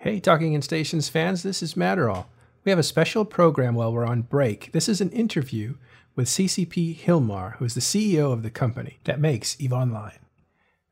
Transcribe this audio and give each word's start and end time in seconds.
Hey, 0.00 0.20
Talking 0.20 0.52
in 0.52 0.62
Stations 0.62 1.08
fans, 1.08 1.42
this 1.42 1.60
is 1.60 1.74
Matterall. 1.74 2.26
We 2.64 2.70
have 2.70 2.78
a 2.78 2.84
special 2.84 3.24
program 3.24 3.74
while 3.74 3.92
we're 3.92 4.06
on 4.06 4.22
break. 4.22 4.70
This 4.70 4.88
is 4.88 5.00
an 5.00 5.10
interview 5.10 5.74
with 6.14 6.28
CCP 6.28 6.96
Hilmar, 6.96 7.56
who 7.56 7.64
is 7.64 7.74
the 7.74 7.80
CEO 7.80 8.32
of 8.32 8.44
the 8.44 8.50
company 8.50 9.00
that 9.02 9.18
makes 9.18 9.60
EVE 9.60 9.72
Online. 9.72 10.20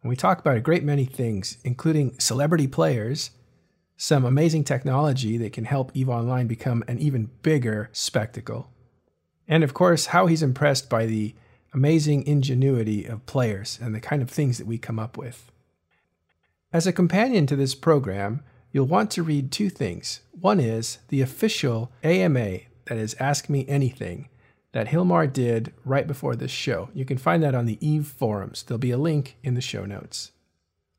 And 0.02 0.08
we 0.08 0.16
talk 0.16 0.40
about 0.40 0.56
a 0.56 0.60
great 0.60 0.82
many 0.82 1.04
things, 1.04 1.58
including 1.62 2.18
celebrity 2.18 2.66
players, 2.66 3.30
some 3.96 4.24
amazing 4.24 4.64
technology 4.64 5.36
that 5.36 5.52
can 5.52 5.66
help 5.66 5.92
EVE 5.94 6.08
Online 6.08 6.48
become 6.48 6.82
an 6.88 6.98
even 6.98 7.30
bigger 7.42 7.90
spectacle, 7.92 8.72
and 9.46 9.62
of 9.62 9.72
course, 9.72 10.06
how 10.06 10.26
he's 10.26 10.42
impressed 10.42 10.90
by 10.90 11.06
the 11.06 11.32
amazing 11.72 12.26
ingenuity 12.26 13.04
of 13.04 13.24
players 13.24 13.78
and 13.80 13.94
the 13.94 14.00
kind 14.00 14.20
of 14.20 14.30
things 14.30 14.58
that 14.58 14.66
we 14.66 14.78
come 14.78 14.98
up 14.98 15.16
with. 15.16 15.52
As 16.72 16.88
a 16.88 16.92
companion 16.92 17.46
to 17.46 17.54
this 17.54 17.76
program, 17.76 18.42
you'll 18.76 18.84
want 18.84 19.10
to 19.10 19.22
read 19.22 19.50
two 19.50 19.70
things. 19.70 20.20
One 20.38 20.60
is 20.60 20.98
the 21.08 21.22
official 21.22 21.90
AMA, 22.04 22.58
that 22.84 22.98
is 22.98 23.16
Ask 23.18 23.48
Me 23.48 23.64
Anything, 23.66 24.28
that 24.72 24.88
Hilmar 24.88 25.32
did 25.32 25.72
right 25.82 26.06
before 26.06 26.36
this 26.36 26.50
show. 26.50 26.90
You 26.92 27.06
can 27.06 27.16
find 27.16 27.42
that 27.42 27.54
on 27.54 27.64
the 27.64 27.78
EVE 27.80 28.06
forums. 28.06 28.62
There'll 28.62 28.78
be 28.78 28.90
a 28.90 28.98
link 28.98 29.38
in 29.42 29.54
the 29.54 29.62
show 29.62 29.86
notes. 29.86 30.32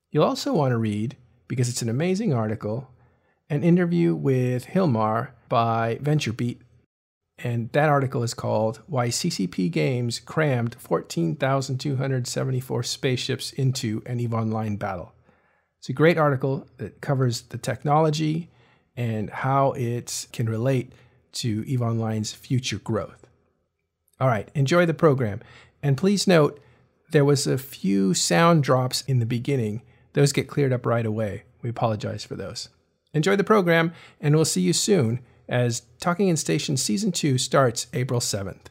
You'll 0.10 0.24
also 0.24 0.56
want 0.56 0.72
to 0.72 0.78
read, 0.80 1.18
because 1.48 1.70
it's 1.70 1.84
an 1.84 1.90
amazing 1.90 2.34
article, 2.34 2.90
an 3.48 3.62
interview 3.62 4.16
with 4.16 4.66
Hilmar 4.66 5.34
by 5.48 6.00
VentureBeat. 6.02 6.58
And 7.38 7.72
that 7.74 7.90
article 7.90 8.24
is 8.24 8.34
called 8.34 8.82
Why 8.88 9.10
CCP 9.10 9.70
Games 9.70 10.20
Crammed 10.20 10.76
14,274 10.80 12.82
Spaceships 12.82 13.52
into 13.52 14.02
an 14.08 14.20
EVE 14.20 14.34
Online 14.34 14.78
Battle. 14.78 15.14
It's 15.88 15.92
a 15.92 15.94
great 15.94 16.18
article 16.18 16.68
that 16.80 17.00
covers 17.00 17.44
the 17.44 17.58
technology 17.58 18.50
and 18.98 19.30
how 19.30 19.72
it 19.72 20.28
can 20.34 20.50
relate 20.50 20.92
to 21.32 21.64
EVE 21.66 21.82
Online's 21.82 22.34
future 22.34 22.80
growth. 22.80 23.26
All 24.20 24.28
right, 24.28 24.52
enjoy 24.54 24.86
the 24.86 24.94
program. 24.94 25.40
And 25.82 25.96
please 25.96 26.28
note, 26.28 26.62
there 27.12 27.24
was 27.24 27.48
a 27.48 27.58
few 27.58 28.14
sound 28.14 28.64
drops 28.64 29.04
in 29.04 29.20
the 29.20 29.26
beginning. 29.26 29.82
Those 30.12 30.34
get 30.34 30.50
cleared 30.50 30.74
up 30.74 30.86
right 30.86 31.06
away. 31.06 31.44
We 31.62 31.70
apologize 31.70 32.26
for 32.26 32.36
those. 32.36 32.68
Enjoy 33.14 33.38
the 33.38 33.46
program, 33.46 33.94
and 34.20 34.36
we'll 34.36 34.44
see 34.44 34.60
you 34.60 34.74
soon 34.74 35.22
as 35.48 35.84
Talking 36.02 36.28
in 36.28 36.36
Station 36.36 36.76
Season 36.76 37.14
2 37.14 37.38
starts 37.38 37.88
April 37.94 38.20
7th. 38.20 38.66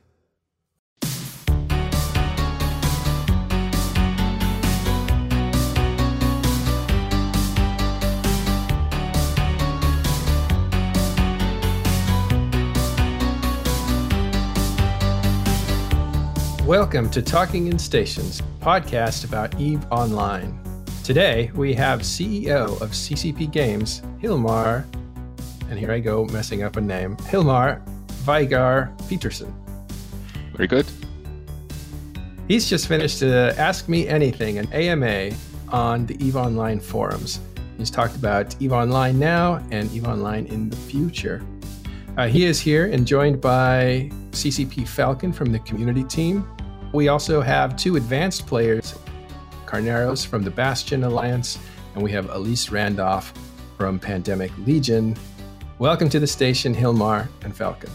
Welcome 16.67 17.11
to 17.11 17.23
Talking 17.23 17.69
in 17.69 17.79
Stations, 17.79 18.43
podcast 18.59 19.25
about 19.25 19.55
EVE 19.61 19.87
Online. 19.93 20.59
Today 21.05 21.53
we 21.55 21.73
have 21.75 22.01
CEO 22.01 22.81
of 22.83 22.91
CCP 22.91 23.53
Games, 23.53 24.03
Hilmar, 24.21 24.85
and 25.71 25.79
here 25.79 25.93
I 25.93 26.01
go 26.01 26.25
messing 26.25 26.65
up 26.65 26.77
a 26.77 26.81
name, 26.81 27.17
Hilmar 27.19 27.87
Veigar 28.25 28.99
Pétursson. 29.03 29.55
Very 30.55 30.67
good. 30.67 30.87
He's 32.49 32.69
just 32.69 32.89
finished 32.89 33.23
uh, 33.23 33.55
Ask 33.57 33.89
Me 33.89 34.09
Anything, 34.09 34.59
an 34.59 34.67
AMA 34.73 35.37
on 35.69 36.05
the 36.07 36.17
EVE 36.21 36.35
Online 36.35 36.81
forums. 36.81 37.39
He's 37.79 37.93
talked 37.93 38.17
about 38.17 38.61
EVE 38.61 38.73
Online 38.73 39.17
now 39.21 39.65
and 39.71 39.89
EVE 39.93 40.09
Online 40.09 40.47
in 40.47 40.71
the 40.71 40.77
future. 40.77 41.47
Uh, 42.17 42.27
he 42.27 42.45
is 42.45 42.59
here 42.59 42.87
and 42.87 43.07
joined 43.07 43.41
by 43.41 44.11
CCP 44.33 44.89
Falcon 44.89 45.33
from 45.33 45.53
the 45.53 45.59
community 45.61 46.03
team, 46.03 46.45
we 46.97 47.09
also 47.09 47.43
have 47.43 47.77
two 47.77 47.97
advanced 47.97 48.47
players 48.47 48.99
Carneros 49.67 50.27
from 50.27 50.43
the 50.43 50.51
Bastion 50.51 51.05
Alliance, 51.05 51.59
and 51.93 52.03
we 52.03 52.11
have 52.11 52.31
Elise 52.31 52.71
Randolph 52.71 53.35
from 53.77 53.99
Pandemic 53.99 54.51
Legion. 54.65 55.15
Welcome 55.79 56.09
to 56.09 56.19
the 56.19 56.27
station, 56.27 56.75
Hilmar 56.75 57.29
and 57.43 57.55
Falcon. 57.55 57.91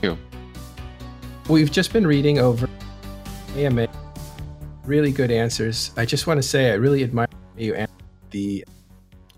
Thank 0.00 0.02
you. 0.02 0.18
We've 1.50 1.70
just 1.70 1.92
been 1.92 2.06
reading 2.06 2.38
over 2.38 2.70
AMA. 3.54 3.88
Really 4.86 5.12
good 5.12 5.30
answers. 5.30 5.90
I 5.98 6.06
just 6.06 6.26
want 6.26 6.38
to 6.38 6.42
say 6.42 6.70
I 6.70 6.76
really 6.76 7.04
admire 7.04 7.28
you 7.54 7.74
and 7.74 7.90
the 8.30 8.64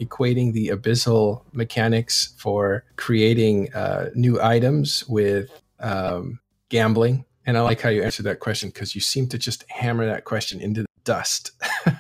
equating 0.01 0.53
the 0.53 0.69
abyssal 0.69 1.43
mechanics 1.53 2.33
for 2.39 2.85
creating 2.95 3.75
uh, 3.75 4.11
new 4.15 4.41
items 4.41 5.05
with 5.09 5.51
um, 5.81 6.39
gambling 6.69 7.25
and 7.47 7.57
I 7.57 7.61
like 7.61 7.81
how 7.81 7.89
you 7.89 8.03
answered 8.03 8.25
that 8.25 8.41
question 8.41 8.71
because 8.71 8.95
you 8.95 9.01
seem 9.01 9.29
to 9.29 9.39
just 9.39 9.65
hammer 9.71 10.05
that 10.07 10.25
question 10.25 10.61
into 10.61 10.83
the 10.83 10.87
dust. 11.05 11.53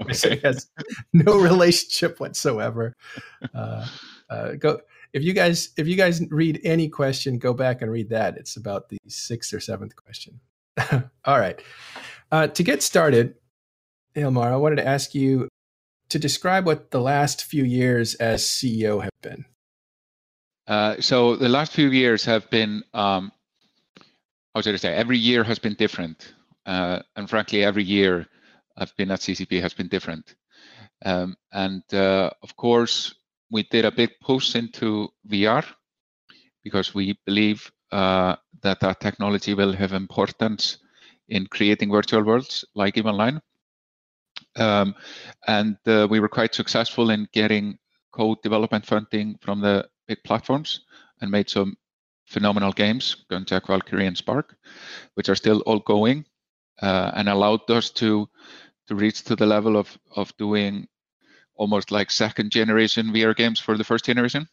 it 0.00 0.42
has 0.42 0.68
no 1.12 1.38
relationship 1.38 2.18
whatsoever. 2.18 2.94
Uh, 3.54 3.86
uh, 4.30 4.52
go 4.52 4.80
if 5.12 5.22
you 5.22 5.32
guys 5.32 5.70
if 5.76 5.86
you 5.86 5.96
guys 5.96 6.22
read 6.30 6.60
any 6.64 6.88
question, 6.88 7.38
go 7.38 7.52
back 7.52 7.82
and 7.82 7.90
read 7.90 8.08
that. 8.10 8.36
It's 8.36 8.56
about 8.56 8.88
the 8.88 8.98
sixth 9.06 9.52
or 9.52 9.60
seventh 9.60 9.94
question. 9.94 10.40
All 11.24 11.38
right. 11.38 11.60
Uh, 12.30 12.46
to 12.48 12.62
get 12.62 12.82
started, 12.82 13.34
Hilmar, 14.14 14.52
I 14.52 14.56
wanted 14.56 14.76
to 14.76 14.86
ask 14.86 15.14
you 15.14 15.48
to 16.10 16.18
describe 16.18 16.66
what 16.66 16.90
the 16.90 17.00
last 17.00 17.44
few 17.44 17.64
years 17.64 18.14
as 18.16 18.44
CEO 18.44 19.02
have 19.02 19.12
been. 19.22 19.44
Uh, 20.66 21.00
so 21.00 21.36
the 21.36 21.48
last 21.48 21.72
few 21.72 21.88
years 21.88 22.24
have 22.26 22.48
been 22.50 22.82
um, 22.92 23.32
how 24.54 24.60
should 24.60 24.74
I 24.74 24.78
say, 24.78 24.94
every 24.94 25.18
year 25.18 25.44
has 25.44 25.58
been 25.58 25.74
different. 25.74 26.34
Uh, 26.66 27.00
and 27.16 27.28
frankly, 27.28 27.64
every 27.64 27.84
year 27.84 28.26
I've 28.76 28.96
been 28.96 29.10
at 29.10 29.20
CCP 29.20 29.60
has 29.60 29.74
been 29.74 29.88
different. 29.88 30.34
Um, 31.04 31.36
and 31.52 31.82
uh, 31.92 32.30
of 32.42 32.56
course, 32.56 33.14
we 33.50 33.62
did 33.64 33.84
a 33.84 33.90
big 33.90 34.10
push 34.20 34.54
into 34.54 35.08
VR 35.28 35.64
because 36.62 36.94
we 36.94 37.18
believe 37.24 37.70
uh, 37.92 38.36
that 38.62 38.80
that 38.80 39.00
technology 39.00 39.54
will 39.54 39.72
have 39.72 39.92
importance 39.92 40.78
in 41.28 41.46
creating 41.46 41.90
virtual 41.90 42.24
worlds 42.24 42.64
like 42.74 42.96
EVE 42.96 43.06
Online. 43.06 43.40
Um, 44.56 44.94
and 45.46 45.76
uh, 45.86 46.06
we 46.10 46.20
were 46.20 46.28
quite 46.28 46.54
successful 46.54 47.10
in 47.10 47.28
getting 47.32 47.78
code 48.12 48.42
development 48.42 48.84
funding 48.86 49.36
from 49.40 49.60
the 49.60 49.88
big 50.06 50.18
platforms 50.24 50.80
and 51.20 51.30
made 51.30 51.48
some 51.48 51.76
phenomenal 52.28 52.72
games, 52.72 53.24
Gunjack, 53.30 53.66
Valkyrie, 53.66 54.06
and 54.06 54.16
Sparc, 54.16 54.54
which 55.14 55.28
are 55.28 55.34
still 55.34 55.60
all 55.60 55.80
going, 55.80 56.24
uh, 56.82 57.12
and 57.14 57.28
allowed 57.28 57.68
us 57.70 57.90
to 57.90 58.28
to 58.86 58.94
reach 58.94 59.22
to 59.24 59.36
the 59.36 59.46
level 59.46 59.76
of 59.76 59.98
of 60.16 60.36
doing 60.36 60.86
almost 61.54 61.90
like 61.90 62.10
second 62.10 62.50
generation 62.50 63.12
VR 63.12 63.34
games 63.34 63.60
for 63.60 63.76
the 63.76 63.84
first 63.84 64.04
generation. 64.04 64.48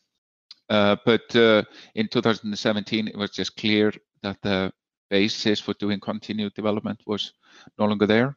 Uh, 0.70 0.96
but 1.06 1.36
uh, 1.36 1.64
in 1.94 2.08
2017, 2.08 3.08
it 3.08 3.18
was 3.18 3.30
just 3.30 3.56
clear 3.56 3.94
that 4.24 4.42
the 4.42 4.72
basis 5.10 5.60
for 5.60 5.74
doing 5.76 6.00
continued 6.00 6.54
development 6.56 7.00
was 7.06 7.34
no 7.78 7.86
longer 7.86 8.08
there. 8.08 8.36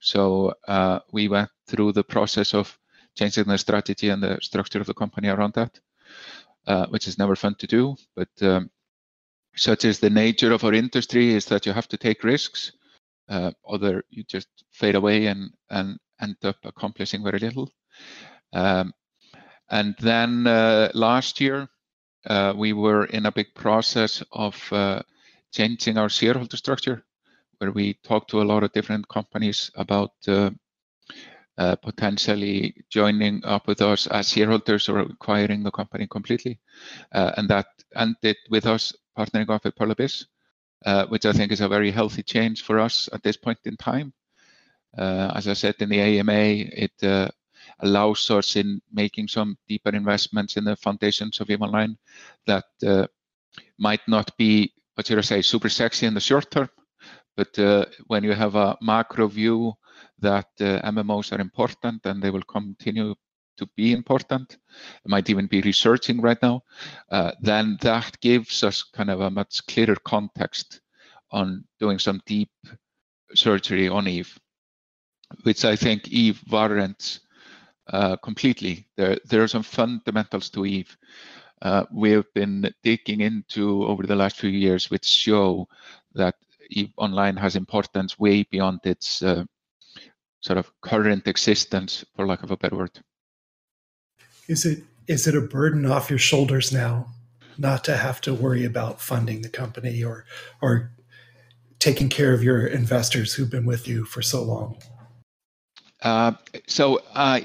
So 0.00 0.54
uh, 0.68 1.00
we 1.12 1.28
went 1.28 1.50
through 1.66 1.92
the 1.92 2.04
process 2.04 2.54
of 2.54 2.78
changing 3.16 3.44
the 3.44 3.58
strategy 3.58 4.10
and 4.10 4.22
the 4.22 4.38
structure 4.42 4.80
of 4.80 4.86
the 4.86 4.94
company 4.94 5.28
around 5.28 5.54
that, 5.54 5.80
uh, 6.66 6.86
which 6.88 7.08
is 7.08 7.18
never 7.18 7.36
fun 7.36 7.54
to 7.56 7.66
do. 7.66 7.96
But 8.14 8.28
um, 8.42 8.70
such 9.56 9.84
as 9.84 9.98
the 9.98 10.10
nature 10.10 10.52
of 10.52 10.64
our 10.64 10.74
industry 10.74 11.34
is 11.34 11.44
that 11.46 11.66
you 11.66 11.72
have 11.72 11.88
to 11.88 11.96
take 11.96 12.24
risks, 12.24 12.72
uh, 13.28 13.50
other 13.68 14.04
you 14.10 14.24
just 14.24 14.48
fade 14.70 14.94
away 14.94 15.26
and 15.26 15.50
and 15.70 15.98
end 16.20 16.36
up 16.44 16.56
accomplishing 16.64 17.22
very 17.22 17.38
little. 17.38 17.70
Um, 18.52 18.92
and 19.70 19.94
then 20.00 20.46
uh, 20.46 20.90
last 20.94 21.40
year, 21.40 21.68
uh, 22.26 22.52
we 22.56 22.72
were 22.72 23.04
in 23.06 23.26
a 23.26 23.32
big 23.32 23.54
process 23.54 24.22
of 24.32 24.72
uh, 24.72 25.02
changing 25.52 25.96
our 25.96 26.08
shareholder 26.08 26.56
structure, 26.56 27.04
where 27.58 27.70
we 27.70 27.94
talked 28.02 28.30
to 28.30 28.42
a 28.42 28.44
lot 28.44 28.64
of 28.64 28.72
different 28.72 29.08
companies 29.08 29.70
about 29.76 30.12
uh, 30.28 30.50
uh, 31.56 31.76
potentially 31.76 32.74
joining 32.90 33.44
up 33.44 33.66
with 33.66 33.80
us 33.80 34.06
as 34.08 34.30
shareholders 34.30 34.88
or 34.88 34.98
acquiring 34.98 35.62
the 35.62 35.70
company 35.70 36.06
completely. 36.06 36.58
and 37.12 37.48
that 37.48 37.66
ended 37.94 38.36
with 38.50 38.66
us 38.66 38.92
partnering 39.16 39.48
up 39.50 39.64
with 39.64 39.76
Pearl 39.76 39.90
Abyss, 39.90 40.26
uh, 40.86 41.06
which 41.06 41.26
I 41.26 41.32
think 41.32 41.52
is 41.52 41.60
a 41.60 41.68
very 41.68 41.90
healthy 41.90 42.22
change 42.22 42.62
for 42.62 42.78
us 42.78 43.08
at 43.12 43.22
this 43.22 43.36
point 43.36 43.58
in 43.64 43.76
time. 43.76 44.12
Uh, 44.96 45.32
as 45.34 45.46
I 45.46 45.54
said 45.54 45.76
in 45.80 45.88
the 45.88 46.00
AMA, 46.00 46.32
it 46.32 46.92
uh, 47.02 47.28
allows 47.80 48.30
us 48.30 48.56
in 48.56 48.80
making 48.92 49.28
some 49.28 49.56
deeper 49.68 49.90
investments 49.90 50.56
in 50.56 50.64
the 50.64 50.76
foundations 50.76 51.40
of 51.40 51.50
EVE 51.50 51.62
Online 51.62 51.96
that 52.46 52.64
uh, 52.86 53.06
might 53.78 54.06
not 54.08 54.36
be, 54.36 54.72
what 54.94 55.06
should 55.06 55.18
I 55.18 55.22
say, 55.22 55.42
super 55.42 55.68
sexy 55.68 56.06
in 56.06 56.14
the 56.14 56.20
short 56.20 56.50
term, 56.50 56.68
but 57.36 57.58
uh, 57.58 57.86
when 58.06 58.24
you 58.24 58.32
have 58.32 58.54
a 58.54 58.76
macro 58.80 59.28
view 59.28 59.74
that 60.18 60.48
uh, 60.60 60.80
MMOs 60.90 61.32
are 61.32 61.40
important 61.40 62.04
and 62.04 62.22
they 62.22 62.30
will 62.30 62.42
continue 62.42 63.14
to 63.60 63.66
be 63.76 63.92
important, 63.92 64.58
might 65.06 65.30
even 65.30 65.46
be 65.46 65.60
researching 65.60 66.20
right 66.20 66.40
now, 66.42 66.62
uh, 67.10 67.32
then 67.40 67.78
that 67.80 68.20
gives 68.20 68.64
us 68.64 68.82
kind 68.82 69.10
of 69.10 69.20
a 69.20 69.30
much 69.30 69.64
clearer 69.66 69.96
context 70.04 70.80
on 71.30 71.64
doing 71.78 71.98
some 71.98 72.20
deep 72.26 72.50
surgery 73.34 73.88
on 73.88 74.08
Eve, 74.08 74.36
which 75.44 75.64
I 75.64 75.76
think 75.76 76.08
Eve 76.08 76.42
warrants 76.50 77.20
uh, 77.86 78.16
completely. 78.16 78.88
There, 78.96 79.16
there 79.24 79.42
are 79.42 79.48
some 79.48 79.62
fundamentals 79.62 80.50
to 80.50 80.66
Eve 80.66 80.96
uh, 81.62 81.84
we 81.92 82.10
have 82.12 82.32
been 82.34 82.72
digging 82.82 83.20
into 83.20 83.84
over 83.84 84.04
the 84.06 84.16
last 84.16 84.36
few 84.38 84.50
years, 84.50 84.90
which 84.90 85.04
show 85.04 85.68
that 86.14 86.34
Eve 86.70 86.92
Online 86.96 87.36
has 87.36 87.56
importance 87.56 88.18
way 88.18 88.44
beyond 88.44 88.80
its 88.84 89.22
uh, 89.22 89.44
sort 90.40 90.58
of 90.58 90.72
current 90.80 91.26
existence, 91.26 92.04
for 92.16 92.26
lack 92.26 92.42
of 92.42 92.50
a 92.50 92.56
better 92.56 92.76
word. 92.76 93.02
Is 94.50 94.66
it 94.66 94.82
is 95.06 95.28
it 95.28 95.36
a 95.36 95.40
burden 95.40 95.86
off 95.86 96.10
your 96.10 96.18
shoulders 96.18 96.72
now, 96.72 97.06
not 97.56 97.84
to 97.84 97.96
have 97.96 98.20
to 98.22 98.34
worry 98.34 98.64
about 98.64 99.00
funding 99.00 99.42
the 99.42 99.48
company 99.48 100.02
or 100.02 100.24
or 100.60 100.90
taking 101.78 102.08
care 102.08 102.34
of 102.34 102.42
your 102.42 102.66
investors 102.66 103.32
who've 103.32 103.48
been 103.48 103.64
with 103.64 103.86
you 103.86 104.04
for 104.04 104.22
so 104.22 104.42
long? 104.42 104.76
Uh, 106.02 106.32
so 106.66 107.00
uh, 107.14 107.38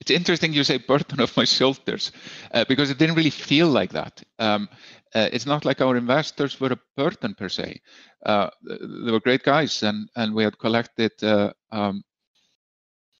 it's 0.00 0.10
interesting 0.10 0.52
you 0.52 0.64
say 0.64 0.78
burden 0.78 1.20
of 1.20 1.36
my 1.36 1.44
shoulders 1.44 2.10
uh, 2.52 2.64
because 2.68 2.90
it 2.90 2.98
didn't 2.98 3.14
really 3.14 3.30
feel 3.30 3.68
like 3.68 3.92
that. 3.92 4.20
Um, 4.40 4.68
uh, 5.14 5.28
it's 5.32 5.46
not 5.46 5.64
like 5.64 5.80
our 5.80 5.96
investors 5.96 6.58
were 6.58 6.72
a 6.72 6.80
burden 6.96 7.34
per 7.34 7.48
se. 7.48 7.80
Uh, 8.26 8.50
they 8.64 9.12
were 9.12 9.20
great 9.20 9.44
guys, 9.44 9.84
and 9.84 10.08
and 10.16 10.34
we 10.34 10.42
had 10.42 10.58
collected 10.58 11.12
uh, 11.22 11.52
um, 11.70 12.02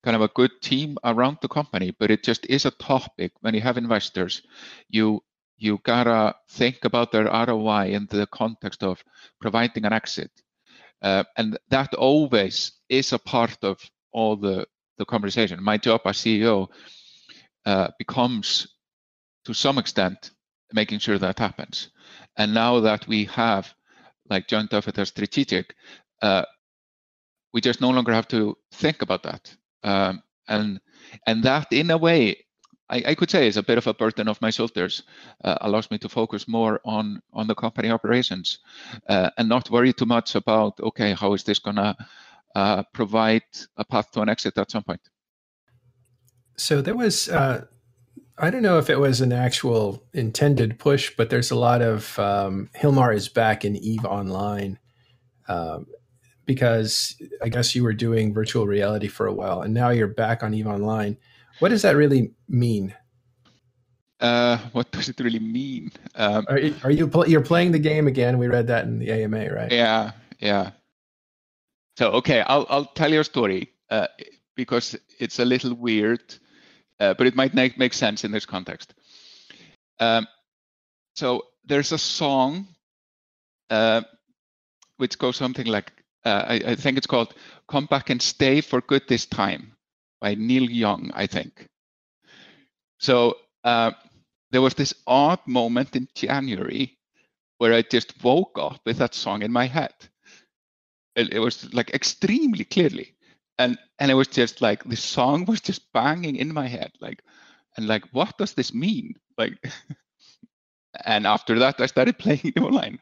kind 0.05 0.15
of 0.15 0.21
a 0.21 0.33
good 0.35 0.51
team 0.61 0.97
around 1.03 1.37
the 1.41 1.47
company. 1.47 1.93
But 1.99 2.11
it 2.11 2.23
just 2.23 2.45
is 2.45 2.65
a 2.65 2.71
topic 2.71 3.31
when 3.41 3.55
you 3.55 3.61
have 3.61 3.77
investors, 3.77 4.41
you 4.87 5.21
you 5.57 5.79
gotta 5.83 6.35
think 6.49 6.85
about 6.85 7.11
their 7.11 7.25
ROI 7.25 7.93
in 7.93 8.07
the 8.09 8.27
context 8.27 8.83
of 8.83 9.03
providing 9.41 9.85
an 9.85 9.93
exit, 9.93 10.31
uh, 11.01 11.23
and 11.37 11.57
that 11.69 11.93
always 11.95 12.73
is 12.89 13.13
a 13.13 13.19
part 13.19 13.57
of 13.63 13.79
all 14.11 14.35
the 14.35 14.67
the 14.97 15.05
conversation. 15.05 15.63
My 15.63 15.77
job 15.77 16.01
as 16.05 16.17
CEO 16.17 16.67
uh, 17.65 17.89
becomes, 17.97 18.67
to 19.45 19.53
some 19.53 19.77
extent, 19.77 20.31
making 20.73 20.99
sure 20.99 21.17
that 21.17 21.39
happens. 21.39 21.89
And 22.37 22.53
now 22.53 22.79
that 22.81 23.07
we 23.07 23.25
have, 23.25 23.73
like 24.29 24.47
John 24.47 24.67
Duffett 24.67 24.97
as 24.97 25.09
strategic, 25.09 25.75
uh, 26.21 26.45
we 27.53 27.61
just 27.61 27.81
no 27.81 27.89
longer 27.89 28.13
have 28.13 28.27
to 28.29 28.57
think 28.73 29.01
about 29.01 29.23
that. 29.23 29.55
Um, 29.85 30.21
and 30.47 30.79
and 31.27 31.43
that, 31.43 31.67
in 31.71 31.91
a 31.91 31.97
way, 31.97 32.45
I, 32.89 33.03
I, 33.07 33.15
could 33.15 33.29
say 33.29 33.47
is 33.47 33.57
a 33.57 33.63
bit 33.63 33.77
of 33.77 33.87
a 33.87 33.93
burden 33.93 34.27
off 34.27 34.41
my 34.41 34.49
shoulders. 34.49 35.03
Uh, 35.43 35.57
allows 35.61 35.89
me 35.89 35.97
to 35.99 36.09
focus 36.09 36.47
more 36.47 36.81
on 36.83 37.21
on 37.31 37.47
the 37.47 37.55
company 37.55 37.89
operations 37.89 38.59
uh, 39.07 39.29
and 39.37 39.47
not 39.47 39.69
worry 39.69 39.93
too 39.93 40.05
much 40.05 40.35
about 40.35 40.79
okay, 40.79 41.13
how 41.13 41.33
is 41.33 41.43
this 41.43 41.59
gonna 41.59 41.95
uh, 42.55 42.83
provide 42.93 43.43
a 43.77 43.85
path 43.85 44.09
to 44.11 44.21
an 44.21 44.29
exit 44.29 44.57
at 44.57 44.71
some 44.71 44.83
point. 44.83 45.01
So 46.57 46.81
there 46.81 46.95
was, 46.95 47.27
uh, 47.27 47.65
I 48.37 48.49
don't 48.49 48.61
know 48.61 48.79
if 48.79 48.89
it 48.89 48.99
was 48.99 49.19
an 49.21 49.33
actual 49.33 50.03
intended 50.13 50.79
push, 50.79 51.11
but 51.15 51.29
there's 51.29 51.51
a 51.51 51.55
lot 51.55 51.81
of 51.81 52.17
um, 52.17 52.69
Hilmar 52.73 53.13
is 53.13 53.27
back 53.27 53.65
in 53.65 53.75
Eve 53.75 54.05
Online 54.05 54.79
um, 55.49 55.87
because 56.45 57.15
I 57.41 57.49
guess 57.49 57.75
you 57.75 57.83
were 57.83 57.93
doing 57.93 58.33
virtual 58.33 58.67
reality 58.67 59.07
for 59.07 59.25
a 59.27 59.33
while 59.33 59.61
and 59.61 59.73
now 59.73 59.89
you're 59.89 60.07
back 60.07 60.43
on 60.43 60.53
Eve 60.53 60.67
Online. 60.67 61.17
What 61.59 61.69
does 61.69 61.81
that 61.83 61.95
really 61.95 62.31
mean? 62.47 62.93
Uh, 64.19 64.57
what 64.71 64.91
does 64.91 65.09
it 65.09 65.19
really 65.19 65.39
mean? 65.39 65.91
Um, 66.15 66.45
are, 66.47 66.59
are 66.83 66.91
you 66.91 67.07
pl- 67.07 67.27
you're 67.27 67.41
playing 67.41 67.71
the 67.71 67.79
game 67.79 68.07
again? 68.07 68.37
We 68.37 68.47
read 68.47 68.67
that 68.67 68.85
in 68.85 68.99
the 68.99 69.11
AMA, 69.11 69.53
right? 69.53 69.71
Yeah, 69.71 70.11
yeah. 70.39 70.71
So 71.97 72.11
okay, 72.11 72.41
I'll 72.41 72.65
I'll 72.69 72.85
tell 72.85 73.11
you 73.11 73.19
a 73.19 73.23
story 73.23 73.73
uh, 73.89 74.07
because 74.55 74.95
it's 75.19 75.39
a 75.39 75.45
little 75.45 75.73
weird, 75.73 76.35
uh, 76.99 77.13
but 77.13 77.27
it 77.27 77.35
might 77.35 77.53
make 77.53 77.77
make 77.77 77.93
sense 77.93 78.23
in 78.23 78.31
this 78.31 78.45
context. 78.45 78.93
Um, 79.99 80.27
so 81.15 81.43
there's 81.65 81.91
a 81.91 81.97
song 81.97 82.67
uh, 83.69 84.01
which 84.97 85.17
goes 85.17 85.35
something 85.35 85.67
like 85.67 85.91
uh, 86.25 86.45
I, 86.47 86.53
I, 86.67 86.75
think 86.75 86.97
it's 86.97 87.07
called 87.07 87.33
"Come 87.67 87.85
Back 87.85 88.09
and 88.09 88.21
Stay 88.21 88.61
for 88.61 88.81
Good 88.81 89.03
This 89.07 89.25
Time" 89.25 89.73
by 90.21 90.35
Neil 90.35 90.69
Young, 90.69 91.11
I 91.13 91.27
think. 91.27 91.67
So 92.99 93.37
uh, 93.63 93.91
there 94.51 94.61
was 94.61 94.73
this 94.73 94.93
odd 95.05 95.39
moment 95.45 95.95
in 95.95 96.07
January 96.15 96.97
where 97.57 97.73
I 97.73 97.81
just 97.81 98.23
woke 98.23 98.57
up 98.57 98.81
with 98.85 98.97
that 98.97 99.13
song 99.13 99.41
in 99.41 99.51
my 99.51 99.65
head. 99.65 99.93
It, 101.15 101.33
it 101.33 101.39
was 101.39 101.73
like 101.73 101.93
extremely 101.93 102.65
clearly. 102.65 103.13
And 103.57 103.77
and 103.99 104.11
it 104.11 104.15
was 104.15 104.27
just 104.27 104.61
like 104.61 104.83
the 104.83 104.97
song 104.97 105.45
was 105.45 105.61
just 105.61 105.93
banging 105.93 106.35
in 106.35 106.53
my 106.53 106.67
head 106.67 106.91
like 106.99 107.23
and 107.77 107.87
like 107.87 108.03
what 108.11 108.37
does 108.37 108.53
this 108.53 108.73
mean? 108.73 109.13
Like 109.37 109.57
and 111.03 111.27
after 111.27 111.59
that 111.59 111.79
i 111.81 111.85
started 111.85 112.17
playing 112.19 112.41
it 112.43 112.59
online 112.59 112.99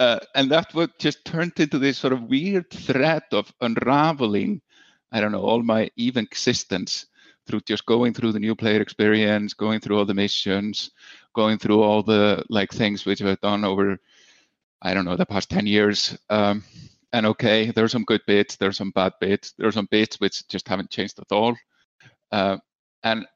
uh, 0.00 0.18
and 0.34 0.50
that 0.50 0.74
would 0.74 0.90
just 0.98 1.24
turned 1.24 1.52
into 1.60 1.78
this 1.78 1.98
sort 1.98 2.12
of 2.12 2.24
weird 2.24 2.68
thread 2.70 3.22
of 3.32 3.52
unraveling 3.60 4.60
i 5.12 5.20
don't 5.20 5.32
know 5.32 5.42
all 5.42 5.62
my 5.62 5.88
even 5.96 6.24
existence 6.24 7.06
through 7.46 7.60
just 7.60 7.86
going 7.86 8.12
through 8.12 8.32
the 8.32 8.40
new 8.40 8.54
player 8.56 8.80
experience 8.80 9.54
going 9.54 9.78
through 9.80 9.96
all 9.96 10.04
the 10.04 10.14
missions 10.14 10.90
going 11.34 11.58
through 11.58 11.80
all 11.82 12.02
the 12.02 12.44
like 12.48 12.72
things 12.72 13.06
which 13.06 13.22
i've 13.22 13.40
done 13.40 13.64
over 13.64 13.96
i 14.82 14.92
don't 14.92 15.04
know 15.04 15.16
the 15.16 15.26
past 15.26 15.50
10 15.50 15.66
years 15.66 16.18
um, 16.30 16.64
and 17.12 17.26
okay, 17.26 17.70
there's 17.70 17.92
some 17.92 18.04
good 18.04 18.20
bits, 18.26 18.56
there's 18.56 18.76
some 18.76 18.90
bad 18.92 19.12
bits, 19.20 19.52
there's 19.58 19.74
some 19.74 19.88
bits 19.90 20.20
which 20.20 20.46
just 20.48 20.68
haven't 20.68 20.90
changed 20.90 21.18
at 21.18 21.32
all. 21.32 21.56
Uh, 22.30 22.58
and 23.02 23.26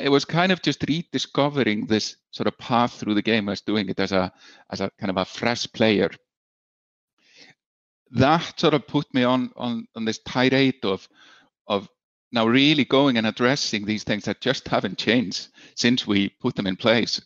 it 0.00 0.08
was 0.08 0.24
kind 0.24 0.52
of 0.52 0.62
just 0.62 0.84
rediscovering 0.88 1.86
this 1.86 2.16
sort 2.30 2.46
of 2.46 2.58
path 2.58 2.94
through 2.94 3.14
the 3.14 3.22
game 3.22 3.48
as 3.48 3.60
doing 3.60 3.88
it 3.88 4.00
as 4.00 4.12
a 4.12 4.32
as 4.70 4.80
a 4.80 4.90
kind 4.98 5.10
of 5.10 5.16
a 5.16 5.24
fresh 5.24 5.70
player. 5.72 6.10
That 8.10 8.58
sort 8.58 8.74
of 8.74 8.86
put 8.86 9.12
me 9.14 9.24
on 9.24 9.50
on 9.56 9.86
on 9.96 10.04
this 10.04 10.20
tirade 10.26 10.84
of 10.84 11.08
of 11.66 11.88
now 12.32 12.46
really 12.46 12.84
going 12.84 13.18
and 13.18 13.26
addressing 13.26 13.84
these 13.84 14.04
things 14.04 14.24
that 14.24 14.40
just 14.40 14.68
haven't 14.68 14.98
changed 14.98 15.48
since 15.76 16.06
we 16.06 16.30
put 16.40 16.54
them 16.54 16.66
in 16.66 16.76
place 16.76 17.20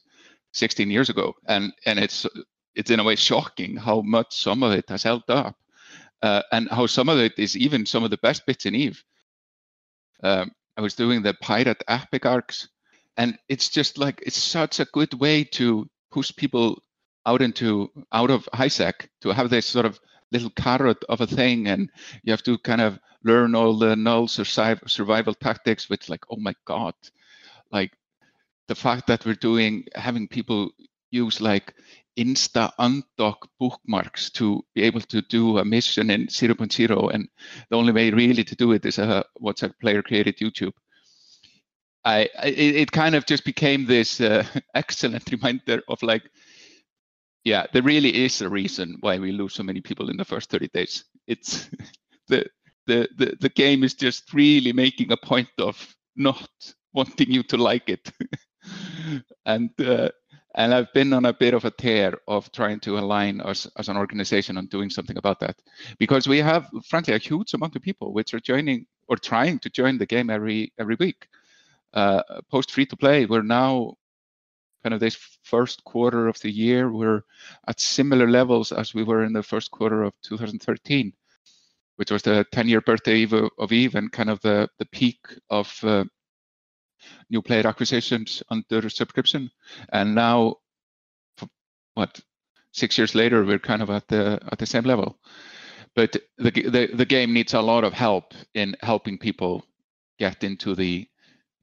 16 0.53 0.91
years 0.91 1.11
ago. 1.11 1.35
And 1.47 1.73
and 1.85 1.99
it's 1.99 2.27
it's 2.75 2.91
in 2.91 3.01
a 3.01 3.05
way 3.05 3.17
shocking 3.17 3.77
how 3.77 4.03
much 4.03 4.37
some 4.37 4.63
of 4.63 4.73
it 4.73 4.89
has 4.89 5.03
held 5.03 5.29
up 5.29 5.57
uh, 6.23 6.43
and 6.53 6.69
how 6.71 6.87
some 6.87 7.09
of 7.09 7.19
it 7.19 7.39
is 7.39 7.57
even 7.57 7.87
some 7.87 8.05
of 8.05 8.11
the 8.11 8.19
best 8.19 8.45
bits 8.47 8.67
in 8.67 8.75
Eve. 8.75 9.03
Um, 10.23 10.53
I 10.77 10.83
was 10.83 10.95
doing 10.95 11.23
the 11.23 11.35
pirate 11.35 11.83
epic 11.89 12.27
arcs, 12.27 12.69
and 13.17 13.39
it's 13.49 13.69
just 13.69 13.99
like 13.99 14.23
it's 14.27 14.37
such 14.37 14.81
a 14.81 14.87
good 14.93 15.15
way 15.15 15.45
to 15.45 15.89
push 16.11 16.33
people 16.37 16.83
out 17.25 17.43
into 17.43 17.91
out 18.13 18.31
of 18.31 18.49
HiSec 18.55 19.09
to 19.23 19.31
have 19.31 19.51
this 19.51 19.67
sort 19.67 19.87
of 19.87 19.99
little 20.33 20.51
carrot 20.51 21.03
of 21.09 21.21
a 21.21 21.27
thing, 21.27 21.69
and 21.69 21.91
you 22.23 22.33
have 22.33 22.43
to 22.45 22.59
kind 22.59 22.81
of 22.81 22.99
learn 23.25 23.55
all 23.55 23.75
the 23.79 23.97
null 23.97 24.29
survival 24.29 25.35
tactics. 25.35 25.89
Which, 25.89 26.09
like, 26.09 26.25
oh 26.31 26.37
my 26.37 26.55
god, 26.67 26.95
like 27.73 27.93
the 28.69 28.75
fact 28.75 29.07
that 29.07 29.25
we're 29.25 29.35
doing 29.35 29.85
having 29.95 30.29
people 30.29 30.71
use 31.11 31.41
like 31.41 31.75
insta 32.17 32.71
undock 32.79 33.47
bookmarks 33.59 34.31
to 34.31 34.65
be 34.75 34.83
able 34.83 35.01
to 35.01 35.23
do 35.23 35.59
a 35.59 35.65
mission 35.65 36.11
in 36.11 36.27
0.0 36.27 37.15
and 37.15 37.29
the 37.71 37.77
only 37.77 37.93
way 37.93 38.11
really 38.11 38.45
to 38.45 38.57
do 38.57 38.73
it 38.73 38.85
is 38.87 38.99
a 38.99 39.25
what's 39.39 39.63
a 39.63 39.69
player 39.81 40.03
created 40.03 40.37
youtube. 40.39 40.73
I, 42.05 42.29
I 42.39 42.47
it, 42.47 42.93
kind 42.93 43.17
of 43.17 43.27
just 43.27 43.45
became 43.45 43.85
this 43.85 44.21
uh, 44.21 44.45
excellent 44.75 45.31
reminder 45.33 45.83
of 45.89 46.03
like 46.03 46.23
yeah 47.45 47.67
there 47.73 47.83
really 47.83 48.25
is 48.25 48.41
a 48.41 48.49
reason 48.49 48.97
why 49.01 49.19
we 49.19 49.33
lose 49.33 49.55
so 49.55 49.65
many 49.65 49.81
people 49.81 50.09
in 50.09 50.17
the 50.17 50.25
first 50.25 50.51
30 50.51 50.69
days. 50.69 51.05
It's 51.27 51.69
the 52.29 52.47
the 52.87 53.09
the, 53.17 53.37
the 53.41 53.49
game 53.49 53.83
is 53.83 53.95
just 53.95 54.33
really 54.33 54.73
making 54.73 55.11
a 55.11 55.17
point 55.17 55.51
of 55.59 55.77
not 56.15 56.49
wanting 56.95 57.31
you 57.31 57.43
to 57.43 57.57
like 57.57 57.89
it. 57.89 58.11
And 59.45 59.71
uh, 59.81 60.09
and 60.57 60.75
I've 60.75 60.93
been 60.95 61.13
on 61.13 61.27
a 61.27 61.35
bit 61.35 61.53
of 61.53 61.67
a 61.67 61.71
tear 61.71 62.15
of 62.27 62.51
trying 62.51 62.81
to 62.81 62.99
align 62.99 63.41
us 63.43 63.69
as 63.77 63.89
an 63.89 63.97
organization 63.97 64.57
on 64.57 64.67
doing 64.67 64.89
something 64.89 65.19
about 65.19 65.39
that. 65.41 65.61
Because 65.99 66.27
we 66.27 66.39
have, 66.39 66.69
frankly, 66.89 67.15
a 67.15 67.19
huge 67.19 67.53
amount 67.53 67.77
of 67.77 67.83
people 67.83 68.15
which 68.15 68.33
are 68.33 68.41
joining 68.41 68.87
or 69.07 69.17
trying 69.17 69.59
to 69.61 69.71
join 69.71 69.99
the 69.99 70.07
game 70.07 70.31
every 70.31 70.73
every 70.79 70.97
week. 70.99 71.29
Uh, 71.93 72.23
post 72.51 72.71
free 72.71 72.87
to 72.87 72.97
play, 72.97 73.27
we're 73.27 73.43
now 73.43 73.95
kind 74.83 74.95
of 74.95 75.01
this 75.01 75.17
first 75.43 75.83
quarter 75.85 76.29
of 76.29 76.39
the 76.41 76.51
year, 76.51 76.93
we're 76.93 77.23
at 77.67 77.81
similar 77.81 78.29
levels 78.29 78.73
as 78.73 78.95
we 78.95 79.03
were 79.03 79.25
in 79.25 79.33
the 79.33 79.43
first 79.43 79.71
quarter 79.71 80.03
of 80.03 80.13
2013, 80.23 81.13
which 81.97 82.11
was 82.11 82.23
the 82.23 82.47
10 82.53 82.69
year 82.69 82.81
birthday 82.81 83.27
of, 83.59 83.73
Eve 83.73 83.95
and 83.95 84.13
kind 84.13 84.31
of 84.31 84.41
the, 84.43 84.69
the 84.79 84.87
peak 84.87 85.19
of 85.51 85.73
uh, 85.83 86.05
new 87.31 87.43
player 87.43 87.67
acquisitions 87.67 88.43
under 88.51 88.89
subscription, 88.89 89.51
and 89.93 90.15
now, 90.15 90.57
what, 91.95 92.21
six 92.73 92.99
years 92.99 93.15
later, 93.15 93.45
we're 93.45 93.59
kind 93.59 93.83
of 93.83 93.91
at 93.91 94.09
the 94.09 94.39
at 94.51 94.59
the 94.59 94.67
same 94.67 94.85
level. 94.85 95.19
But 95.95 96.17
the 96.39 96.51
the, 96.51 96.91
the 96.93 97.07
game 97.07 97.33
needs 97.33 97.55
a 97.55 97.61
lot 97.61 97.85
of 97.85 97.93
help 97.93 98.35
in 98.55 98.77
helping 98.83 99.19
people 99.19 99.65
get 100.19 100.45
into 100.45 100.75
the 100.75 101.09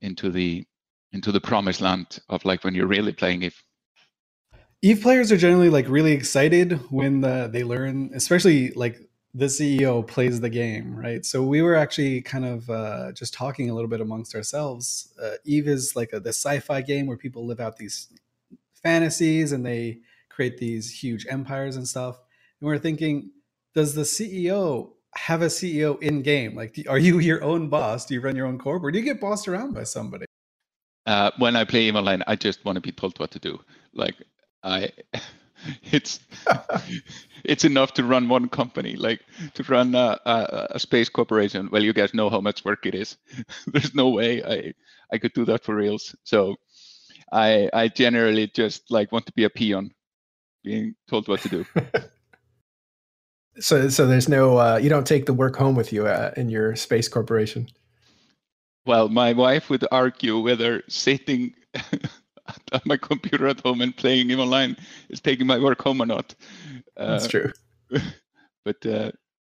into 0.02 0.32
the 0.32 0.66
into 1.12 1.32
the 1.32 1.42
promised 1.42 1.82
land 1.82 2.20
of 2.30 2.44
like 2.44 2.64
when 2.64 2.76
you're 2.76 2.88
really 2.88 3.14
playing 3.14 3.44
Eve. 3.44 3.64
Eve 4.82 5.02
players 5.02 5.32
are 5.32 5.38
generally 5.38 5.70
like 5.70 5.88
really 5.88 6.12
excited 6.12 6.74
when 6.92 7.22
the, 7.22 7.50
they 7.52 7.64
learn, 7.64 8.12
especially 8.14 8.72
like 8.72 9.00
the 9.34 9.46
CEO 9.46 10.06
plays 10.06 10.40
the 10.40 10.50
game, 10.50 10.96
right? 10.96 11.26
So 11.26 11.42
we 11.42 11.62
were 11.62 11.76
actually 11.76 12.22
kind 12.22 12.46
of 12.46 12.70
uh, 12.70 13.12
just 13.14 13.34
talking 13.34 13.70
a 13.70 13.74
little 13.74 13.90
bit 13.90 14.00
amongst 14.02 14.36
ourselves. 14.36 15.12
Uh, 15.22 15.32
Eve 15.44 15.68
is 15.68 15.96
like 15.96 16.14
a, 16.14 16.20
the 16.20 16.30
sci-fi 16.30 16.82
game 16.82 17.08
where 17.08 17.18
people 17.18 17.46
live 17.46 17.60
out 17.60 17.78
these 17.78 18.10
fantasies 18.84 19.52
and 19.52 19.66
they 19.66 20.00
create 20.30 20.58
these 20.58 20.92
huge 20.92 21.26
empires 21.30 21.76
and 21.78 21.88
stuff. 21.88 22.20
And 22.60 22.68
we're 22.68 22.78
thinking, 22.78 23.32
does 23.74 23.96
the 23.96 24.04
CEO 24.04 24.92
have 25.16 25.42
a 25.42 25.48
CEO 25.48 26.02
in 26.02 26.22
game? 26.22 26.56
Like, 26.56 26.78
are 26.88 27.00
you 27.00 27.20
your 27.20 27.44
own 27.44 27.70
boss? 27.70 28.06
Do 28.06 28.14
you 28.14 28.22
run 28.22 28.36
your 28.36 28.46
own 28.46 28.60
corp, 28.60 28.84
or 28.84 28.92
do 28.92 29.00
you 29.00 29.06
get 29.06 29.20
bossed 29.20 29.48
around 29.48 29.74
by 29.74 29.84
somebody? 29.84 30.26
Uh, 31.06 31.32
when 31.38 31.56
I 31.56 31.66
play 31.66 31.84
Eve 31.84 31.96
online, 31.96 32.24
I 32.28 32.36
just 32.36 32.64
want 32.66 32.76
to 32.78 32.82
be 32.82 32.92
told 32.92 33.20
what 33.20 33.32
to 33.32 33.40
do. 33.40 33.60
Like, 33.94 34.16
I, 34.64 34.90
it's 35.92 36.20
it's 37.44 37.64
enough 37.66 37.94
to 37.94 38.04
run 38.04 38.30
one 38.30 38.50
company. 38.50 38.96
Like 38.96 39.22
to 39.54 39.64
run 39.64 39.96
a, 39.96 40.20
a, 40.26 40.68
a, 40.72 40.80
space 40.80 41.10
corporation. 41.10 41.70
Well, 41.72 41.84
you 41.84 41.94
guys 41.94 42.14
know 42.14 42.30
how 42.30 42.42
much 42.42 42.66
work 42.66 42.86
it 42.86 42.96
is. 42.96 43.18
There's 43.68 43.94
no 43.96 44.10
way 44.10 44.44
I 44.44 44.74
I 45.12 45.18
could 45.18 45.34
do 45.34 45.46
that 45.46 45.64
for 45.64 45.76
reals. 45.76 46.16
So, 46.24 46.56
I 47.32 47.70
I 47.74 47.88
generally 47.88 48.48
just 48.48 48.90
like 48.92 49.12
want 49.12 49.26
to 49.28 49.34
be 49.34 49.44
a 49.44 49.50
peon, 49.50 49.92
being 50.64 50.96
told 51.08 51.28
what 51.28 51.42
to 51.42 51.50
do. 51.50 51.66
So, 53.60 53.88
so 53.90 54.08
there's 54.08 54.28
no, 54.28 54.58
uh, 54.58 54.80
you 54.82 54.90
don't 54.90 55.06
take 55.06 55.26
the 55.28 55.34
work 55.34 55.56
home 55.56 55.76
with 55.76 55.94
you 55.94 56.08
uh, 56.08 56.32
in 56.36 56.50
your 56.50 56.76
space 56.76 57.08
corporation. 57.08 57.68
Well, 58.86 59.10
my 59.10 59.34
wife 59.34 59.70
would 59.70 59.86
argue 59.92 60.40
whether 60.40 60.84
sitting 60.90 61.54
at 62.72 62.86
my 62.86 62.98
computer 62.98 63.48
at 63.48 63.62
home 63.62 63.82
and 63.82 63.96
playing 63.96 64.28
game 64.28 64.40
online 64.40 64.78
is 65.10 65.22
taking 65.22 65.48
my 65.48 65.58
work 65.58 65.82
home 65.82 66.02
or 66.02 66.06
not. 66.06 66.36
Uh, 66.98 67.12
That's 67.12 67.28
true. 67.28 67.52
But 68.66 68.86
uh, 68.86 69.12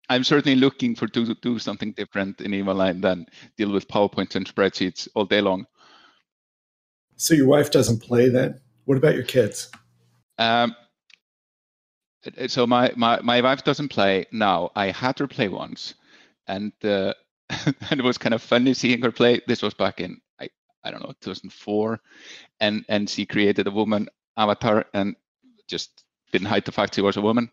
I'm 0.10 0.26
certainly 0.26 0.58
looking 0.58 0.94
for 0.94 1.08
to 1.08 1.34
do 1.36 1.60
something 1.60 1.94
different 1.94 2.42
in 2.42 2.54
EVE 2.54 2.68
Online 2.68 3.00
than 3.00 3.26
deal 3.58 3.72
with 3.72 3.88
PowerPoints 3.88 4.36
and 4.36 4.46
spreadsheets 4.46 5.08
all 5.16 5.24
day 5.24 5.40
long. 5.40 5.66
So 7.16 7.34
your 7.34 7.48
wife 7.48 7.72
doesn't 7.72 8.02
play 8.02 8.28
then? 8.28 8.60
What 8.84 8.98
about 8.98 9.16
your 9.16 9.24
kids? 9.24 9.72
Um, 10.38 10.76
so 12.48 12.68
my, 12.68 12.92
my 12.96 13.22
my 13.22 13.42
wife 13.42 13.64
doesn't 13.64 13.90
play 13.90 14.26
now. 14.32 14.72
I 14.76 14.92
had 14.92 15.18
her 15.20 15.28
play 15.28 15.48
once, 15.48 15.94
and 16.48 16.74
uh, 16.84 17.14
and 17.50 18.00
it 18.00 18.04
was 18.04 18.18
kind 18.18 18.34
of 18.34 18.42
funny 18.42 18.74
seeing 18.74 19.02
her 19.02 19.12
play. 19.12 19.42
This 19.48 19.62
was 19.62 19.74
back 19.74 20.00
in 20.00 20.20
I 20.88 20.92
don't 20.92 21.04
know 21.04 21.14
2004, 21.22 22.00
and 22.60 22.86
and 22.88 23.10
she 23.10 23.26
created 23.26 23.68
a 23.68 23.72
woman 23.72 24.08
avatar 24.38 24.86
and 24.94 25.16
just 25.68 26.04
didn't 26.32 26.48
hide 26.48 26.66
the 26.66 26.72
fact 26.72 26.96
she 26.96 27.02
was 27.02 27.18
a 27.18 27.22
woman. 27.22 27.50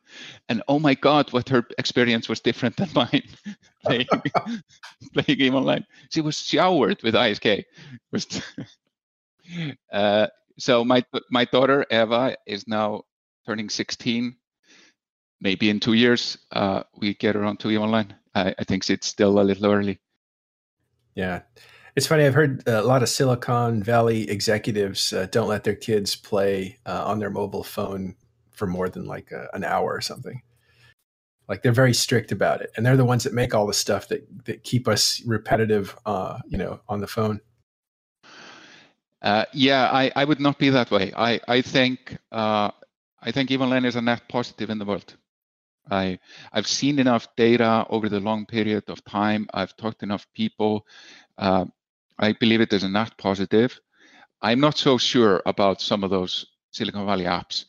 And 0.48 0.62
oh 0.68 0.78
my 0.78 0.94
God, 0.94 1.32
what 1.32 1.48
her 1.48 1.64
experience 1.78 2.28
was 2.28 2.40
different 2.40 2.76
than 2.76 2.90
mine 2.94 3.22
playing 3.84 4.06
playing 5.14 5.38
game 5.38 5.54
online. 5.54 5.86
She 6.10 6.20
was 6.20 6.38
showered 6.38 7.02
with 7.02 7.14
ISK. 7.14 7.64
Uh, 9.92 10.26
so 10.58 10.82
my 10.82 11.04
my 11.30 11.44
daughter 11.44 11.84
Eva 11.90 12.34
is 12.46 12.66
now 12.66 13.02
turning 13.44 13.68
16 13.68 14.34
maybe 15.44 15.68
in 15.68 15.78
two 15.78 15.92
years 15.92 16.38
uh, 16.52 16.82
we 16.96 17.12
get 17.14 17.36
around 17.36 17.60
to 17.60 17.70
EVE 17.70 17.80
Online. 17.80 18.14
I, 18.34 18.54
I, 18.58 18.64
think 18.64 18.88
it's 18.88 19.06
still 19.06 19.38
a 19.38 19.44
little 19.44 19.66
early. 19.66 20.00
Yeah. 21.14 21.42
It's 21.96 22.08
funny. 22.08 22.24
I've 22.24 22.34
heard 22.34 22.66
a 22.66 22.82
lot 22.82 23.04
of 23.04 23.08
Silicon 23.08 23.80
Valley 23.82 24.28
executives 24.28 25.12
uh, 25.12 25.28
don't 25.30 25.48
let 25.48 25.62
their 25.62 25.76
kids 25.76 26.16
play 26.16 26.78
uh, 26.86 27.04
on 27.06 27.20
their 27.20 27.30
mobile 27.30 27.62
phone 27.62 28.16
for 28.50 28.66
more 28.66 28.88
than 28.88 29.04
like 29.04 29.30
a, 29.30 29.48
an 29.52 29.62
hour 29.62 29.94
or 29.94 30.00
something. 30.00 30.42
Like 31.48 31.62
they're 31.62 31.72
very 31.72 31.94
strict 31.94 32.32
about 32.32 32.62
it, 32.62 32.70
and 32.76 32.84
they're 32.84 32.96
the 32.96 33.04
ones 33.04 33.22
that 33.24 33.32
make 33.32 33.54
all 33.54 33.66
the 33.66 33.74
stuff 33.74 34.08
that 34.08 34.26
that 34.46 34.64
keep 34.64 34.88
us 34.88 35.22
repetitive, 35.24 35.96
uh, 36.04 36.38
you 36.48 36.58
know, 36.58 36.80
on 36.88 37.00
the 37.00 37.06
phone. 37.06 37.40
Uh, 39.22 39.44
yeah, 39.52 39.88
I, 39.92 40.10
I 40.16 40.24
would 40.24 40.40
not 40.40 40.58
be 40.58 40.70
that 40.70 40.90
way. 40.90 41.12
I 41.14 41.38
I 41.46 41.60
think 41.60 42.16
uh, 42.32 42.70
I 43.22 43.30
think 43.30 43.50
EVE 43.50 43.60
Online 43.60 43.84
is 43.84 43.96
a 43.96 44.00
net 44.00 44.22
positive 44.28 44.70
in 44.70 44.78
the 44.78 44.84
world. 44.84 45.16
I, 45.90 46.18
I've 46.52 46.66
seen 46.66 46.98
enough 46.98 47.28
data 47.36 47.86
over 47.90 48.08
the 48.08 48.20
long 48.20 48.46
period 48.46 48.84
of 48.88 49.04
time. 49.04 49.46
I've 49.52 49.76
talked 49.76 50.00
to 50.00 50.06
enough 50.06 50.26
people. 50.32 50.86
Uh, 51.36 51.66
I 52.18 52.32
believe 52.32 52.60
it 52.60 52.72
is 52.72 52.82
a 52.82 52.88
net 52.88 53.16
positive. 53.18 53.80
I'm 54.42 54.60
not 54.60 54.78
so 54.78 54.98
sure 54.98 55.42
about 55.46 55.80
some 55.80 56.04
of 56.04 56.10
those 56.10 56.46
Silicon 56.72 57.06
Valley 57.06 57.24
apps, 57.24 57.64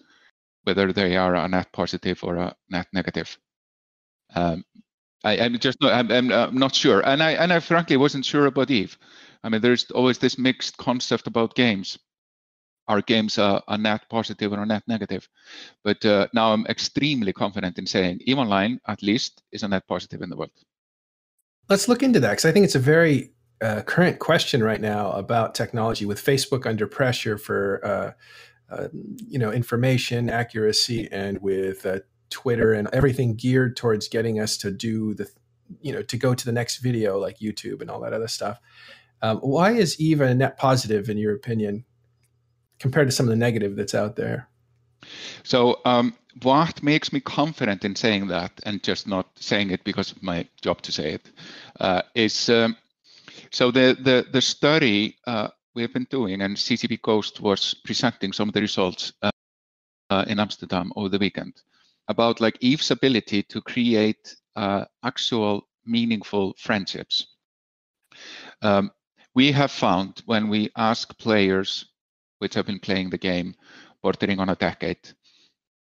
whether 0.64 0.92
they 0.92 1.18
are 1.18 1.36
a 1.36 1.48
net 1.48 1.72
positive 1.72 2.24
or 2.24 2.36
a 2.36 2.56
net 2.70 2.88
negative. 2.94 3.38
Um, 4.36 4.64
I, 5.24 5.38
am 5.38 5.58
just 5.60 5.82
not, 5.82 5.94
I'm, 5.94 6.12
I'm, 6.12 6.32
I'm, 6.32 6.58
not 6.58 6.76
sure, 6.76 7.02
and 7.06 7.24
I 7.24 7.32
and 7.32 7.52
I 7.52 7.60
frankly 7.60 7.98
wasn't 7.98 8.26
sure 8.26 8.46
about 8.46 8.70
Eve. 8.70 8.98
I 9.44 9.50
mean, 9.50 9.62
there's 9.62 9.90
always 9.92 10.18
this 10.18 10.38
mixed 10.38 10.78
concept 10.78 11.28
about 11.28 11.56
games 11.56 11.98
Are 12.88 13.02
games 13.02 13.40
are, 13.40 13.64
are 13.68 13.78
net 13.78 14.02
positive 14.10 14.54
or 14.54 14.62
a 14.62 14.66
net 14.66 14.84
negative. 14.88 15.28
But 15.84 16.06
uh, 16.06 16.28
now 16.34 16.54
I'm 16.54 16.66
extremely 16.68 17.34
confident 17.34 17.80
in 17.80 17.88
saying 17.88 18.22
EVE 18.26 18.38
Online, 18.38 18.80
at 18.88 19.02
least, 19.02 19.42
is 19.52 19.64
a 19.64 19.68
net 19.68 19.88
positive 19.88 20.22
in 20.22 20.30
the 20.30 20.38
world. 20.38 20.52
Let's 21.70 21.88
look 21.88 22.04
into 22.04 22.20
that 22.20 22.32
because 22.32 22.46
I 22.46 22.52
think 22.52 22.66
it's 22.66 22.76
a 22.76 22.80
very 22.80 23.35
uh, 23.62 23.82
current 23.82 24.20
question 24.20 24.64
right 24.64 24.82
now 24.82 25.12
about 25.12 25.56
technology 25.56 26.06
with 26.06 26.24
Facebook 26.24 26.66
under 26.66 26.88
pressure 26.88 27.38
for 27.38 27.82
uh, 27.84 28.12
uh 28.74 28.88
you 29.28 29.38
know 29.38 29.52
information 29.52 30.30
accuracy 30.30 31.08
and 31.12 31.42
with 31.42 31.86
uh, 31.86 32.00
Twitter 32.30 32.74
and 32.74 32.90
everything 32.92 33.36
geared 33.36 33.78
towards 33.78 34.08
getting 34.08 34.40
us 34.40 34.58
to 34.58 34.72
do 34.72 35.14
the 35.14 35.30
you 35.82 35.94
know 35.94 36.02
to 36.02 36.18
go 36.18 36.34
to 36.34 36.46
the 36.46 36.52
next 36.52 36.78
video 36.78 37.18
like 37.18 37.40
YouTube 37.40 37.82
and 37.82 37.90
all 37.90 38.02
that 38.02 38.14
other 38.14 38.28
stuff. 38.28 38.60
Um, 39.22 39.38
why 39.38 39.72
is 39.72 40.00
Eve 40.00 40.22
a 40.22 40.34
net 40.36 40.58
positive 40.58 41.10
in 41.10 41.18
your 41.18 41.34
opinion 41.34 41.86
compared 42.80 43.08
to 43.08 43.12
some 43.12 43.26
of 43.26 43.30
the 43.30 43.36
negative 43.36 43.76
that's 43.76 43.96
out 43.96 44.16
there? 44.16 44.50
So, 45.44 45.80
um, 45.86 46.16
what 46.42 46.84
makes 46.84 47.14
me 47.14 47.20
confident 47.20 47.86
in 47.86 47.96
saying 47.96 48.28
that, 48.28 48.52
and 48.64 48.84
just 48.84 49.08
not 49.08 49.28
saying 49.40 49.72
it 49.72 49.84
because 49.84 50.12
of 50.12 50.22
my 50.22 50.48
job 50.62 50.82
to 50.82 50.92
say 50.92 51.14
it, 51.14 51.30
uh, 51.80 52.02
is 52.14 52.50
um, 52.50 52.76
so 53.56 53.72
the 53.72 53.96
the 54.02 54.26
the 54.34 54.42
study 54.42 55.16
uh, 55.28 55.48
we 55.76 55.82
have 55.82 55.94
been 55.94 56.08
doing, 56.10 56.42
and 56.42 56.58
CCP 56.58 57.02
Ghost 57.02 57.40
was 57.40 57.74
presenting 57.86 58.34
some 58.34 58.50
of 58.50 58.54
the 58.54 58.60
results 58.60 59.14
uh, 59.22 59.32
uh, 60.10 60.26
in 60.28 60.42
Amsterdam 60.42 60.92
over 60.98 61.08
the 61.08 61.18
weekend 61.18 61.54
about 62.10 62.42
like 62.42 62.58
Eve's 62.60 62.92
ability 62.92 63.44
to 63.44 63.62
create 63.62 64.36
uh, 64.58 64.84
actual 65.04 65.70
meaningful 65.86 66.54
friendships. 66.58 67.28
Um, 68.62 68.92
we 69.36 69.54
have 69.54 69.72
found 69.72 70.22
when 70.26 70.50
we 70.50 70.70
ask 70.76 71.18
players 71.18 71.86
which 72.40 72.56
have 72.56 72.66
been 72.66 72.80
playing 72.80 73.10
the 73.10 73.18
game 73.18 73.56
bordering 74.04 74.40
on 74.40 74.50
a 74.50 74.56
decade. 74.56 75.16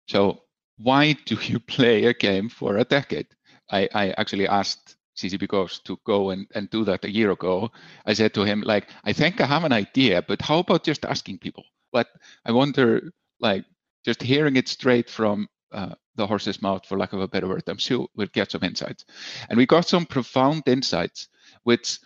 So 0.07 0.43
why 0.77 1.17
do 1.27 1.37
you 1.43 1.59
play 1.77 2.05
a 2.05 2.15
game 2.15 2.49
for 2.49 2.77
a 2.77 2.85
decade? 2.85 3.27
I, 3.71 3.88
I 3.93 4.11
actually 4.11 4.47
asked 4.47 4.98
CCP 5.19 5.49
Ghost 5.49 5.85
to 5.87 5.99
go 6.05 6.31
and, 6.31 6.47
and 6.55 6.71
do 6.71 6.85
that 6.85 7.05
a 7.05 7.11
year 7.11 7.33
ago. 7.33 7.71
I 8.07 8.15
said 8.15 8.33
to 8.35 8.45
him, 8.45 8.61
like, 8.61 8.89
I 9.05 9.13
think 9.13 9.41
I 9.41 9.47
have 9.47 9.65
an 9.65 9.73
idea, 9.73 10.23
but 10.23 10.41
how 10.41 10.61
about 10.61 10.85
just 10.85 11.05
asking 11.05 11.39
people? 11.39 11.65
But 11.93 12.07
I 12.45 12.53
wonder, 12.53 13.11
like, 13.41 13.65
just 14.05 14.23
hearing 14.23 14.57
it 14.57 14.69
straight 14.69 15.11
from 15.11 15.49
uh, 15.73 15.95
the 16.15 16.27
horse's 16.27 16.63
mouth, 16.63 16.87
for 16.87 16.97
lack 16.97 17.13
of 17.13 17.21
a 17.21 17.29
better 17.29 17.49
word, 17.49 17.65
I'm 17.67 17.79
sure 17.79 18.07
we'll 18.15 18.29
get 18.29 18.53
some 18.53 18.63
insights. 18.63 19.05
And 19.49 19.57
we 19.57 19.67
got 19.67 19.89
some 19.89 20.07
profound 20.07 20.63
insights, 20.67 21.29
which 21.65 21.99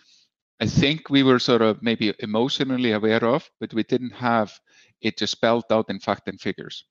I 0.59 0.65
think 0.65 1.09
we 1.09 1.23
were 1.23 1.39
sort 1.39 1.61
of 1.61 1.83
maybe 1.83 2.13
emotionally 2.19 2.93
aware 2.93 3.23
of, 3.23 3.49
but 3.59 3.73
we 3.73 3.83
didn't 3.83 4.11
have 4.11 4.59
it 5.01 5.17
just 5.17 5.33
spelled 5.33 5.65
out 5.69 5.89
in 5.89 5.99
fact 5.99 6.27
and 6.27 6.39
figures. 6.39 6.85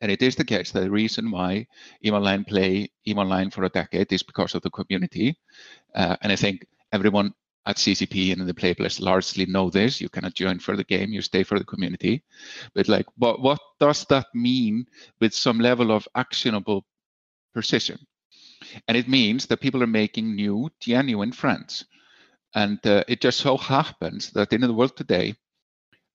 And 0.00 0.10
it 0.10 0.22
is 0.22 0.36
the 0.36 0.44
case 0.44 0.72
that 0.72 0.80
the 0.80 0.90
reason 0.90 1.30
why 1.30 1.66
EVE 2.02 2.14
Online 2.14 2.44
play 2.44 2.88
EVE 3.04 3.18
Online 3.18 3.50
for 3.50 3.64
a 3.64 3.68
decade 3.68 4.12
is 4.12 4.22
because 4.22 4.54
of 4.54 4.62
the 4.62 4.70
community. 4.70 5.36
Uh, 5.94 6.16
and 6.22 6.32
I 6.32 6.36
think 6.36 6.66
everyone 6.92 7.32
at 7.66 7.78
CCP 7.78 8.32
and 8.32 8.40
in 8.40 8.46
the 8.46 8.54
playplace 8.54 9.00
largely 9.00 9.46
know 9.46 9.70
this. 9.70 10.00
You 10.00 10.08
cannot 10.08 10.34
join 10.34 10.58
for 10.58 10.76
the 10.76 10.84
game, 10.84 11.12
you 11.12 11.22
stay 11.22 11.42
for 11.44 11.58
the 11.58 11.64
community. 11.64 12.22
But 12.74 12.88
like, 12.88 13.06
what, 13.16 13.40
what 13.40 13.60
does 13.80 14.04
that 14.10 14.26
mean 14.34 14.86
with 15.20 15.34
some 15.34 15.58
level 15.60 15.90
of 15.92 16.08
actionable 16.14 16.84
precision? 17.52 17.98
And 18.88 18.96
it 18.96 19.08
means 19.08 19.46
that 19.46 19.60
people 19.60 19.82
are 19.82 19.86
making 19.86 20.34
new, 20.34 20.70
genuine 20.80 21.32
friends 21.32 21.84
And 22.54 22.84
uh, 22.86 23.04
it 23.08 23.20
just 23.20 23.40
so 23.40 23.56
happens 23.56 24.30
that 24.32 24.52
in 24.52 24.60
the 24.62 24.72
world 24.72 24.96
today, 24.96 25.34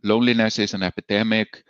loneliness 0.03 0.59
is 0.59 0.73
an 0.73 0.83
epidemic. 0.83 1.63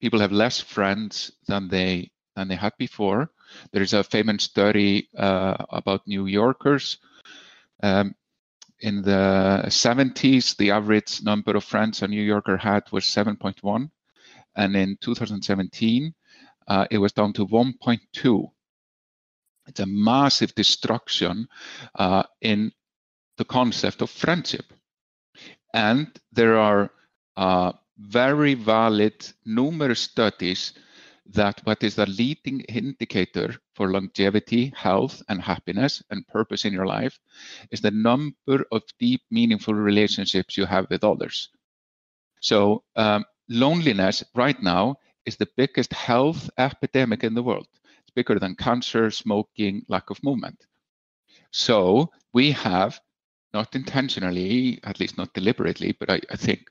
People 0.00 0.20
have 0.20 0.32
less 0.32 0.60
friends 0.60 1.32
than 1.46 1.68
they 1.68 2.10
than 2.36 2.48
they 2.48 2.56
had 2.56 2.72
before. 2.78 3.30
There 3.72 3.82
is 3.82 3.92
a 3.92 4.04
famous 4.04 4.44
study 4.44 5.08
uh, 5.16 5.56
about 5.70 6.06
New 6.06 6.26
Yorkers. 6.26 6.98
Um, 7.82 8.14
in 8.80 9.02
the 9.02 9.64
70s, 9.66 10.56
the 10.56 10.70
average 10.70 11.22
number 11.22 11.56
of 11.56 11.64
friends 11.64 12.02
a 12.02 12.08
New 12.08 12.22
Yorker 12.22 12.56
had 12.56 12.84
was 12.92 13.04
7.1, 13.04 13.90
and 14.54 14.76
in 14.76 14.96
2017, 15.00 16.14
uh, 16.68 16.86
it 16.90 16.98
was 16.98 17.12
down 17.12 17.32
to 17.32 17.46
1.2. 17.46 18.50
It's 19.66 19.80
a 19.80 19.86
massive 19.86 20.54
destruction 20.54 21.48
uh, 21.96 22.22
in 22.40 22.70
the 23.36 23.44
concept 23.44 24.02
of 24.02 24.10
friendship. 24.10 24.72
And 25.74 26.08
there 26.32 26.56
are 26.58 26.90
uh, 27.36 27.72
very 27.98 28.54
valid 28.54 29.26
numerous 29.44 30.00
studies 30.00 30.72
that 31.26 31.60
what 31.64 31.82
is 31.82 31.94
the 31.94 32.06
leading 32.06 32.60
indicator 32.62 33.54
for 33.74 33.90
longevity, 33.92 34.72
health, 34.74 35.22
and 35.28 35.42
happiness 35.42 36.02
and 36.10 36.26
purpose 36.26 36.64
in 36.64 36.72
your 36.72 36.86
life 36.86 37.18
is 37.70 37.80
the 37.80 37.90
number 37.90 38.64
of 38.72 38.82
deep, 38.98 39.22
meaningful 39.30 39.74
relationships 39.74 40.56
you 40.56 40.64
have 40.64 40.86
with 40.90 41.04
others. 41.04 41.50
So, 42.40 42.84
um, 42.96 43.24
loneliness 43.48 44.24
right 44.34 44.60
now 44.62 44.96
is 45.26 45.36
the 45.36 45.48
biggest 45.56 45.92
health 45.92 46.48
epidemic 46.58 47.24
in 47.24 47.34
the 47.34 47.42
world. 47.42 47.68
It's 48.02 48.10
bigger 48.14 48.38
than 48.38 48.54
cancer, 48.56 49.10
smoking, 49.10 49.84
lack 49.88 50.10
of 50.10 50.22
movement. 50.22 50.66
So, 51.50 52.10
we 52.32 52.52
have 52.52 53.00
not 53.52 53.74
intentionally, 53.74 54.80
at 54.84 55.00
least 55.00 55.18
not 55.18 55.34
deliberately, 55.34 55.92
but 55.98 56.10
I, 56.10 56.20
I 56.30 56.36
think 56.36 56.70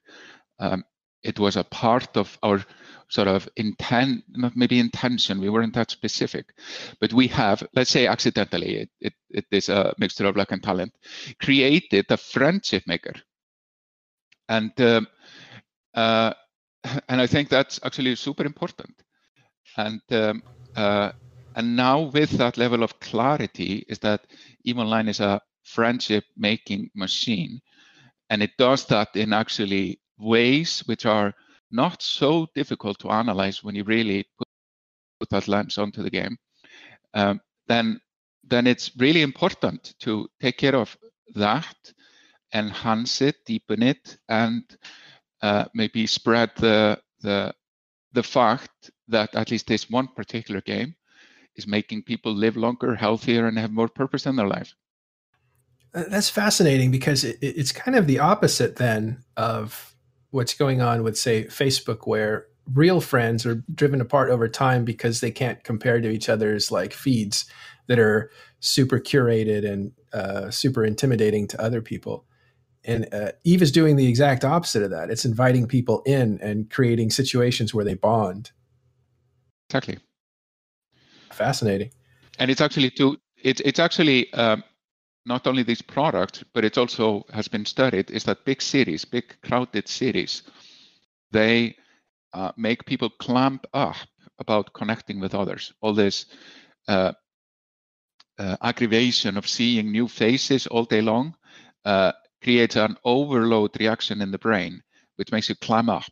um, 0.60 0.84
it 1.24 1.40
was 1.40 1.56
a 1.58 1.64
part 1.64 2.16
of 2.18 2.38
our 2.44 2.64
sort 3.10 3.28
of 3.28 3.48
intent, 3.56 4.24
not 4.30 4.56
maybe 4.56 4.80
intention, 4.80 5.40
we 5.40 5.50
weren't 5.50 5.74
that 5.76 5.92
specific, 5.92 6.54
but 7.00 7.14
we 7.14 7.28
have, 7.28 7.64
let's 7.74 7.90
say 7.90 8.08
accidentally, 8.08 8.76
it, 8.78 8.90
it, 9.00 9.14
it 9.30 9.46
is 9.52 9.70
a 9.70 9.94
mixture 9.98 10.26
of 10.26 10.36
luck 10.36 10.52
and 10.52 10.62
talent, 10.62 10.94
created 11.42 12.06
a 12.10 12.18
friendship 12.18 12.84
maker. 12.86 13.14
And 14.50 14.72
um, 14.82 15.08
uh, 15.94 16.34
and 17.10 17.22
I 17.22 17.28
think 17.28 17.50
that's 17.50 17.80
actually 17.84 18.16
super 18.16 18.46
important. 18.46 18.94
And 19.78 20.02
um, 20.12 20.44
uh, 20.76 21.12
and 21.56 21.76
now 21.76 22.02
with 22.02 22.32
that 22.32 22.58
level 22.58 22.84
of 22.84 23.00
clarity 23.00 23.86
is 23.90 24.00
that 24.00 24.22
EVE 24.64 24.78
Online 24.78 25.08
is 25.08 25.20
a 25.20 25.42
friendship 25.64 26.24
making 26.38 26.90
machine, 26.96 27.60
and 28.30 28.44
it 28.44 28.52
does 28.58 28.86
that 28.86 29.16
in 29.16 29.34
actually 29.34 30.00
ways 30.18 30.84
which 30.86 31.06
are 31.06 31.34
not 31.72 32.02
so 32.02 32.48
difficult 32.56 33.00
to 33.00 33.10
analyze 33.10 33.64
when 33.64 33.76
you 33.76 33.84
really 33.84 34.26
put, 34.38 34.48
put 35.20 35.30
that 35.30 35.48
lens 35.48 35.78
onto 35.78 36.02
the 36.02 36.10
game, 36.10 36.38
um, 37.14 37.42
then 37.68 38.00
then 38.50 38.66
it's 38.66 38.92
really 38.98 39.22
important 39.24 39.94
to 40.00 40.28
take 40.40 40.58
care 40.58 40.76
of 40.76 40.98
that, 41.36 41.76
enhance 42.54 43.22
it, 43.22 43.36
deepen 43.46 43.84
it, 43.84 44.18
and 44.30 44.64
uh, 45.42 45.66
maybe 45.74 46.08
spread 46.08 46.52
the 46.58 47.00
the 47.22 47.54
the 48.14 48.24
fact 48.24 48.92
that 49.08 49.36
at 49.36 49.52
least 49.52 49.68
this 49.68 49.90
one 49.90 50.08
particular 50.16 50.62
game 50.62 50.96
is 51.56 51.68
making 51.68 52.04
people 52.04 52.34
live 52.34 52.56
longer, 52.56 52.96
healthier, 52.96 53.48
and 53.48 53.58
have 53.58 53.72
more 53.72 53.88
purpose 53.90 54.26
in 54.26 54.36
their 54.36 54.48
life. 54.48 54.74
Uh, 55.94 56.04
that's 56.10 56.30
fascinating 56.30 56.92
because 56.92 57.24
it, 57.24 57.38
it's 57.42 57.72
kind 57.72 57.98
of 57.98 58.08
the 58.08 58.20
opposite 58.20 58.76
then 58.76 59.24
of 59.36 59.96
what's 60.38 60.54
going 60.54 60.82
on 60.82 61.02
with 61.02 61.18
say 61.18 61.46
Facebook 61.46 62.06
where 62.08 62.46
real 62.72 63.02
friends 63.02 63.44
are 63.44 63.64
driven 63.74 64.00
apart 64.00 64.30
over 64.30 64.48
time 64.48 64.86
because 64.86 65.20
they 65.20 65.32
can't 65.32 65.64
compare 65.64 66.00
to 66.00 66.12
each 66.12 66.30
other's 66.30 66.72
like 66.72 66.94
feeds 66.94 67.46
that 67.88 67.98
are 67.98 68.30
super 68.60 69.00
curated 69.00 69.68
and 69.68 69.94
uh, 70.14 70.52
super 70.52 70.86
intimidating 70.86 71.48
to 71.48 71.60
other 71.60 71.82
people. 71.82 72.24
And 72.84 73.12
uh, 73.12 73.32
Eve 73.46 73.64
is 73.64 73.72
doing 73.72 73.96
the 73.96 74.08
exact 74.08 74.46
opposite 74.46 74.84
of 74.84 74.92
that. 74.92 75.10
It's 75.10 75.26
inviting 75.26 75.68
people 75.68 76.04
in 76.06 76.38
and 76.40 76.70
creating 76.70 77.10
situations 77.10 77.74
where 77.74 77.84
they 77.84 77.96
bond. 77.96 78.52
Exactly. 79.70 79.98
Fascinating. 81.32 81.90
And 82.38 82.52
it's 82.52 82.62
actually 82.62 82.92
to 82.92 83.18
it's 83.44 83.62
it's 83.62 83.80
actually 83.80 84.32
um, 84.34 84.64
not 85.28 85.46
only 85.46 85.64
these 85.64 85.82
products, 85.82 86.44
but 86.54 86.64
it 86.66 86.78
also 86.78 87.26
has 87.34 87.48
been 87.48 87.66
studied, 87.66 88.10
is 88.12 88.24
that 88.24 88.46
big 88.46 88.62
cities, 88.62 89.06
big 89.06 89.36
crowded 89.42 89.88
cities, 89.88 90.44
they 91.32 91.76
uh, 92.34 92.52
make 92.58 92.86
people 92.86 93.10
clamp 93.10 93.66
up 93.74 93.96
about 94.40 94.74
connecting 94.74 95.20
with 95.20 95.36
others. 95.36 95.74
All 95.82 95.94
this 95.94 96.26
uh, 96.88 97.12
uh, 98.40 98.56
aggravation 98.62 99.38
of 99.38 99.48
seeing 99.48 99.92
new 99.92 100.08
faces 100.08 100.68
all 100.68 100.86
day 100.86 101.02
long 101.02 101.36
uh, 101.86 102.12
creates 102.42 102.76
an 102.76 102.96
overload 103.04 103.80
reaction 103.80 104.22
in 104.22 104.32
the 104.32 104.38
brain, 104.38 104.82
which 105.18 105.32
makes 105.32 105.50
you 105.50 105.56
clam 105.56 105.90
up. 105.90 106.04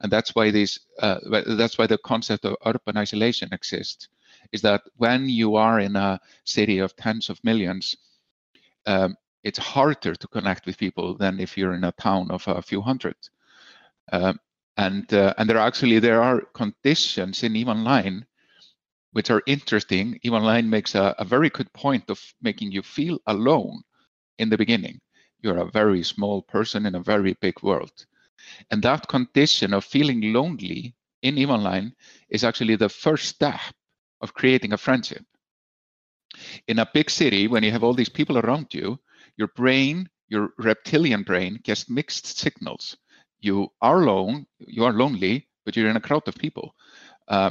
And 0.00 0.10
that's 0.10 0.34
why 0.34 0.50
these, 0.50 0.80
uh, 1.00 1.18
that's 1.46 1.78
why 1.78 1.86
the 1.86 1.98
concept 1.98 2.44
of 2.44 2.56
urban 2.64 2.96
isolation 2.96 3.48
exists, 3.52 4.08
is 4.52 4.62
that 4.62 4.82
when 4.96 5.28
you 5.28 5.56
are 5.56 5.80
in 5.80 5.96
a 5.96 6.20
city 6.44 6.78
of 6.78 6.96
tens 6.96 7.28
of 7.28 7.38
millions, 7.44 7.96
um, 8.88 9.16
it's 9.44 9.58
harder 9.58 10.14
to 10.14 10.28
connect 10.28 10.66
with 10.66 10.78
people 10.78 11.16
than 11.16 11.38
if 11.38 11.56
you're 11.56 11.74
in 11.74 11.84
a 11.84 11.92
town 11.92 12.30
of 12.30 12.48
a 12.48 12.62
few 12.62 12.80
hundred. 12.80 13.16
Um, 14.10 14.40
and 14.78 15.12
uh, 15.12 15.34
and 15.36 15.48
there 15.48 15.58
are 15.58 15.66
actually 15.66 15.98
there 15.98 16.22
are 16.22 16.40
conditions 16.54 17.42
in 17.42 17.54
EVE 17.54 17.68
Online 17.68 18.26
which 19.12 19.30
are 19.30 19.42
interesting. 19.46 20.18
EVE 20.22 20.32
Online 20.32 20.68
makes 20.70 20.94
a, 20.94 21.14
a 21.18 21.24
very 21.24 21.50
good 21.50 21.72
point 21.72 22.04
of 22.08 22.20
making 22.40 22.72
you 22.72 22.82
feel 22.82 23.18
alone 23.26 23.82
in 24.38 24.48
the 24.48 24.58
beginning. 24.58 25.00
You're 25.40 25.58
a 25.58 25.70
very 25.70 26.02
small 26.02 26.42
person 26.42 26.86
in 26.86 26.94
a 26.94 27.00
very 27.00 27.34
big 27.40 27.62
world. 27.62 28.06
And 28.70 28.82
that 28.82 29.08
condition 29.08 29.74
of 29.74 29.84
feeling 29.84 30.32
lonely 30.32 30.94
in 31.22 31.36
EVE 31.38 31.50
Online 31.50 31.92
is 32.28 32.44
actually 32.44 32.76
the 32.76 32.88
first 32.88 33.26
step 33.28 33.60
of 34.20 34.34
creating 34.34 34.72
a 34.72 34.78
friendship 34.78 35.24
in 36.66 36.78
a 36.78 36.90
big 36.92 37.10
city, 37.10 37.48
when 37.48 37.62
you 37.62 37.72
have 37.72 37.84
all 37.84 37.94
these 37.94 38.08
people 38.08 38.38
around 38.38 38.72
you, 38.72 38.98
your 39.36 39.48
brain, 39.48 40.08
your 40.28 40.50
reptilian 40.58 41.22
brain, 41.22 41.60
gets 41.62 41.88
mixed 41.88 42.38
signals. 42.38 42.96
You 43.40 43.68
are 43.80 44.02
alone, 44.02 44.46
you 44.58 44.84
are 44.84 44.92
lonely, 44.92 45.48
but 45.64 45.76
you're 45.76 45.90
in 45.90 45.96
a 45.96 46.00
crowd 46.00 46.26
of 46.26 46.34
people. 46.34 46.74
Uh, 47.28 47.50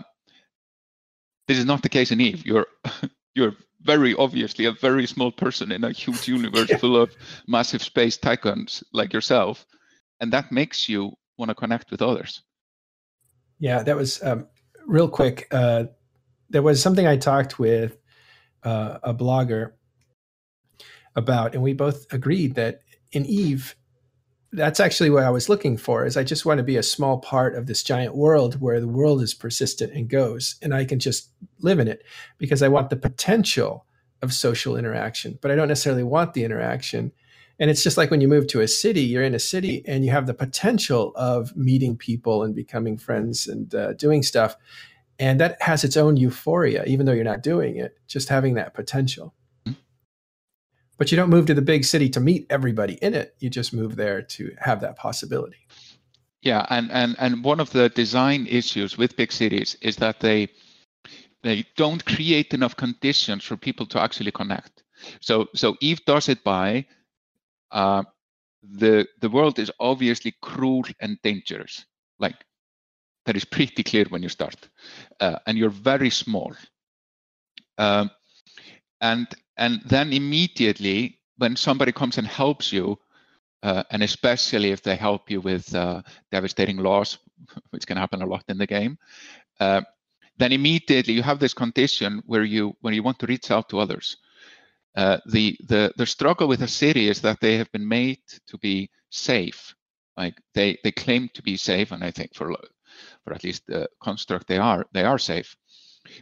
this 1.47 1.57
is 1.57 1.65
not 1.65 1.81
the 1.81 1.89
case 1.89 2.11
in 2.11 2.21
Eve. 2.21 2.45
You're 2.45 2.67
you're 3.35 3.55
very 3.81 4.15
obviously 4.15 4.65
a 4.65 4.71
very 4.71 5.07
small 5.07 5.31
person 5.31 5.71
in 5.71 5.83
a 5.83 5.91
huge 5.91 6.27
universe 6.27 6.69
yeah. 6.69 6.77
full 6.77 6.97
of 6.97 7.11
massive 7.47 7.81
space 7.81 8.17
tycoons 8.17 8.83
like 8.91 9.13
yourself, 9.13 9.65
and 10.19 10.33
that 10.33 10.51
makes 10.51 10.89
you 10.89 11.13
want 11.37 11.49
to 11.49 11.55
connect 11.55 11.91
with 11.91 12.01
others. 12.01 12.41
Yeah, 13.59 13.83
that 13.83 13.95
was 13.95 14.21
um, 14.23 14.47
real 14.85 15.07
quick. 15.07 15.47
Uh, 15.51 15.85
there 16.49 16.61
was 16.61 16.81
something 16.81 17.07
I 17.07 17.17
talked 17.17 17.59
with 17.59 17.97
uh, 18.67 18.99
a 19.01 19.13
blogger 19.13 19.71
about, 21.15 21.53
and 21.53 21.63
we 21.63 21.73
both 21.73 22.05
agreed 22.11 22.55
that 22.55 22.81
in 23.13 23.25
Eve, 23.25 23.75
that's 24.51 24.81
actually 24.81 25.09
what 25.09 25.23
I 25.23 25.29
was 25.29 25.47
looking 25.47 25.77
for. 25.77 26.05
Is 26.05 26.17
I 26.17 26.25
just 26.25 26.45
want 26.45 26.57
to 26.57 26.63
be 26.63 26.75
a 26.75 26.83
small 26.83 27.19
part 27.19 27.55
of 27.55 27.65
this 27.65 27.81
giant 27.81 28.13
world 28.15 28.59
where 28.59 28.81
the 28.81 28.87
world 28.87 29.21
is 29.21 29.33
persistent 29.33 29.93
and 29.93 30.09
goes, 30.09 30.55
and 30.61 30.73
I 30.73 30.83
can 30.83 30.99
just 30.99 31.31
live 31.59 31.79
in 31.79 31.87
it 31.87 32.03
because 32.37 32.61
I 32.61 32.67
want 32.67 32.89
the 32.89 32.97
potential 32.97 33.85
of 34.21 34.33
social 34.33 34.75
interaction, 34.75 35.39
but 35.41 35.49
I 35.49 35.55
don't 35.55 35.69
necessarily 35.69 36.03
want 36.03 36.33
the 36.33 36.43
interaction. 36.43 37.13
And 37.59 37.71
it's 37.71 37.83
just 37.83 37.97
like 37.97 38.11
when 38.11 38.21
you 38.21 38.27
move 38.27 38.47
to 38.47 38.61
a 38.61 38.67
city, 38.67 39.01
you're 39.01 39.23
in 39.23 39.33
a 39.33 39.39
city 39.39 39.81
and 39.87 40.03
you 40.03 40.11
have 40.11 40.27
the 40.27 40.33
potential 40.33 41.13
of 41.15 41.55
meeting 41.55 41.95
people 41.95 42.43
and 42.43 42.53
becoming 42.53 42.97
friends 42.97 43.47
and 43.47 43.73
uh, 43.73 43.93
doing 43.93 44.23
stuff. 44.23 44.57
And 45.19 45.39
that 45.39 45.61
has 45.61 45.83
its 45.83 45.97
own 45.97 46.15
euphoria, 46.17 46.83
even 46.85 47.05
though 47.05 47.11
you're 47.11 47.23
not 47.23 47.41
doing 47.41 47.77
it, 47.77 47.97
just 48.07 48.29
having 48.29 48.53
that 48.55 48.73
potential. 48.73 49.33
But 50.97 51.11
you 51.11 51.15
don't 51.15 51.29
move 51.29 51.45
to 51.45 51.53
the 51.53 51.61
big 51.61 51.85
city 51.85 52.09
to 52.09 52.19
meet 52.19 52.47
everybody 52.49 52.95
in 52.95 53.13
it. 53.13 53.35
You 53.39 53.49
just 53.49 53.73
move 53.73 53.95
there 53.95 54.21
to 54.21 54.55
have 54.59 54.81
that 54.81 54.97
possibility. 54.97 55.67
Yeah, 56.41 56.65
and, 56.69 56.91
and, 56.91 57.15
and 57.19 57.43
one 57.43 57.59
of 57.59 57.69
the 57.71 57.89
design 57.89 58.47
issues 58.47 58.97
with 58.97 59.15
big 59.15 59.31
cities 59.31 59.77
is 59.81 59.95
that 59.97 60.19
they 60.19 60.49
they 61.43 61.65
don't 61.75 62.03
create 62.03 62.53
enough 62.53 62.75
conditions 62.75 63.43
for 63.43 63.55
people 63.55 63.85
to 63.85 64.01
actually 64.01 64.31
connect. 64.31 64.83
So 65.21 65.47
so 65.53 65.75
Eve 65.81 66.03
does 66.05 66.29
it 66.29 66.43
by 66.43 66.87
uh, 67.71 68.03
the 68.63 69.07
the 69.21 69.29
world 69.29 69.59
is 69.59 69.71
obviously 69.79 70.33
cruel 70.41 70.83
and 70.99 71.17
dangerous. 71.21 71.85
Like 72.19 72.35
that 73.27 73.35
is 73.35 73.45
pretty 73.45 73.83
clear 73.83 74.05
when 74.09 74.23
you 74.23 74.29
start, 74.29 74.69
uh, 75.19 75.37
and 75.45 75.57
you're 75.57 75.69
very 75.69 76.09
small. 76.09 76.53
Um, 77.77 78.09
and 79.01 79.27
and 79.57 79.81
then 79.85 80.13
immediately 80.13 81.19
when 81.37 81.57
somebody 81.57 81.91
comes 81.91 82.17
and 82.17 82.25
helps 82.25 82.71
you, 82.71 82.97
uh, 83.63 83.83
and 83.91 84.01
especially 84.01 84.71
if 84.71 84.81
they 84.81 84.95
help 84.95 85.29
you 85.29 85.41
with 85.41 85.75
uh, 85.75 86.01
devastating 86.31 86.77
loss, 86.77 87.17
which 87.71 87.85
can 87.85 87.97
happen 87.97 88.21
a 88.21 88.25
lot 88.25 88.45
in 88.47 88.57
the 88.57 88.65
game, 88.65 88.97
uh, 89.59 89.81
then 90.37 90.53
immediately 90.53 91.13
you 91.13 91.21
have 91.21 91.39
this 91.39 91.53
condition 91.53 92.23
where 92.25 92.45
you 92.45 92.77
when 92.79 92.93
you 92.93 93.03
want 93.03 93.19
to 93.19 93.27
reach 93.27 93.51
out 93.51 93.67
to 93.69 93.79
others. 93.79 94.17
Uh, 94.95 95.17
the 95.25 95.57
the 95.67 95.91
the 95.97 96.05
struggle 96.05 96.47
with 96.47 96.61
a 96.61 96.67
city 96.67 97.09
is 97.09 97.19
that 97.21 97.41
they 97.41 97.57
have 97.57 97.71
been 97.73 97.87
made 97.87 98.21
to 98.47 98.57
be 98.59 98.89
safe, 99.09 99.75
like 100.15 100.35
they 100.53 100.77
they 100.83 100.93
claim 100.93 101.29
to 101.33 101.43
be 101.43 101.57
safe, 101.57 101.91
and 101.91 102.05
I 102.05 102.11
think 102.11 102.33
for 102.33 102.55
for 103.27 103.33
at 103.33 103.43
least 103.43 103.67
the 103.67 103.89
construct 103.99 104.47
they 104.47 104.57
are 104.57 104.85
they 104.93 105.03
are 105.03 105.19
safe. 105.19 105.57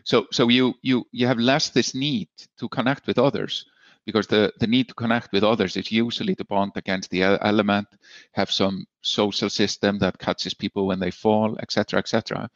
So 0.03 0.25
so 0.31 0.49
you 0.49 0.73
you 0.81 1.05
you 1.11 1.27
have 1.27 1.37
less 1.37 1.69
this 1.69 1.93
need 1.93 2.29
to 2.57 2.67
connect 2.67 3.05
with 3.05 3.19
others 3.19 3.65
because 4.05 4.27
the, 4.27 4.51
the 4.59 4.67
need 4.67 4.87
to 4.87 4.93
connect 4.93 5.31
with 5.31 5.43
others 5.43 5.75
is 5.75 5.91
usually 5.91 6.35
to 6.35 6.45
bond 6.45 6.71
against 6.75 7.09
the 7.09 7.23
element, 7.23 7.87
have 8.33 8.51
some 8.51 8.85
social 9.01 9.49
system 9.49 9.97
that 9.99 10.19
catches 10.19 10.53
people 10.53 10.85
when 10.85 10.99
they 10.99 11.09
fall, 11.09 11.57
etc., 11.59 11.99
etc. 11.99 12.47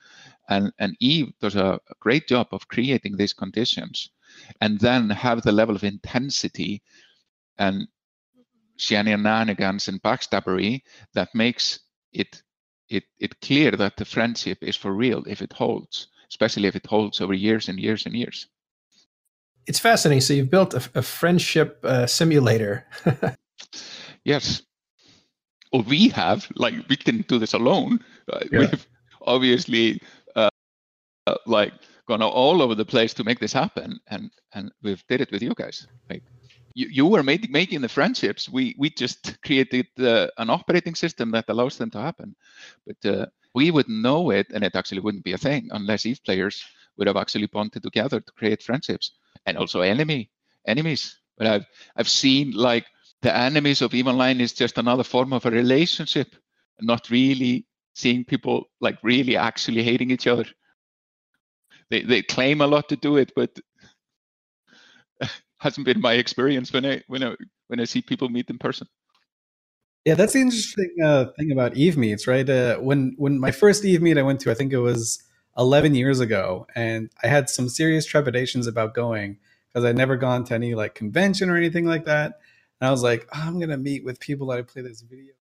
And, 0.48 0.72
and 0.78 0.96
Eve 1.00 1.34
does 1.42 1.56
a, 1.56 1.80
a 1.90 1.96
great 2.00 2.28
job 2.28 2.50
of 2.52 2.68
creating 2.68 3.18
these 3.18 3.34
conditions 3.34 4.12
and 4.62 4.80
then 4.80 5.10
have 5.10 5.42
the 5.42 5.52
level 5.52 5.76
of 5.76 5.84
intensity 5.84 6.84
and 7.58 7.88
shenanigans 8.78 9.88
and 9.88 10.02
backstabbery 10.04 10.82
that 11.16 11.34
makes 11.34 11.80
it, 12.14 12.44
it, 12.90 13.04
it 13.20 13.40
clear 13.42 13.72
that 13.72 13.98
the 13.98 14.06
friendship 14.06 14.60
is 14.62 14.76
for 14.76 14.94
real 14.94 15.24
if 15.28 15.42
it 15.42 15.54
holds, 15.54 16.08
especially 16.30 16.68
if 16.68 16.76
it 16.76 16.86
holds 16.86 17.22
over 17.22 17.34
years 17.34 17.70
and 17.70 17.80
years 17.80 18.06
and 18.06 18.16
years 18.16 18.48
it's 19.70 19.80
fascinating. 19.80 20.20
So 20.20 20.34
you've 20.34 20.50
built 20.50 20.74
a, 20.74 20.82
a 20.96 21.02
friendship 21.04 21.80
uh, 21.84 22.08
simulator. 22.08 22.88
yes. 24.26 24.64
Well, 25.72 25.84
we 25.84 26.10
have 26.10 26.48
like 26.56 26.74
we 26.90 26.96
didn't 26.96 27.28
do 27.28 27.38
this 27.38 27.54
alone. 27.54 28.00
Uh, 28.34 28.40
yeah. 28.52 28.60
We've 28.60 28.88
obviously 29.22 30.02
uh, 30.36 30.50
uh, 31.28 31.36
like 31.46 31.74
gone 32.08 32.24
all 32.24 32.64
over 32.64 32.74
the 32.74 32.84
place 32.84 33.14
to 33.14 33.24
make 33.24 33.40
this 33.40 33.54
happen, 33.54 34.00
and 34.08 34.32
and 34.54 34.72
we've 34.82 35.04
did 35.08 35.22
it 35.22 35.32
with 35.32 35.44
you 35.44 35.54
guys. 35.54 35.88
Like 36.10 36.24
you, 36.80 36.88
you 36.90 37.06
were 37.06 37.24
made, 37.24 37.52
making 37.52 37.82
the 37.82 37.90
friendships. 37.90 38.50
We 38.50 38.76
we 38.78 38.90
just 38.90 39.42
created 39.46 39.88
uh, 40.00 40.28
an 40.38 40.50
operating 40.50 40.96
system 40.96 41.32
that 41.32 41.50
allows 41.50 41.78
them 41.78 41.92
to 41.92 42.00
happen, 42.00 42.36
but 42.88 43.02
uh, 43.06 43.26
we 43.54 43.72
would 43.72 43.90
know 43.90 44.32
it, 44.32 44.48
and 44.54 44.64
it 44.64 44.76
actually 44.76 45.02
wouldn't 45.02 45.26
be 45.26 45.34
a 45.34 45.38
thing 45.48 45.68
unless 45.72 46.06
Eve 46.06 46.22
players 46.24 46.64
would 46.98 47.08
have 47.08 47.18
actually 47.18 47.48
bonded 47.48 47.84
together 47.84 48.20
to 48.22 48.32
create 48.34 48.64
friendships 48.64 49.12
and 49.46 49.58
also 49.58 49.82
enemy 49.82 50.32
enemies. 50.68 51.20
But 51.38 51.48
I've 51.48 51.66
I've 51.98 52.10
seen 52.10 52.52
like 52.52 52.86
the 53.22 53.36
enemies 53.36 53.82
of 53.82 53.94
Eve 53.94 54.08
Online 54.08 54.40
is 54.40 54.54
just 54.54 54.78
another 54.78 55.04
form 55.04 55.34
of 55.34 55.46
a 55.46 55.52
relationship, 55.52 56.36
not 56.82 57.10
really 57.10 57.66
seeing 57.94 58.24
people 58.24 58.70
like 58.80 58.98
really 59.04 59.36
actually 59.36 59.84
hating 59.84 60.12
each 60.12 60.28
other. 60.28 60.46
They 61.90 62.04
they 62.04 62.22
claim 62.22 62.62
a 62.62 62.68
lot 62.68 62.88
to 62.90 62.96
do 62.96 63.18
it, 63.18 63.34
but 63.36 63.52
hasn't 65.60 65.86
been 65.86 66.02
my 66.02 66.14
experience 66.14 66.74
when 66.74 66.86
I 66.86 67.04
when 67.08 67.24
I 67.24 67.36
when 67.68 67.80
I 67.80 67.86
see 67.86 68.02
people 68.02 68.30
meet 68.30 68.50
in 68.50 68.58
person. 68.58 68.88
Yeah, 70.06 70.16
that's 70.16 70.34
the 70.34 70.42
interesting 70.42 70.96
uh, 71.04 71.26
thing 71.38 71.52
about 71.52 71.76
Eve 71.76 71.98
meets, 71.98 72.26
right? 72.28 72.50
Uh, 72.50 72.78
when 72.78 73.16
when 73.18 73.40
my 73.40 73.52
first 73.52 73.86
Eve 73.86 74.02
meet 74.02 74.18
I 74.18 74.24
went 74.24 74.40
to, 74.42 74.52
I 74.52 74.54
think 74.54 74.74
it 74.74 74.80
was 74.80 75.24
11 75.60 75.94
years 75.94 76.22
ago 76.22 76.66
and 76.76 77.10
i 77.22 77.28
had 77.28 77.50
some 77.50 77.68
serious 77.68 78.06
trepidations 78.06 78.66
about 78.66 78.94
going 78.94 79.38
because 79.68 79.84
i'd 79.84 79.98
never 79.98 80.16
gone 80.16 80.44
to 80.46 80.54
any 80.54 80.74
like 80.74 80.96
convention 80.96 81.50
or 81.50 81.58
anything 81.58 81.86
like 81.86 82.06
that 82.06 82.40
and 82.80 82.88
i 82.88 82.92
was 82.92 83.04
like 83.04 83.28
oh, 83.34 83.42
i'm 83.44 83.60
gonna 83.60 83.78
meet 83.78 84.06
with 84.06 84.20
people 84.22 84.48
that 84.48 84.58
i 84.58 84.62
play 84.62 84.82
this 84.82 85.02
video 85.02 85.34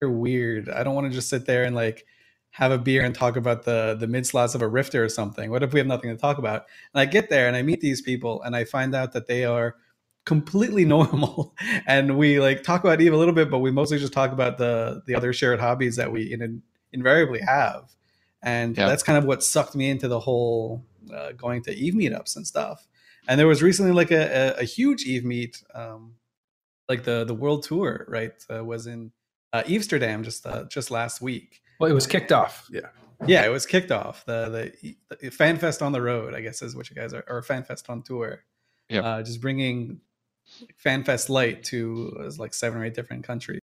they're 0.00 0.08
weird 0.08 0.68
i 0.68 0.84
don't 0.84 0.94
want 0.94 1.06
to 1.06 1.12
just 1.12 1.28
sit 1.28 1.46
there 1.46 1.64
and 1.64 1.74
like 1.74 2.06
have 2.54 2.72
a 2.72 2.78
beer 2.78 3.04
and 3.04 3.14
talk 3.14 3.36
about 3.36 3.64
the 3.64 3.96
the 4.00 4.08
mid 4.08 4.26
slots 4.26 4.56
of 4.56 4.62
a 4.62 4.68
rifter 4.68 5.04
or 5.04 5.10
something 5.10 5.50
what 5.50 5.62
if 5.62 5.72
we 5.74 5.80
have 5.80 5.88
nothing 5.88 6.10
to 6.10 6.18
talk 6.18 6.38
about 6.38 6.66
and 6.94 7.00
i 7.00 7.06
get 7.06 7.30
there 7.30 7.48
and 7.48 7.56
i 7.56 7.62
meet 7.62 7.80
these 7.82 8.02
people 8.02 8.42
and 8.42 8.56
i 8.56 8.64
find 8.64 8.94
out 8.94 9.12
that 9.12 9.28
they 9.28 9.44
are 9.44 9.76
completely 10.26 10.84
normal 10.96 11.54
and 11.86 12.18
we 12.18 12.40
like 12.40 12.64
talk 12.64 12.84
about 12.84 13.00
eve 13.00 13.14
a 13.14 13.18
little 13.18 13.34
bit 13.34 13.50
but 13.50 13.60
we 13.60 13.72
mostly 13.72 13.98
just 13.98 14.14
talk 14.14 14.32
about 14.32 14.58
the 14.58 15.02
the 15.06 15.16
other 15.16 15.32
shared 15.32 15.60
hobbies 15.60 15.96
that 15.96 16.12
we 16.12 16.32
in, 16.32 16.62
invariably 16.92 17.40
have 17.40 17.84
and 18.42 18.76
that's 18.86 19.02
kind 19.02 19.18
of 19.18 19.24
what 19.24 19.44
sucked 19.44 19.76
me 19.76 19.90
into 19.90 20.08
the 20.08 20.20
whole 20.20 20.84
uh, 21.12 21.32
going 21.32 21.62
to 21.62 21.74
Eve 21.74 21.94
meetups 21.94 22.36
and 22.36 22.46
stuff. 22.46 22.86
And 23.28 23.40
there 23.40 23.46
was 23.46 23.62
recently 23.62 23.92
like 23.92 24.10
a, 24.12 24.54
a, 24.58 24.60
a 24.60 24.64
huge 24.64 25.04
Eve 25.04 25.24
meet, 25.24 25.62
um, 25.74 26.14
like 26.88 27.04
the 27.04 27.24
the 27.24 27.34
world 27.34 27.64
tour, 27.64 28.06
right? 28.08 28.32
Uh, 28.52 28.64
was 28.64 28.86
in 28.86 29.12
uh, 29.52 29.64
Amsterdam 29.68 30.24
just 30.24 30.46
uh, 30.46 30.64
just 30.66 30.90
last 30.90 31.22
week. 31.22 31.62
Well, 31.78 31.90
it 31.90 31.94
was 31.94 32.06
kicked 32.06 32.32
off. 32.32 32.68
Yeah, 32.70 32.88
yeah, 33.26 33.44
it 33.44 33.50
was 33.50 33.66
kicked 33.66 33.90
off. 33.90 34.24
The 34.26 34.72
the, 34.82 34.96
the 35.20 35.30
FanFest 35.30 35.82
on 35.82 35.92
the 35.92 36.02
road, 36.02 36.34
I 36.34 36.40
guess, 36.40 36.62
is 36.62 36.76
what 36.76 36.90
you 36.90 36.96
guys 36.96 37.12
are, 37.12 37.24
or 37.28 37.42
FanFest 37.42 37.88
on 37.90 38.02
tour. 38.02 38.44
Yeah, 38.88 39.00
uh, 39.00 39.22
just 39.22 39.40
bringing 39.40 40.00
FanFest 40.84 41.28
light 41.28 41.64
to 41.64 42.16
uh, 42.20 42.30
like 42.38 42.54
seven 42.54 42.80
or 42.80 42.84
eight 42.84 42.94
different 42.94 43.24
countries. 43.24 43.60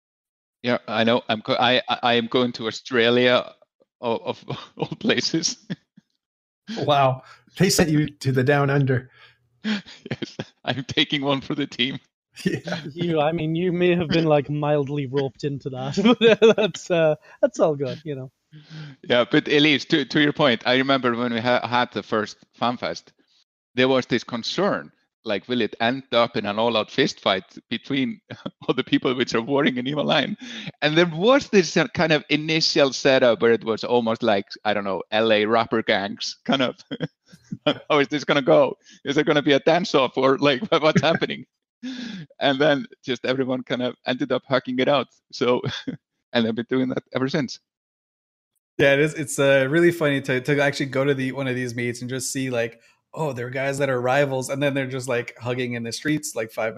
Yeah, 0.63 0.79
I 0.89 1.05
know. 1.05 1.23
I'm 1.29 1.43
co- 1.43 1.57
I 1.59 1.83
I 1.89 2.15
am 2.15 2.27
going 2.27 2.53
to 2.53 2.67
Australia 2.67 3.53
of, 4.01 4.45
of 4.49 4.59
all 4.77 4.97
places. 4.99 5.67
wow, 6.79 7.23
they 7.59 7.71
sent 7.71 7.91
you 7.91 8.09
to 8.09 8.33
the 8.33 8.45
down 8.45 8.71
under. 8.71 9.11
Yes, 9.65 10.37
I'm 10.65 10.85
taking 10.85 11.23
one 11.23 11.41
for 11.41 11.57
the 11.57 11.67
team. 11.67 11.99
Yeah. 12.45 12.81
You, 12.93 13.21
I 13.21 13.33
mean, 13.33 13.55
you 13.55 13.73
may 13.73 13.95
have 13.95 14.09
been 14.09 14.25
like 14.25 14.51
mildly 14.51 15.07
roped 15.07 15.45
into 15.45 15.71
that, 15.71 15.97
but 16.41 16.57
that's 16.57 16.91
uh, 16.91 17.17
that's 17.41 17.61
all 17.61 17.77
good, 17.77 18.01
you 18.05 18.15
know. 18.15 18.31
Yeah, 19.09 19.25
but 19.31 19.49
Elise, 19.49 19.85
to 19.87 20.05
to 20.05 20.21
your 20.21 20.33
point, 20.33 20.63
I 20.67 20.77
remember 20.77 21.15
when 21.15 21.33
we 21.33 21.41
ha- 21.41 21.67
had 21.67 21.93
the 21.93 22.03
first 22.03 22.39
FanFest, 22.59 23.13
there 23.75 23.89
was 23.89 24.07
this 24.07 24.25
concern 24.25 24.93
like 25.27 25.49
will 25.49 25.61
it 25.61 25.75
end 25.81 26.05
up 26.13 26.37
in 26.37 26.47
an 26.47 26.59
all-out 26.59 26.91
fist 26.91 27.21
fight 27.21 27.45
between 27.69 28.21
all 28.69 28.75
the 28.75 28.85
people 28.85 29.15
which 29.15 29.35
are 29.35 29.43
warring 29.43 29.77
in 29.77 29.87
Eve 29.87 29.99
Online 29.99 30.37
and 30.81 30.97
there 30.97 31.11
was 31.13 31.49
this 31.49 31.77
uh, 31.77 31.87
kind 31.89 32.13
of 32.13 32.25
initial 32.31 32.93
setup 32.93 33.43
where 33.43 33.53
it 33.53 33.65
was 33.65 33.85
almost 33.85 34.23
like 34.23 34.47
i 34.65 34.73
don't 34.73 34.85
know 34.85 35.03
la 35.13 35.43
rapper 35.47 35.83
gangs 35.83 36.37
kind 36.45 36.63
of 36.63 36.77
how 37.91 37.99
is 37.99 38.09
this 38.09 38.25
going 38.25 38.37
to 38.37 38.43
go 38.43 38.77
is 39.05 39.17
there 39.17 39.25
going 39.25 39.37
to 39.37 39.43
be 39.43 39.53
a 39.53 39.61
dance-off 39.61 40.17
or 40.17 40.39
like 40.39 40.63
what's 40.71 41.03
happening 41.03 41.45
and 42.41 42.59
then 42.59 42.87
just 43.05 43.25
everyone 43.25 43.63
kind 43.63 43.83
of 43.83 43.95
ended 44.07 44.33
up 44.33 44.43
hacking 44.47 44.79
it 44.79 44.89
out 44.89 45.09
so 45.33 45.61
and 46.33 46.47
i've 46.47 46.55
been 46.55 46.67
doing 46.69 46.89
that 46.89 47.03
ever 47.15 47.29
since 47.29 47.61
yeah 48.79 48.93
it 48.93 49.01
is 49.01 49.15
it's 49.15 49.39
uh, 49.39 49.67
really 49.69 49.91
funny 49.91 50.21
to, 50.21 50.41
to 50.41 50.61
actually 50.61 50.87
go 50.87 51.05
to 51.05 51.15
the 51.15 51.33
one 51.33 51.47
of 51.47 51.55
these 51.55 51.75
meets 51.75 52.01
and 52.01 52.11
just 52.11 52.33
see 52.33 52.51
like 52.51 52.81
oh, 53.17 53.33
they're 53.33 53.51
guys 53.51 53.79
that 53.79 53.89
are 53.91 54.01
rivals, 54.01 54.51
and 54.51 54.63
then 54.63 54.75
they're 54.75 54.87
just 54.87 55.09
like 55.09 55.37
hugging 55.39 55.73
in 55.73 55.83
the 55.83 55.93
streets 55.93 56.37
like 56.37 56.53
five 56.53 56.75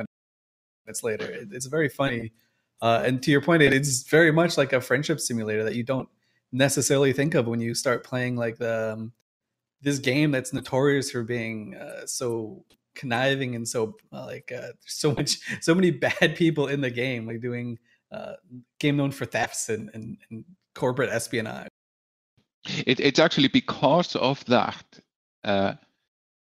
minutes 0.87 1.03
later. 1.03 1.29
it's 1.51 1.67
very 1.67 1.89
funny. 1.89 2.33
Uh, 2.81 3.03
and 3.05 3.23
to 3.25 3.31
your 3.33 3.41
point, 3.43 3.61
it, 3.61 3.75
it's 3.75 4.05
very 4.05 4.31
much 4.31 4.57
like 4.57 4.73
a 4.73 4.81
friendship 4.81 5.19
simulator 5.19 5.65
that 5.65 5.75
you 5.75 5.83
don't 5.83 6.09
necessarily 6.53 7.13
think 7.13 7.35
of 7.35 7.47
when 7.47 7.61
you 7.61 7.75
start 7.75 8.05
playing 8.05 8.37
like 8.37 8.57
the 8.57 8.93
um, 8.95 9.13
this 9.83 9.99
game 9.99 10.31
that's 10.31 10.53
notorious 10.53 11.11
for 11.11 11.23
being 11.23 11.75
uh, 11.75 12.07
so 12.07 12.65
conniving 12.99 13.55
and 13.55 13.67
so 13.67 13.97
uh, 14.13 14.27
like 14.27 14.53
uh, 14.53 14.73
so 14.85 15.15
much 15.15 15.39
so 15.63 15.75
many 15.75 15.91
bad 15.91 16.37
people 16.37 16.67
in 16.67 16.81
the 16.81 16.91
game, 16.91 17.27
like 17.27 17.41
doing 17.41 17.79
uh, 18.13 18.35
game 18.79 18.97
known 18.97 19.11
for 19.11 19.25
thefts 19.25 19.69
and, 19.71 19.91
and, 19.95 20.19
and 20.31 20.45
corporate 20.75 21.11
espionage. 21.11 21.69
It, 22.87 23.01
it's 23.01 23.19
actually 23.19 23.49
because 23.49 24.15
of 24.17 24.45
that 24.47 24.85
uh, 25.45 25.75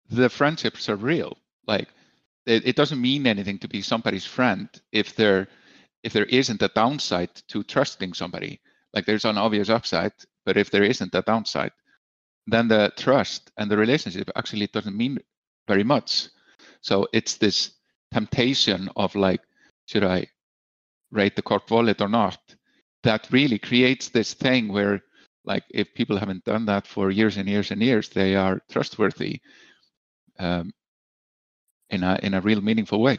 the 0.08 0.28
friendships 0.28 0.88
are 0.88 0.96
real. 0.96 1.36
Like 1.66 1.88
it, 2.46 2.66
it 2.66 2.76
doesn't 2.76 3.00
mean 3.00 3.26
anything 3.26 3.58
to 3.58 3.68
be 3.68 3.82
somebody's 3.82 4.24
friend 4.24 4.68
if 4.92 5.16
there 5.16 5.48
if 6.02 6.12
there 6.12 6.26
isn't 6.26 6.62
a 6.62 6.68
downside 6.68 7.34
to 7.48 7.64
trusting 7.64 8.14
somebody. 8.14 8.60
Like 8.94 9.06
there's 9.06 9.24
an 9.24 9.38
obvious 9.38 9.68
upside, 9.68 10.12
but 10.44 10.56
if 10.56 10.70
there 10.70 10.84
isn't 10.84 11.14
a 11.14 11.22
downside, 11.22 11.72
then 12.46 12.68
the 12.68 12.92
trust 12.96 13.50
and 13.56 13.70
the 13.70 13.76
relationship 13.76 14.30
actually 14.36 14.68
doesn't 14.68 14.96
mean 14.96 15.18
very 15.66 15.82
much. 15.84 16.28
So 16.86 17.08
it's 17.12 17.34
this 17.34 17.72
temptation 18.12 18.88
of 18.94 19.16
like, 19.16 19.40
should 19.86 20.04
I 20.04 20.28
rate 21.10 21.34
the 21.34 21.42
corp 21.42 21.68
wallet 21.68 22.00
or 22.00 22.08
not? 22.08 22.38
That 23.02 23.26
really 23.32 23.58
creates 23.58 24.08
this 24.10 24.34
thing 24.34 24.72
where 24.72 25.02
like 25.44 25.64
if 25.70 25.92
people 25.94 26.16
haven't 26.16 26.44
done 26.44 26.64
that 26.66 26.86
for 26.86 27.10
years 27.10 27.38
and 27.38 27.48
years 27.48 27.72
and 27.72 27.82
years, 27.82 28.08
they 28.10 28.36
are 28.36 28.60
trustworthy 28.70 29.40
um, 30.38 30.72
in 31.90 32.04
a 32.04 32.20
in 32.22 32.34
a 32.34 32.40
real 32.40 32.60
meaningful 32.60 33.00
way. 33.00 33.18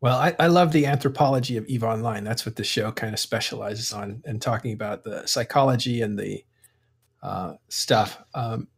Well, 0.00 0.16
I, 0.16 0.36
I 0.38 0.46
love 0.46 0.70
the 0.70 0.86
anthropology 0.86 1.56
of 1.56 1.66
Eve 1.66 1.82
Online. 1.82 2.22
That's 2.22 2.46
what 2.46 2.54
the 2.54 2.64
show 2.64 2.92
kind 2.92 3.12
of 3.12 3.18
specializes 3.18 3.92
on, 3.92 4.22
and 4.24 4.40
talking 4.40 4.72
about 4.72 5.02
the 5.02 5.26
psychology 5.26 6.00
and 6.00 6.16
the 6.16 6.44
uh, 7.24 7.54
stuff. 7.68 8.22
Um, 8.34 8.68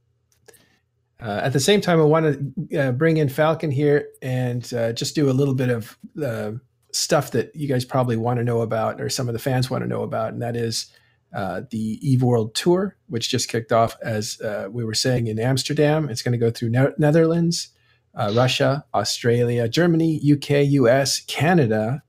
Uh, 1.21 1.41
at 1.43 1.53
the 1.53 1.61
same 1.61 1.81
time, 1.81 2.01
I 2.01 2.05
want 2.05 2.67
to 2.69 2.79
uh, 2.79 2.93
bring 2.93 3.17
in 3.17 3.29
Falcon 3.29 3.71
here 3.71 4.09
and 4.23 4.73
uh, 4.73 4.93
just 4.93 5.15
do 5.17 5.29
a 5.29 5.33
little 5.33 5.55
bit 5.55 5.69
of 5.69 5.99
uh, 6.23 6.53
stuff 6.93 7.33
that 7.33 7.55
you 7.57 7.67
guys 7.67 7.85
probably 7.85 8.17
want 8.17 8.39
to 8.39 8.45
know 8.45 8.61
about, 8.61 9.01
or 9.01 9.09
some 9.09 9.29
of 9.29 9.33
the 9.33 9.41
fans 9.41 9.69
want 9.69 9.83
to 9.83 9.89
know 9.89 10.03
about, 10.03 10.33
and 10.33 10.41
that 10.43 10.57
is 10.57 10.93
uh, 11.35 11.63
the 11.71 11.99
Eve 12.09 12.23
World 12.23 12.55
Tour, 12.55 12.97
which 13.09 13.29
just 13.29 13.49
kicked 13.49 13.73
off, 13.73 13.97
as 14.01 14.41
uh, 14.41 14.69
we 14.71 14.85
were 14.85 14.95
saying, 14.95 15.27
in 15.27 15.41
Amsterdam. 15.41 16.09
It's 16.09 16.23
going 16.23 16.33
to 16.33 16.39
go 16.39 16.53
through 16.53 16.71
ne- 16.71 16.95
Netherlands, 16.99 17.71
Russia, 18.15 18.85
Australia, 18.95 19.69
Germany, 19.69 20.21
UK, 20.33 20.67
US, 20.71 21.21
Canada, 21.21 22.03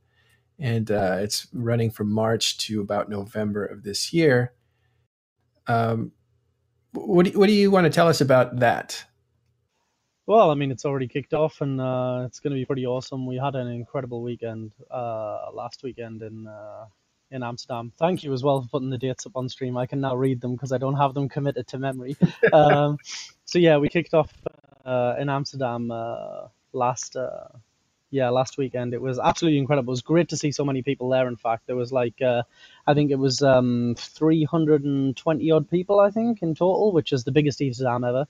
and 0.60 0.90
it's 0.90 1.48
running 1.52 1.90
from 1.90 2.12
March 2.12 2.60
to 2.60 2.80
about 2.80 3.10
November 3.10 3.66
of 3.66 3.84
this 3.84 4.14
year. 4.14 4.54
Um, 5.68 6.12
what 6.94 7.26
do, 7.26 7.32
you, 7.32 7.40
what 7.40 7.48
do 7.48 7.54
you 7.54 7.72
want 7.72 7.86
to 7.86 7.90
tell 7.90 8.08
us 8.08 8.22
about 8.22 8.60
that? 8.60 9.04
Well, 10.26 10.52
I 10.52 10.54
mean, 10.54 10.70
it's 10.70 10.86
already 10.86 11.08
kicked 11.08 11.34
off, 11.34 11.62
and 11.62 11.82
uh, 11.82 12.24
it's 12.26 12.40
going 12.40 12.52
to 12.52 12.60
be 12.60 12.66
pretty 12.66 12.86
awesome. 12.86 13.26
We 13.26 13.38
had 13.38 13.56
an 13.56 13.68
incredible 13.68 14.22
weekend 14.22 14.74
uh, 14.92 15.48
last 15.54 15.82
weekend 15.82 16.22
in 16.22 16.46
uh, 16.46 16.86
in 17.32 17.44
Amsterdam. 17.44 17.92
Thank 17.98 18.24
you 18.24 18.34
as 18.34 18.44
well 18.44 18.62
for 18.62 18.68
putting 18.68 18.90
the 18.90 18.98
dates 18.98 19.26
up 19.26 19.36
on 19.36 19.50
stream. 19.50 19.78
I 19.78 19.86
can 19.86 20.02
now 20.02 20.16
read 20.16 20.42
them 20.42 20.54
because 20.54 20.72
I 20.72 20.78
don't 20.78 20.96
have 20.96 21.14
them 21.14 21.30
committed 21.30 21.68
to 21.70 21.80
memory. 21.80 22.16
um, 22.54 22.98
so 23.46 23.60
yeah, 23.60 23.78
we 23.78 23.90
kicked 23.90 24.14
off 24.14 24.32
uh, 24.86 25.16
in 25.20 25.30
Amsterdam 25.30 25.92
uh, 25.92 26.48
last 26.74 27.16
uh, 27.16 27.48
yeah 28.12 28.30
last 28.30 28.58
weekend. 28.58 28.94
It 28.94 29.02
was 29.02 29.20
absolutely 29.20 29.60
incredible. 29.60 29.92
It 29.92 29.94
was 29.94 30.02
great 30.02 30.30
to 30.30 30.38
see 30.38 30.52
so 30.52 30.66
many 30.66 30.82
people 30.82 31.10
there. 31.10 31.28
In 31.28 31.36
fact, 31.36 31.68
there 31.68 31.76
was 31.76 31.92
like 31.92 32.22
I 32.22 32.94
think 32.94 33.12
it 33.12 33.20
was 33.20 33.42
um, 33.42 33.96
320 33.98 35.52
odd 35.52 35.70
people, 35.70 36.00
I 36.00 36.10
think, 36.10 36.42
in 36.42 36.56
total, 36.56 36.92
which 36.92 37.14
is 37.14 37.24
the 37.24 37.32
biggest 37.32 37.62
Amsterdam 37.62 38.04
ever. 38.04 38.26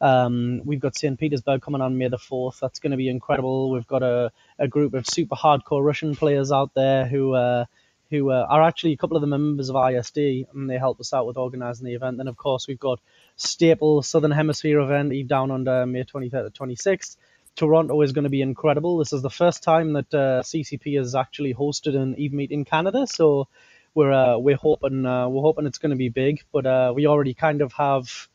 Um, 0.00 0.60
we've 0.64 0.80
got 0.80 0.96
St. 0.96 1.18
Petersburg 1.18 1.62
coming 1.62 1.80
on 1.80 1.96
May 1.96 2.08
the 2.08 2.18
4th. 2.18 2.58
That's 2.60 2.78
going 2.78 2.90
to 2.90 2.96
be 2.96 3.08
incredible. 3.08 3.70
We've 3.70 3.86
got 3.86 4.02
a, 4.02 4.32
a 4.58 4.68
group 4.68 4.94
of 4.94 5.06
super 5.06 5.36
hardcore 5.36 5.84
Russian 5.84 6.14
players 6.14 6.52
out 6.52 6.74
there 6.74 7.06
who 7.06 7.32
uh, 7.34 7.64
who 8.10 8.30
uh, 8.30 8.46
are 8.48 8.62
actually 8.62 8.92
a 8.92 8.96
couple 8.96 9.16
of 9.16 9.22
the 9.22 9.26
members 9.26 9.70
of 9.70 9.76
ISD, 9.76 10.18
and 10.52 10.68
they 10.68 10.78
help 10.78 11.00
us 11.00 11.12
out 11.12 11.26
with 11.26 11.36
organising 11.36 11.86
the 11.86 11.94
event. 11.94 12.18
Then, 12.18 12.28
of 12.28 12.36
course, 12.36 12.68
we've 12.68 12.78
got 12.78 13.00
staple 13.36 14.02
Southern 14.02 14.30
Hemisphere 14.30 14.78
event, 14.80 15.12
Eve 15.12 15.26
Down 15.26 15.50
Under, 15.50 15.86
May 15.86 16.04
23rd 16.04 16.52
to 16.52 16.62
26th. 16.62 17.16
Toronto 17.56 18.00
is 18.02 18.12
going 18.12 18.24
to 18.24 18.30
be 18.30 18.42
incredible. 18.42 18.98
This 18.98 19.12
is 19.12 19.22
the 19.22 19.30
first 19.30 19.62
time 19.62 19.92
that 19.92 20.12
uh, 20.12 20.42
CCP 20.42 20.96
has 20.98 21.14
actually 21.14 21.54
hosted 21.54 21.96
an 21.96 22.14
Eve 22.18 22.32
meet 22.32 22.50
in 22.50 22.64
Canada, 22.64 23.06
so 23.06 23.48
we're 23.94 24.12
uh, 24.12 24.38
we're 24.38 24.56
hoping 24.56 25.06
uh, 25.06 25.28
we're 25.28 25.42
hoping 25.42 25.66
it's 25.66 25.78
going 25.78 25.90
to 25.90 25.96
be 25.96 26.08
big. 26.08 26.42
But 26.52 26.66
uh, 26.66 26.92
we 26.94 27.06
already 27.06 27.34
kind 27.34 27.62
of 27.62 27.72
have 27.74 28.28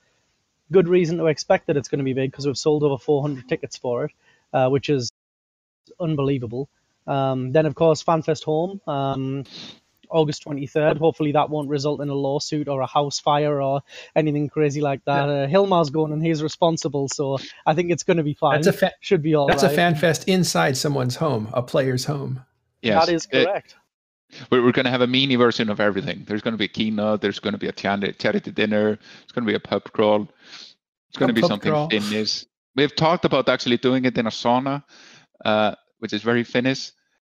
good 0.71 0.87
reason 0.87 1.17
to 1.17 1.25
expect 1.25 1.67
that 1.67 1.77
it's 1.77 1.89
going 1.89 1.99
to 1.99 2.05
be 2.05 2.13
big 2.13 2.31
because 2.31 2.45
we've 2.47 2.57
sold 2.57 2.83
over 2.83 2.97
400 2.97 3.49
tickets 3.49 3.77
for 3.77 4.05
it, 4.05 4.11
uh, 4.53 4.69
which 4.69 4.89
is 4.89 5.11
unbelievable. 5.99 6.69
Um, 7.07 7.51
then, 7.51 7.65
of 7.65 7.75
course, 7.75 8.03
FanFest 8.03 8.43
Home, 8.43 8.81
um, 8.87 9.43
August 10.09 10.43
23rd. 10.45 10.97
Hopefully, 10.97 11.31
that 11.31 11.49
won't 11.49 11.69
result 11.69 12.01
in 12.01 12.09
a 12.09 12.13
lawsuit 12.13 12.67
or 12.67 12.81
a 12.81 12.87
house 12.87 13.19
fire 13.19 13.61
or 13.61 13.81
anything 14.15 14.49
crazy 14.49 14.81
like 14.81 15.03
that. 15.05 15.27
Yeah. 15.27 15.33
Uh, 15.33 15.47
Hilmar's 15.47 15.89
going 15.89 16.11
and 16.13 16.25
he's 16.25 16.41
responsible, 16.43 17.07
so 17.07 17.39
I 17.65 17.73
think 17.73 17.91
it's 17.91 18.03
going 18.03 18.17
to 18.17 18.23
be 18.23 18.33
fine. 18.33 18.61
That's 18.61 18.67
a 18.67 18.73
fa- 18.73 18.93
Should 19.01 19.21
be 19.21 19.35
all 19.35 19.47
That's 19.47 19.63
right. 19.63 19.73
a 19.73 19.75
FanFest 19.75 20.25
inside 20.27 20.77
someone's 20.77 21.15
home, 21.15 21.49
a 21.53 21.61
player's 21.61 22.05
home. 22.05 22.43
Yes. 22.81 23.05
That 23.05 23.13
is 23.13 23.25
correct. 23.25 23.71
It, 23.71 23.75
we're, 24.51 24.63
we're 24.63 24.71
going 24.71 24.85
to 24.85 24.91
have 24.91 25.01
a 25.01 25.07
mini 25.07 25.35
version 25.35 25.69
of 25.69 25.79
everything. 25.79 26.23
There's 26.27 26.41
going 26.41 26.53
to 26.53 26.57
be 26.57 26.65
a 26.65 26.69
keynote. 26.69 27.21
There's 27.21 27.39
going 27.39 27.53
to 27.53 27.57
be 27.57 27.67
a 27.67 27.71
charity 27.71 28.51
dinner. 28.51 28.99
It's 29.23 29.31
going 29.31 29.45
to 29.45 29.51
be 29.51 29.55
a 29.55 29.59
pub 29.59 29.83
crawl. 29.91 30.27
It's 31.09 31.17
going 31.17 31.31
a 31.31 31.33
to 31.33 31.41
be 31.41 31.47
something 31.47 31.71
crawl. 31.71 31.89
Finnish. 31.89 32.45
We've 32.75 32.95
talked 32.95 33.25
about 33.25 33.49
actually 33.49 33.77
doing 33.77 34.05
it 34.05 34.17
in 34.17 34.27
a 34.27 34.29
sauna, 34.29 34.83
uh, 35.43 35.75
which 35.97 36.13
is 36.13 36.21
very 36.21 36.43
Finnish. 36.43 36.91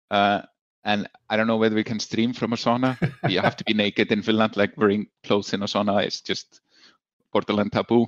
Uh, 0.10 0.42
and 0.84 1.08
I 1.30 1.38
don't 1.38 1.48
know 1.48 1.58
whether 1.58 1.76
we 1.76 1.84
can 1.84 2.00
stream 2.00 2.34
from 2.34 2.54
a 2.54 2.56
sauna. 2.56 2.98
you 3.30 3.40
have 3.40 3.56
to 3.58 3.64
be 3.64 3.74
naked 3.86 4.12
in 4.12 4.22
Finland, 4.22 4.58
like 4.58 4.78
wearing 4.78 5.08
clothes 5.24 5.54
in 5.54 5.62
a 5.62 5.66
sauna. 5.66 6.04
It's 6.04 6.22
just 6.22 6.62
borderline 7.32 7.70
taboo. 7.70 8.08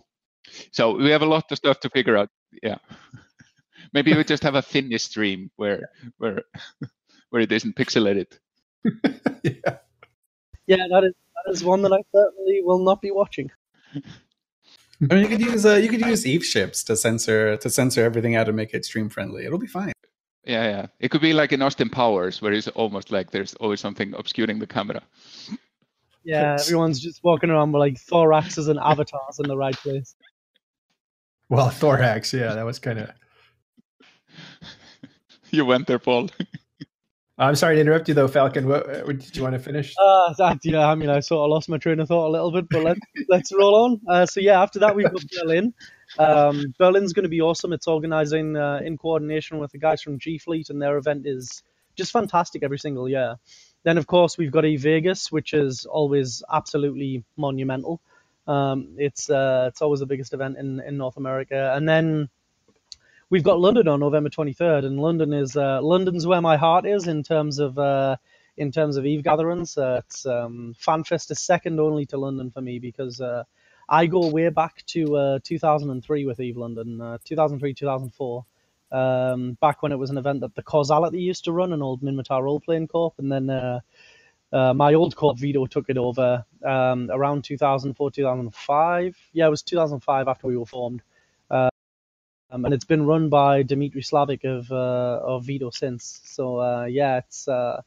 So 0.72 0.96
we 0.96 1.12
have 1.12 1.22
a 1.22 1.26
lot 1.28 1.52
of 1.52 1.58
stuff 1.58 1.80
to 1.82 1.90
figure 1.90 2.18
out. 2.18 2.30
Yeah. 2.64 2.78
Maybe 3.94 4.14
we 4.16 4.24
just 4.24 4.44
have 4.44 4.56
a 4.56 4.62
Finnish 4.62 5.04
stream 5.04 5.52
where 5.58 5.90
where 6.18 6.44
where 7.30 7.42
it 7.42 7.52
isn't 7.52 7.76
pixelated. 7.76 8.40
yeah. 9.44 9.78
Yeah, 10.68 10.88
that 10.90 11.04
is 11.04 11.14
that 11.36 11.52
is 11.52 11.64
one 11.64 11.82
that 11.82 11.92
I 11.92 12.02
certainly 12.16 12.62
will 12.64 12.84
not 12.84 13.02
be 13.02 13.12
watching. 13.12 13.52
I 15.10 15.16
mean, 15.16 15.24
you 15.24 15.28
could 15.28 15.42
use 15.42 15.66
uh, 15.66 15.76
you 15.76 15.90
could 15.90 16.02
use 16.02 16.26
Eve 16.26 16.46
ships 16.46 16.84
to 16.86 16.96
censor 16.96 17.58
to 17.58 17.70
censor 17.70 18.06
everything 18.06 18.36
out 18.36 18.48
and 18.48 18.56
make 18.56 18.74
it 18.74 18.86
stream 18.86 19.10
friendly. 19.10 19.46
It'll 19.46 19.60
be 19.60 19.68
fine. 19.68 19.94
Yeah, 20.44 20.64
yeah. 20.64 20.86
It 21.00 21.12
could 21.12 21.22
be 21.22 21.34
like 21.34 21.54
in 21.54 21.62
Austin 21.62 21.90
Powers, 21.90 22.42
where 22.42 22.52
it's 22.52 22.68
almost 22.70 23.12
like 23.12 23.32
there's 23.32 23.54
always 23.56 23.80
something 23.80 24.14
obscuring 24.16 24.60
the 24.60 24.68
camera. 24.68 25.02
Yeah, 26.24 26.58
everyone's 26.60 27.00
just 27.00 27.24
walking 27.24 27.50
around 27.50 27.72
with 27.72 27.80
like 27.80 27.96
thoraxes 27.96 28.70
and 28.70 28.80
avatars 28.80 29.40
in 29.40 29.48
the 29.48 29.58
right 29.58 29.76
place. 29.76 30.16
Well, 31.50 31.70
thorax, 31.70 32.34
yeah, 32.34 32.54
that 32.54 32.66
was 32.66 32.80
kind 32.80 33.00
of. 33.00 33.12
you 35.52 35.66
went 35.66 35.88
there, 35.88 36.00
Paul. 36.00 36.30
I'm 37.38 37.56
sorry 37.56 37.76
to 37.76 37.82
interrupt 37.82 38.08
you, 38.08 38.14
though, 38.14 38.28
Falcon. 38.28 38.68
What, 38.68 38.88
what 38.88 38.98
uh, 38.98 39.14
did 39.14 39.36
you 39.36 39.42
want 39.42 39.54
to 39.54 39.60
finish? 39.60 39.96
Uh, 40.00 40.32
that, 40.38 40.60
yeah, 40.64 40.88
I 40.88 40.94
mean, 40.94 41.10
I 41.10 41.22
sort 41.22 41.44
of 41.44 41.50
lost 41.50 41.70
my 41.70 41.78
train 41.80 42.00
of 42.00 42.08
thought 42.08 42.28
a 42.28 42.30
little 42.30 42.52
bit, 42.52 42.68
but 42.70 42.84
let's 42.84 43.00
let's 43.30 43.52
roll 43.52 43.76
on. 43.84 44.02
Uh, 44.08 44.26
so 44.28 44.40
yeah, 44.40 44.62
after 44.62 44.78
that 44.80 44.96
we've 44.96 45.12
got 45.12 45.24
Berlin. 45.42 45.74
Um, 46.20 46.74
Berlin's 46.78 47.14
going 47.14 47.24
to 47.24 47.30
be 47.30 47.42
awesome. 47.42 47.74
It's 47.74 47.88
organising 47.88 48.56
uh, 48.56 48.82
in 48.84 48.98
coordination 48.98 49.60
with 49.60 49.72
the 49.72 49.78
guys 49.78 50.02
from 50.02 50.20
G 50.20 50.38
Fleet, 50.38 50.70
and 50.70 50.82
their 50.82 50.98
event 50.98 51.26
is 51.26 51.64
just 51.96 52.12
fantastic 52.12 52.64
every 52.64 52.80
single 52.80 53.08
year. 53.08 53.36
Then, 53.84 53.98
of 53.98 54.08
course, 54.08 54.38
we've 54.38 54.52
got 54.52 54.66
Eve 54.66 54.82
Vegas, 54.82 55.32
which 55.32 55.54
is 55.54 55.86
always 55.86 56.44
absolutely 56.52 57.24
monumental. 57.36 58.02
Um, 58.48 58.96
it's 58.98 59.30
uh, 59.30 59.66
it's 59.70 59.82
always 59.82 60.00
the 60.00 60.06
biggest 60.06 60.34
event 60.34 60.58
in, 60.58 60.80
in 60.82 60.98
North 60.98 61.18
America, 61.18 61.74
and 61.76 61.88
then 61.88 62.30
we've 63.30 63.44
got 63.44 63.60
London 63.60 63.88
on 63.88 64.00
November 64.00 64.30
23rd, 64.30 64.86
and 64.86 65.00
London 65.00 65.34
is 65.34 65.56
uh, 65.56 65.82
London's 65.82 66.28
where 66.28 66.42
my 66.42 66.58
heart 66.58 66.86
is 66.86 67.08
in 67.08 67.24
terms 67.24 67.60
of 67.60 67.78
uh, 67.80 68.18
in 68.58 68.72
terms 68.72 68.98
of 68.98 69.06
Eve 69.06 69.24
gatherings. 69.24 69.78
Uh, 69.78 70.02
it's 70.04 70.26
um, 70.26 70.76
FanFest 70.80 71.32
is 71.32 71.40
second 71.40 71.80
only 71.80 72.06
to 72.08 72.18
London 72.18 72.52
for 72.52 72.62
me 72.62 72.80
because 72.80 73.22
uh, 73.22 73.44
I 73.90 74.06
go 74.08 74.28
way 74.28 74.50
back 74.50 74.84
to 74.88 75.16
uh, 75.16 75.40
2003 75.44 76.26
with 76.26 76.40
Eve 76.40 76.58
London, 76.58 77.02
uh, 77.02 77.18
2003 77.26 77.74
2004. 77.74 78.46
Um, 78.92 79.58
back 79.62 79.82
when 79.84 79.92
it 79.92 80.00
was 80.00 80.10
an 80.10 80.18
event 80.18 80.42
that 80.42 80.56
the 80.56 80.64
Causality 80.64 81.20
used 81.22 81.46
to 81.46 81.52
run, 81.54 81.74
an 81.74 81.82
old 81.82 82.02
Minmatar 82.02 82.44
role 82.44 82.60
playing 82.60 82.88
corp, 82.88 83.14
and 83.20 83.32
then 83.32 83.50
uh, 83.50 83.80
uh, 84.52 84.74
my 84.74 84.94
old 84.94 85.16
corp 85.16 85.38
Vito 85.40 85.66
took 85.66 85.90
it 85.90 85.98
over 85.98 86.46
um, 86.66 87.10
around 87.12 87.44
2004 87.44 88.12
2005. 88.12 89.18
Yeah, 89.34 89.48
it 89.48 89.50
was 89.50 89.62
2005 89.64 90.28
after 90.28 90.48
we 90.48 90.58
were 90.58 90.66
formed. 90.66 91.02
Um, 92.52 92.66
and 92.66 92.74
it's 92.74 92.86
been 92.86 93.06
run 93.06 93.30
by 93.30 93.64
Dimitri 93.64 94.02
Slavik 94.02 94.44
of 94.46 94.72
uh, 94.72 95.20
of 95.24 95.46
Vito 95.46 95.70
since. 95.70 96.22
So 96.26 96.60
uh, 96.60 96.86
yeah, 96.86 97.18
it's 97.20 97.48
uh, 97.48 97.82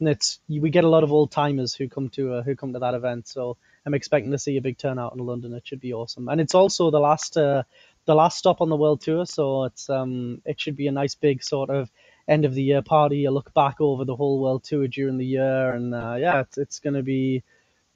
it's 0.00 0.40
we 0.48 0.70
get 0.70 0.84
a 0.84 0.88
lot 0.88 1.04
of 1.04 1.12
old 1.12 1.30
timers 1.30 1.74
who 1.74 1.88
come 1.88 2.08
to 2.10 2.42
who 2.42 2.56
come 2.56 2.72
to 2.72 2.80
that 2.80 2.94
event. 2.94 3.28
So 3.28 3.56
I'm 3.88 3.94
expecting 3.94 4.32
to 4.32 4.38
see 4.38 4.58
a 4.58 4.60
big 4.60 4.76
turnout 4.76 5.14
in 5.14 5.24
London. 5.24 5.54
It 5.54 5.66
should 5.66 5.80
be 5.80 5.94
awesome, 5.94 6.28
and 6.28 6.42
it's 6.42 6.54
also 6.54 6.90
the 6.90 7.00
last 7.00 7.38
uh, 7.38 7.62
the 8.04 8.14
last 8.14 8.36
stop 8.36 8.60
on 8.60 8.68
the 8.68 8.76
world 8.76 9.00
tour. 9.00 9.24
So 9.24 9.64
it's 9.64 9.88
um 9.88 10.42
it 10.44 10.60
should 10.60 10.76
be 10.76 10.88
a 10.88 10.92
nice 10.92 11.14
big 11.14 11.42
sort 11.42 11.70
of 11.70 11.90
end 12.28 12.44
of 12.44 12.52
the 12.52 12.62
year 12.62 12.82
party. 12.82 13.24
A 13.24 13.30
look 13.30 13.54
back 13.54 13.80
over 13.80 14.04
the 14.04 14.14
whole 14.14 14.42
world 14.42 14.62
tour 14.62 14.88
during 14.88 15.16
the 15.16 15.24
year, 15.24 15.72
and 15.72 15.94
uh, 15.94 16.16
yeah, 16.18 16.40
it's 16.40 16.58
it's 16.58 16.80
gonna 16.80 17.02
be 17.02 17.42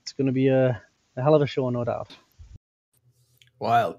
it's 0.01 0.15
gonna 0.15 0.33
be 0.33 0.49
a, 0.49 0.81
a 1.19 1.23
hell 1.23 1.35
of 1.35 1.43
a 1.43 1.47
show, 1.47 1.69
no 1.69 1.85
doubt. 1.85 2.17
Wild. 3.59 3.99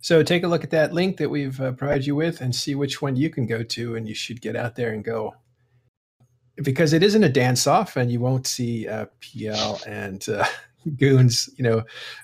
So 0.00 0.24
take 0.24 0.42
a 0.42 0.48
look 0.48 0.64
at 0.64 0.70
that 0.70 0.92
link 0.92 1.18
that 1.18 1.30
we've 1.30 1.60
uh, 1.60 1.70
provided 1.72 2.08
you 2.08 2.16
with 2.16 2.40
and 2.40 2.56
see 2.56 2.74
which 2.74 3.00
one 3.00 3.14
you 3.14 3.30
can 3.30 3.46
go 3.46 3.62
to, 3.62 3.94
and 3.94 4.08
you 4.08 4.16
should 4.16 4.40
get 4.40 4.56
out 4.56 4.74
there 4.74 4.90
and 4.90 5.04
go. 5.04 5.36
Because 6.56 6.92
it 6.92 7.04
isn't 7.04 7.22
a 7.22 7.28
dance 7.28 7.68
off, 7.68 7.96
and 7.96 8.10
you 8.10 8.18
won't 8.18 8.48
see 8.48 8.88
uh, 8.88 9.06
PL 9.20 9.80
and 9.86 10.28
uh, 10.28 10.44
goons, 10.96 11.48
you 11.56 11.64
know, 11.64 11.82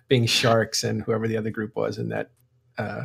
being 0.09 0.27
sharks 0.27 0.85
and 0.85 1.03
whoever 1.03 1.29
the 1.29 1.37
other 1.37 1.51
group 1.51 1.77
was 1.77 1.99
in 1.99 2.09
that 2.11 2.31
uh, 2.79 3.05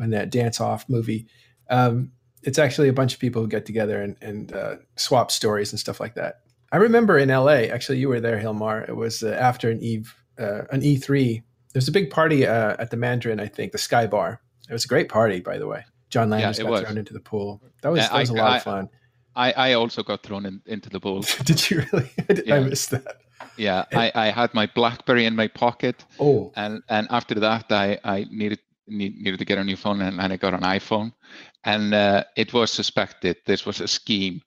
in 0.00 0.10
that 0.10 0.30
dance 0.30 0.60
off 0.60 0.88
movie. 0.88 1.26
Um, 1.70 2.12
it's 2.42 2.58
actually 2.58 2.88
a 2.88 2.92
bunch 2.92 3.14
of 3.14 3.20
people 3.20 3.42
who 3.42 3.48
get 3.48 3.66
together 3.66 4.02
and, 4.02 4.16
and 4.20 4.52
uh, 4.52 4.76
swap 4.96 5.30
stories 5.30 5.72
and 5.72 5.78
stuff 5.78 6.00
like 6.00 6.14
that. 6.14 6.40
I 6.72 6.78
remember 6.78 7.18
in 7.18 7.28
LA, 7.28 7.68
actually, 7.70 7.98
you 7.98 8.08
were 8.08 8.20
there, 8.20 8.40
Hilmar. 8.40 8.88
It 8.88 8.96
was 8.96 9.22
uh, 9.22 9.36
after 9.38 9.70
an 9.70 9.80
Eve, 9.80 10.14
uh, 10.38 10.62
an 10.70 10.80
E3 10.80 11.42
there's 11.72 11.88
a 11.88 11.92
big 11.92 12.10
party 12.10 12.46
uh, 12.46 12.76
at 12.78 12.90
the 12.90 12.96
Mondrian, 12.96 13.40
I 13.40 13.48
think, 13.48 13.72
the 13.72 13.78
Sky 13.78 14.06
Bar. 14.06 14.40
It 14.68 14.72
was 14.72 14.84
a 14.84 14.88
great 14.88 15.08
party, 15.08 15.40
by 15.40 15.58
the 15.58 15.66
way. 15.66 15.84
John 16.10 16.30
Landers 16.30 16.58
yeah, 16.58 16.64
got 16.64 16.70
was. 16.70 16.80
thrown 16.82 16.98
into 16.98 17.14
the 17.14 17.20
pool. 17.20 17.62
That 17.82 17.90
was, 17.90 18.00
that 18.00 18.12
was 18.12 18.30
I, 18.30 18.34
a 18.34 18.36
lot 18.36 18.52
I, 18.52 18.56
of 18.56 18.62
fun. 18.62 18.88
I, 19.34 19.52
I 19.52 19.72
also 19.72 20.02
got 20.02 20.22
thrown 20.22 20.44
in, 20.44 20.60
into 20.66 20.90
the 20.90 21.00
pool. 21.00 21.22
Did 21.44 21.70
you 21.70 21.84
really? 21.92 22.10
I, 22.30 22.42
yeah. 22.44 22.54
I 22.56 22.60
missed 22.60 22.90
that. 22.90 23.16
Yeah, 23.56 23.84
I, 23.92 24.12
I 24.14 24.26
had 24.26 24.54
my 24.54 24.66
BlackBerry 24.66 25.26
in 25.26 25.36
my 25.36 25.48
pocket. 25.48 26.04
Oh. 26.18 26.52
And 26.56 26.82
and 26.88 27.06
after 27.10 27.34
that, 27.40 27.66
I, 27.70 27.98
I 28.04 28.26
needed 28.30 28.60
needed 28.86 29.38
to 29.38 29.44
get 29.44 29.58
a 29.58 29.64
new 29.64 29.76
phone, 29.76 30.00
and, 30.02 30.20
and 30.20 30.32
I 30.32 30.36
got 30.36 30.54
an 30.54 30.60
iPhone, 30.60 31.12
and 31.64 31.94
uh, 31.94 32.24
it 32.36 32.52
was 32.52 32.70
suspected 32.70 33.36
this 33.46 33.64
was 33.64 33.80
a 33.80 33.88
scheme 33.88 34.40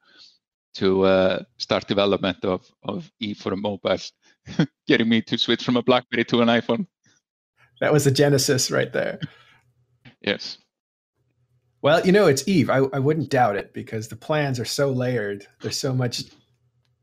to 0.75 1.03
uh, 1.03 1.43
start 1.57 1.87
development 1.87 2.43
of 2.43 2.69
of 2.83 3.11
Eve 3.19 3.37
for 3.37 3.53
a 3.53 3.57
mobile, 3.57 3.97
getting 4.87 5.09
me 5.09 5.21
to 5.21 5.37
switch 5.37 5.63
from 5.63 5.77
a 5.77 5.83
BlackBerry 5.83 6.25
to 6.25 6.41
an 6.41 6.49
iPhone. 6.49 6.87
That 7.81 7.93
was 7.93 8.05
the 8.05 8.11
genesis 8.11 8.71
right 8.71 8.91
there. 8.91 9.19
Yes. 10.21 10.57
Well, 11.81 12.03
you 12.05 12.11
know, 12.11 12.25
it's 12.25 12.47
Eve. 12.47 12.69
I, 12.69 12.77
I 12.77 12.99
wouldn't 12.99 13.29
doubt 13.29 13.57
it 13.57 13.71
because 13.73 14.07
the 14.07 14.15
plans 14.15 14.59
are 14.59 14.65
so 14.65 14.89
layered. 14.89 15.45
There's 15.61 15.79
so 15.79 15.93
much 15.93 16.23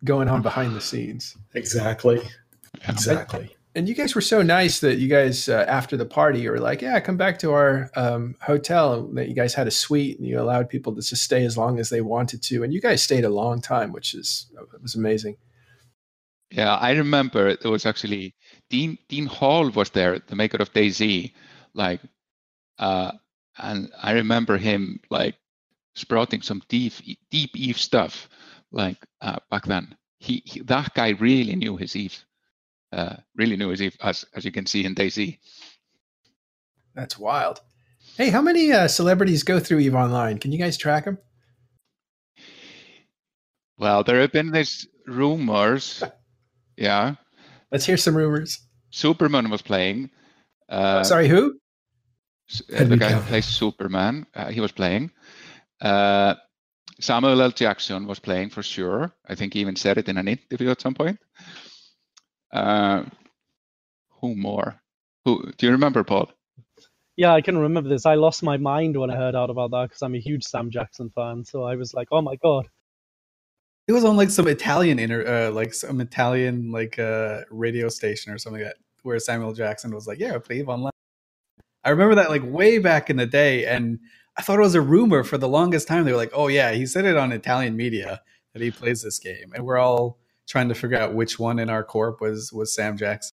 going 0.04 0.28
on 0.28 0.42
behind 0.42 0.74
the 0.74 0.80
scenes. 0.80 1.36
Exactly. 1.54 2.20
Exactly. 2.88 3.54
And 3.74 3.88
you 3.88 3.94
guys 3.94 4.14
were 4.14 4.20
so 4.20 4.42
nice 4.42 4.80
that 4.80 4.98
you 4.98 5.08
guys, 5.08 5.48
uh, 5.48 5.64
after 5.66 5.96
the 5.96 6.04
party, 6.04 6.46
were 6.46 6.60
like, 6.60 6.82
"Yeah, 6.82 7.00
come 7.00 7.16
back 7.16 7.38
to 7.38 7.52
our 7.52 7.90
um, 7.96 8.34
hotel." 8.42 9.06
That 9.14 9.28
you 9.28 9.34
guys 9.34 9.54
had 9.54 9.66
a 9.66 9.70
suite, 9.70 10.18
and 10.18 10.28
you 10.28 10.38
allowed 10.38 10.68
people 10.68 10.94
to 10.94 11.00
just 11.00 11.22
stay 11.22 11.44
as 11.44 11.56
long 11.56 11.78
as 11.78 11.88
they 11.88 12.02
wanted 12.02 12.42
to. 12.44 12.64
And 12.64 12.72
you 12.74 12.82
guys 12.82 13.02
stayed 13.02 13.24
a 13.24 13.30
long 13.30 13.62
time, 13.62 13.92
which 13.92 14.12
is 14.14 14.50
was 14.82 14.94
amazing. 14.94 15.36
Yeah, 16.50 16.74
I 16.74 16.92
remember 16.92 17.48
it 17.48 17.64
was 17.64 17.86
actually 17.86 18.34
Dean 18.68 18.98
Dean 19.08 19.24
Hall 19.24 19.70
was 19.70 19.88
there, 19.90 20.18
the 20.18 20.36
maker 20.36 20.58
of 20.58 20.72
DayZ, 20.74 21.32
like, 21.72 22.00
uh, 22.78 23.12
and 23.56 23.90
I 24.02 24.12
remember 24.12 24.58
him 24.58 25.00
like 25.08 25.36
sprouting 25.94 26.42
some 26.42 26.62
deep 26.68 26.92
deep 27.30 27.56
Eve 27.56 27.78
stuff, 27.78 28.28
like 28.72 28.98
uh, 29.20 29.38
back 29.50 29.64
then. 29.66 29.96
He, 30.18 30.42
he, 30.44 30.60
that 30.60 30.94
guy 30.94 31.10
really 31.10 31.56
knew 31.56 31.76
his 31.76 31.96
Eve, 31.96 32.24
uh, 32.92 33.16
really 33.36 33.56
knew 33.56 33.68
his 33.68 33.82
Eve, 33.82 33.96
as 34.02 34.24
as 34.34 34.44
you 34.44 34.52
can 34.52 34.66
see 34.66 34.84
in 34.84 34.94
DayZ. 34.94 35.38
That's 36.94 37.18
wild. 37.18 37.60
Hey, 38.16 38.30
how 38.30 38.42
many 38.42 38.72
uh, 38.72 38.88
celebrities 38.88 39.42
go 39.42 39.58
through 39.58 39.78
Eve 39.78 39.94
Online? 39.94 40.38
Can 40.38 40.52
you 40.52 40.58
guys 40.58 40.76
track 40.76 41.06
them? 41.06 41.18
Well, 43.78 44.04
there 44.04 44.20
have 44.20 44.32
been 44.32 44.50
these 44.50 44.86
rumors. 45.06 46.02
Yeah. 46.74 47.16
Let's 47.70 47.84
hear 47.84 47.98
some 47.98 48.16
rumors. 48.16 48.58
Superman 48.90 49.50
was 49.50 49.60
playing. 49.60 50.10
Uh, 50.70 51.04
Sorry, 51.04 51.28
who? 51.28 51.54
Uh, 52.74 52.84
the 52.84 52.96
guy 52.96 53.12
who 53.12 53.20
plays 53.28 53.44
Superman. 53.44 54.26
Uh, 54.34 54.48
he 54.48 54.60
was 54.60 54.72
playing. 54.72 55.10
Samuel 57.02 57.42
L. 57.42 57.50
Jackson 57.50 58.06
was 58.06 58.20
playing 58.20 58.50
for 58.50 58.62
sure. 58.62 59.12
I 59.26 59.34
think 59.34 59.54
he 59.54 59.60
even 59.60 59.74
said 59.74 59.98
it 59.98 60.08
in 60.08 60.16
an 60.16 60.28
interview 60.28 60.70
at 60.70 60.80
some 60.80 60.94
point. 60.94 61.18
Uh, 62.52 63.04
who 64.20 64.36
more? 64.36 64.80
Who 65.24 65.50
do 65.56 65.66
you 65.66 65.72
remember, 65.72 66.04
Paul? 66.04 66.30
Yeah, 67.16 67.34
I 67.34 67.40
can 67.40 67.58
remember 67.58 67.88
this. 67.88 68.06
I 68.06 68.14
lost 68.14 68.42
my 68.42 68.56
mind 68.56 68.96
when 68.96 69.10
I 69.10 69.16
heard 69.16 69.34
out 69.34 69.50
about 69.50 69.72
that 69.72 69.88
because 69.88 70.02
I'm 70.02 70.14
a 70.14 70.20
huge 70.20 70.44
Sam 70.44 70.70
Jackson 70.70 71.10
fan. 71.10 71.44
So 71.44 71.64
I 71.64 71.74
was 71.74 71.92
like, 71.92 72.08
"Oh 72.12 72.22
my 72.22 72.36
god!" 72.36 72.68
It 73.88 73.92
was 73.92 74.04
on 74.04 74.16
like 74.16 74.30
some 74.30 74.46
Italian 74.46 74.98
inter, 74.98 75.26
uh, 75.26 75.50
like 75.50 75.74
some 75.74 76.00
Italian 76.00 76.70
like 76.70 76.98
uh, 76.98 77.40
radio 77.50 77.88
station 77.88 78.32
or 78.32 78.38
something 78.38 78.62
like 78.62 78.72
that, 78.72 78.82
where 79.02 79.18
Samuel 79.18 79.52
Jackson 79.52 79.92
was 79.92 80.06
like, 80.06 80.20
"Yeah, 80.20 80.36
I 80.36 80.38
play 80.38 80.60
Eve 80.60 80.68
Online." 80.68 80.92
I 81.84 81.90
remember 81.90 82.14
that 82.14 82.30
like 82.30 82.42
way 82.44 82.78
back 82.78 83.10
in 83.10 83.16
the 83.16 83.26
day, 83.26 83.66
and 83.66 83.98
I 84.36 84.42
thought 84.42 84.58
it 84.58 84.62
was 84.62 84.74
a 84.74 84.80
rumor 84.80 85.24
for 85.24 85.38
the 85.38 85.48
longest 85.48 85.88
time. 85.88 86.04
They 86.04 86.12
were 86.12 86.16
like, 86.16 86.32
"Oh 86.34 86.48
yeah, 86.48 86.72
he 86.72 86.86
said 86.86 87.04
it 87.04 87.16
on 87.16 87.32
Italian 87.32 87.76
media 87.76 88.22
that 88.52 88.62
he 88.62 88.70
plays 88.70 89.02
this 89.02 89.18
game," 89.18 89.52
and 89.54 89.64
we're 89.64 89.78
all 89.78 90.18
trying 90.48 90.68
to 90.68 90.74
figure 90.74 90.98
out 90.98 91.14
which 91.14 91.38
one 91.38 91.58
in 91.58 91.68
our 91.70 91.84
corp 91.84 92.20
was 92.20 92.52
was 92.52 92.74
Sam 92.74 92.96
Jackson. 92.96 93.36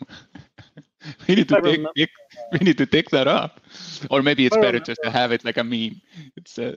we 1.28 1.34
need 1.34 1.48
to 1.48 1.60
dig, 1.60 1.86
dig, 1.94 2.08
we 2.52 2.58
need 2.58 2.78
to 2.78 2.86
dig 2.86 3.10
that 3.10 3.28
up, 3.28 3.60
or 4.10 4.22
maybe 4.22 4.46
it's 4.46 4.56
better 4.56 4.80
just 4.80 5.00
to 5.04 5.10
have 5.10 5.32
it 5.32 5.44
like 5.44 5.56
a 5.56 5.64
meme. 5.64 6.00
It's 6.36 6.58
uh, 6.58 6.76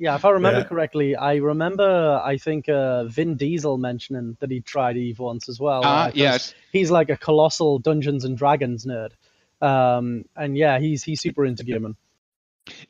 yeah, 0.00 0.14
if 0.14 0.24
I 0.24 0.30
remember 0.30 0.60
yeah. 0.60 0.64
correctly, 0.64 1.14
I 1.14 1.36
remember 1.36 2.22
I 2.24 2.38
think 2.38 2.70
uh, 2.70 3.04
Vin 3.04 3.36
Diesel 3.36 3.76
mentioning 3.76 4.38
that 4.40 4.50
he 4.50 4.62
tried 4.62 4.96
Eve 4.96 5.18
once 5.18 5.46
as 5.46 5.60
well. 5.60 5.82
Ah, 5.84 6.06
uh, 6.06 6.10
yes. 6.14 6.54
He's 6.72 6.90
like 6.90 7.10
a 7.10 7.18
colossal 7.18 7.78
Dungeons 7.78 8.24
and 8.24 8.36
Dragons 8.36 8.86
nerd, 8.86 9.10
um, 9.60 10.24
and 10.36 10.56
yeah, 10.56 10.78
he's 10.78 11.02
he's 11.02 11.20
super 11.20 11.44
into 11.44 11.64
gaming. 11.64 11.96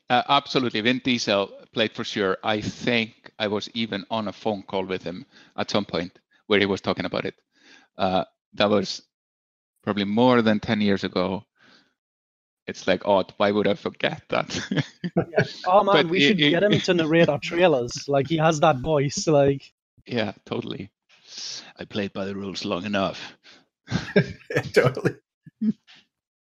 Uh, 0.09 0.23
absolutely, 0.29 0.81
Vin 0.81 1.01
Diesel 1.03 1.51
played 1.73 1.93
for 1.93 2.03
sure. 2.03 2.37
I 2.43 2.61
think 2.61 3.31
I 3.39 3.47
was 3.47 3.69
even 3.73 4.05
on 4.11 4.27
a 4.27 4.33
phone 4.33 4.63
call 4.63 4.85
with 4.85 5.03
him 5.03 5.25
at 5.57 5.71
some 5.71 5.85
point 5.85 6.19
where 6.47 6.59
he 6.59 6.65
was 6.65 6.81
talking 6.81 7.05
about 7.05 7.25
it. 7.25 7.35
Uh, 7.97 8.25
that 8.53 8.69
was 8.69 9.01
probably 9.83 10.05
more 10.05 10.41
than 10.41 10.59
ten 10.59 10.81
years 10.81 11.03
ago, 11.03 11.45
it's 12.67 12.87
like 12.87 13.05
odd. 13.05 13.33
Why 13.37 13.51
would 13.51 13.67
I 13.67 13.73
forget 13.73 14.23
that? 14.29 14.59
yeah. 15.15 15.43
Oh 15.65 15.83
man, 15.83 15.93
but 15.93 16.09
we 16.09 16.19
it, 16.19 16.27
should 16.27 16.41
it, 16.41 16.49
get 16.51 16.63
him 16.63 16.79
to 16.79 16.93
narrate 16.93 17.29
our 17.29 17.39
trailers. 17.39 18.07
Like 18.07 18.27
he 18.27 18.37
has 18.37 18.59
that 18.61 18.77
voice. 18.77 19.27
Like 19.27 19.63
yeah, 20.05 20.33
totally. 20.45 20.91
I 21.77 21.85
played 21.85 22.13
by 22.13 22.25
the 22.25 22.35
rules 22.35 22.65
long 22.65 22.85
enough. 22.85 23.37
totally. 24.73 25.15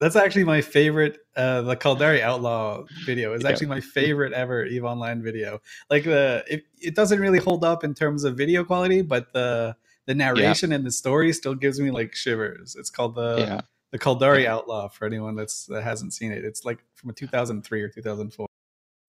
That's 0.00 0.16
actually 0.16 0.44
my 0.44 0.60
favorite. 0.60 1.18
Uh, 1.36 1.62
the 1.62 1.76
Caldari 1.76 2.20
Outlaw 2.20 2.84
video 3.04 3.32
is 3.32 3.42
yeah. 3.42 3.50
actually 3.50 3.66
my 3.66 3.80
favorite 3.80 4.32
ever 4.32 4.64
Eve 4.64 4.84
Online 4.84 5.22
video. 5.22 5.60
Like 5.90 6.04
the 6.04 6.44
it, 6.48 6.64
it 6.80 6.94
doesn't 6.94 7.18
really 7.18 7.40
hold 7.40 7.64
up 7.64 7.82
in 7.82 7.94
terms 7.94 8.24
of 8.24 8.36
video 8.36 8.64
quality, 8.64 9.02
but 9.02 9.32
the 9.32 9.76
the 10.06 10.14
narration 10.14 10.70
yeah. 10.70 10.76
and 10.76 10.86
the 10.86 10.92
story 10.92 11.32
still 11.32 11.54
gives 11.54 11.80
me 11.80 11.90
like 11.90 12.14
shivers. 12.14 12.76
It's 12.78 12.90
called 12.90 13.16
the 13.16 13.36
yeah 13.38 13.60
the 13.90 13.98
Caldari 13.98 14.46
Outlaw 14.46 14.88
for 14.88 15.06
anyone 15.06 15.34
that's 15.34 15.66
that 15.66 15.82
hasn't 15.82 16.12
seen 16.12 16.32
it. 16.32 16.44
It's 16.44 16.64
like 16.64 16.78
from 16.94 17.10
a 17.10 17.12
2003 17.12 17.82
or 17.82 17.88
2004. 17.88 18.46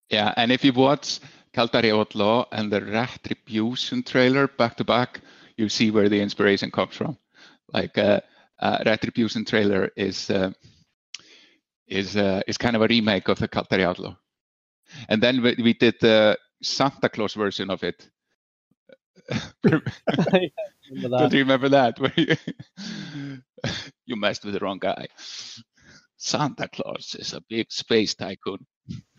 Yeah, 0.10 0.34
and 0.38 0.52
if 0.52 0.63
you 0.63 0.73
watch 0.73 1.19
Caldari 1.54 1.93
Outlaw 1.97 2.45
and 2.52 2.71
the 2.71 2.82
Retribution 2.82 4.04
trailer 4.04 4.47
back 4.47 4.78
to 4.78 4.84
back, 4.84 5.21
you 5.58 5.69
see 5.69 5.91
where 5.91 6.10
the 6.10 6.19
inspiration 6.19 6.71
comes 6.71 6.95
from. 6.95 7.17
Like 7.73 7.97
uh, 7.97 8.21
uh, 8.60 8.80
Retribution 8.86 9.45
trailer 9.45 9.91
is 9.95 10.30
uh, 10.30 10.52
is 11.89 12.15
uh, 12.15 12.41
is 12.47 12.58
kind 12.58 12.75
of 12.75 12.82
a 12.82 12.88
remake 12.88 13.28
of 13.28 13.39
the 13.39 13.47
Caldari 13.47 13.84
Outlaw, 13.84 14.15
and 15.08 15.21
then 15.21 15.41
we, 15.41 15.56
we 15.62 15.73
did 15.73 15.95
the 15.99 16.38
Santa 16.62 17.10
Claus 17.10 17.34
version 17.34 17.69
of 17.69 17.84
it. 17.84 18.10
Don't 21.02 21.34
you 21.34 21.39
remember 21.39 21.69
that? 21.69 21.99
You, 22.15 22.36
you 24.06 24.15
messed 24.15 24.45
with 24.45 24.54
the 24.54 24.60
wrong 24.60 24.80
guy. 24.80 25.08
Santa 26.17 26.67
Claus 26.67 27.15
is 27.17 27.34
a 27.34 27.41
big 27.49 27.71
space 27.71 28.13
tycoon. 28.13 28.65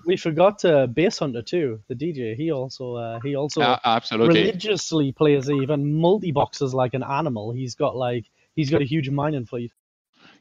We 0.06 0.16
forgot 0.16 0.64
uh, 0.64 0.86
Basshunter 0.86 1.44
too, 1.44 1.80
the 1.88 1.94
DJ. 1.94 2.34
He 2.34 2.50
also 2.50 2.94
uh, 2.96 3.20
he 3.20 3.34
also 3.36 3.62
uh, 3.62 3.78
absolutely 3.84 4.40
religiously 4.40 5.12
plays 5.12 5.48
even 5.50 5.94
multi 5.94 6.32
boxes 6.32 6.74
like 6.74 6.94
an 6.94 7.02
animal. 7.02 7.52
He's 7.52 7.74
got 7.74 7.96
like 7.96 8.26
he's 8.56 8.70
got 8.70 8.82
a 8.82 8.84
huge 8.84 9.10
mining 9.10 9.46
fleet. 9.46 9.72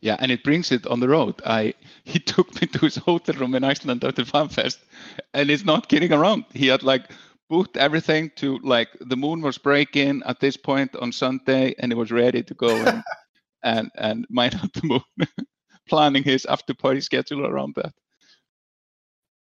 Yeah, 0.01 0.15
and 0.19 0.31
it 0.31 0.43
brings 0.43 0.71
it 0.71 0.87
on 0.87 0.99
the 0.99 1.09
road. 1.09 1.41
I 1.45 1.73
he 2.03 2.19
took 2.19 2.61
me 2.61 2.67
to 2.67 2.79
his 2.79 2.95
hotel 2.95 3.35
room 3.35 3.55
in 3.55 3.63
Iceland 3.63 4.03
after 4.03 4.23
FanFest, 4.23 4.77
and 5.33 5.49
he's 5.49 5.65
not 5.65 5.89
kidding 5.89 6.13
around. 6.13 6.45
He 6.53 6.67
had 6.67 6.83
like 6.83 7.11
booked 7.49 7.77
everything 7.77 8.31
to 8.37 8.59
like 8.59 8.89
the 9.01 9.17
moon 9.17 9.41
was 9.41 9.57
breaking 9.57 10.21
at 10.25 10.39
this 10.39 10.57
point 10.57 10.95
on 10.95 11.11
Sunday, 11.11 11.75
and 11.79 11.91
it 11.91 11.95
was 11.95 12.11
ready 12.11 12.43
to 12.43 12.53
go. 12.53 12.69
And 12.83 13.03
and 13.63 13.91
and 13.95 14.25
mine 14.29 14.53
at 14.63 14.73
the 14.73 14.87
moon, 14.87 15.01
planning 15.89 16.23
his 16.23 16.45
after 16.45 16.73
party 16.73 17.01
schedule 17.01 17.45
around 17.45 17.75
that. 17.75 17.93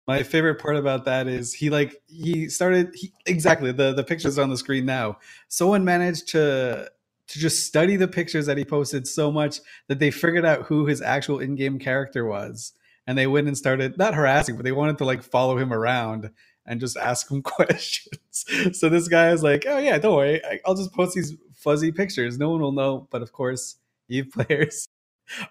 My 0.08 0.24
favorite 0.24 0.56
part 0.56 0.76
about 0.76 1.04
that 1.04 1.28
is 1.28 1.54
he 1.54 1.70
like 1.70 2.02
he 2.08 2.48
started 2.48 2.90
he, 2.94 3.12
exactly 3.26 3.70
the 3.70 3.92
the 3.92 4.02
pictures 4.02 4.38
on 4.38 4.50
the 4.50 4.56
screen 4.56 4.84
now. 4.84 5.18
Someone 5.48 5.84
managed 5.84 6.28
to 6.30 6.90
to 7.30 7.38
just 7.38 7.66
study 7.66 7.96
the 7.96 8.08
pictures 8.08 8.46
that 8.46 8.58
he 8.58 8.64
posted 8.64 9.06
so 9.06 9.30
much 9.30 9.60
that 9.88 9.98
they 9.98 10.10
figured 10.10 10.44
out 10.44 10.66
who 10.66 10.86
his 10.86 11.02
actual 11.02 11.38
in-game 11.38 11.78
character 11.78 12.24
was 12.24 12.72
and 13.06 13.16
they 13.16 13.26
went 13.26 13.48
and 13.48 13.56
started 13.56 13.96
not 13.98 14.14
harassing 14.14 14.56
but 14.56 14.64
they 14.64 14.72
wanted 14.72 14.98
to 14.98 15.04
like 15.04 15.22
follow 15.22 15.56
him 15.56 15.72
around 15.72 16.30
and 16.66 16.80
just 16.80 16.96
ask 16.96 17.30
him 17.30 17.42
questions 17.42 18.44
so 18.72 18.88
this 18.88 19.08
guy 19.08 19.30
is 19.30 19.42
like 19.42 19.64
oh 19.66 19.78
yeah 19.78 19.98
don't 19.98 20.16
worry 20.16 20.40
i'll 20.66 20.74
just 20.74 20.92
post 20.92 21.14
these 21.14 21.34
fuzzy 21.54 21.92
pictures 21.92 22.38
no 22.38 22.50
one 22.50 22.60
will 22.60 22.72
know 22.72 23.08
but 23.10 23.22
of 23.22 23.32
course 23.32 23.76
Eve 24.10 24.30
players 24.32 24.88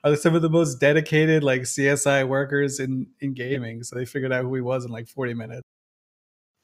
are 0.03 0.15
some 0.15 0.35
of 0.35 0.41
the 0.41 0.49
most 0.49 0.79
dedicated 0.79 1.43
like 1.43 1.61
CSI 1.61 2.27
workers 2.27 2.79
in 2.79 3.07
in 3.21 3.33
gaming. 3.33 3.83
So 3.83 3.95
they 3.95 4.05
figured 4.05 4.33
out 4.33 4.43
who 4.43 4.53
he 4.53 4.61
was 4.61 4.85
in 4.85 4.91
like 4.91 5.07
40 5.07 5.33
minutes. 5.33 5.63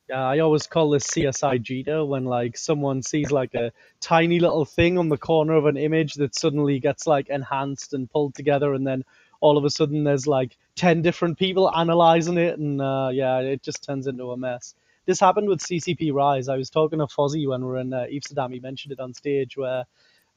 Yeah, 0.09 0.23
I 0.23 0.39
always 0.39 0.67
call 0.67 0.91
this 0.91 1.07
CSI 1.07 1.63
Jita 1.63 2.07
when 2.07 2.25
like 2.25 2.57
someone 2.57 3.01
sees 3.01 3.31
like 3.31 3.55
a 3.55 3.71
tiny 4.01 4.39
little 4.39 4.65
thing 4.65 4.99
on 4.99 5.09
the 5.09 5.17
corner 5.17 5.53
of 5.53 5.65
an 5.65 5.77
image 5.77 6.13
that 6.15 6.35
suddenly 6.35 6.79
gets 6.79 7.07
like 7.07 7.29
enhanced 7.29 7.93
and 7.93 8.09
pulled 8.09 8.35
together, 8.35 8.73
and 8.73 8.85
then 8.85 9.03
all 9.41 9.57
of 9.57 9.65
a 9.65 9.69
sudden 9.69 10.03
there's 10.03 10.27
like 10.27 10.57
ten 10.75 11.01
different 11.01 11.39
people 11.39 11.75
analyzing 11.75 12.37
it, 12.37 12.59
and 12.59 12.81
uh, 12.81 13.09
yeah, 13.11 13.39
it 13.39 13.63
just 13.63 13.83
turns 13.83 14.05
into 14.05 14.31
a 14.31 14.37
mess. 14.37 14.75
This 15.07 15.19
happened 15.19 15.47
with 15.47 15.59
CCP 15.59 16.13
Rise. 16.13 16.49
I 16.49 16.57
was 16.57 16.69
talking 16.69 16.99
to 16.99 17.07
Fozzie 17.07 17.47
when 17.47 17.61
we 17.61 17.67
were 17.67 17.79
in 17.79 17.93
uh, 17.93 18.05
Amsterdam. 18.11 18.51
He 18.51 18.59
mentioned 18.59 18.91
it 18.91 18.99
on 18.99 19.13
stage 19.13 19.57
where 19.57 19.85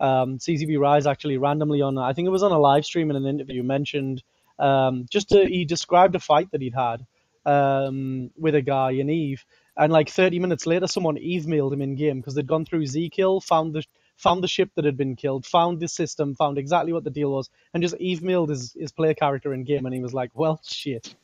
um, 0.00 0.38
CCP 0.38 0.78
Rise 0.78 1.06
actually 1.06 1.38
randomly 1.38 1.82
on, 1.82 1.98
I 1.98 2.12
think 2.12 2.26
it 2.26 2.30
was 2.30 2.42
on 2.42 2.52
a 2.52 2.58
live 2.58 2.84
stream 2.84 3.10
in 3.10 3.16
an 3.16 3.26
interview, 3.26 3.62
mentioned 3.62 4.22
Um, 4.58 5.06
just 5.10 5.28
to, 5.30 5.46
he 5.46 5.64
described 5.64 6.14
a 6.16 6.20
fight 6.20 6.50
that 6.52 6.60
he'd 6.60 6.74
had 6.74 7.06
um, 7.48 8.30
with 8.36 8.54
a 8.54 8.62
guy 8.62 8.90
in 8.92 9.08
Eve, 9.08 9.44
and 9.76 9.92
like 9.92 10.10
30 10.10 10.38
minutes 10.38 10.66
later, 10.66 10.86
someone 10.86 11.16
Eve 11.18 11.46
mailed 11.46 11.72
him 11.72 11.82
in 11.82 11.94
game 11.94 12.20
because 12.20 12.34
they'd 12.34 12.46
gone 12.46 12.64
through 12.64 12.84
Zkill, 12.84 13.42
found 13.42 13.74
the 13.74 13.84
found 14.16 14.42
the 14.42 14.48
ship 14.48 14.70
that 14.74 14.84
had 14.84 14.96
been 14.96 15.14
killed, 15.14 15.46
found 15.46 15.78
the 15.78 15.86
system, 15.86 16.34
found 16.34 16.58
exactly 16.58 16.92
what 16.92 17.04
the 17.04 17.10
deal 17.10 17.30
was, 17.30 17.48
and 17.72 17.82
just 17.82 17.94
Eve 17.96 18.22
mailed 18.22 18.50
his, 18.50 18.74
his 18.78 18.90
player 18.90 19.14
character 19.14 19.54
in 19.54 19.64
game, 19.64 19.86
and 19.86 19.94
he 19.94 20.00
was 20.00 20.12
like, 20.12 20.30
"Well, 20.34 20.60
shit." 20.66 21.14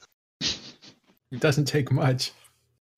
It 0.40 1.40
doesn't 1.40 1.64
take 1.64 1.90
much. 1.90 2.32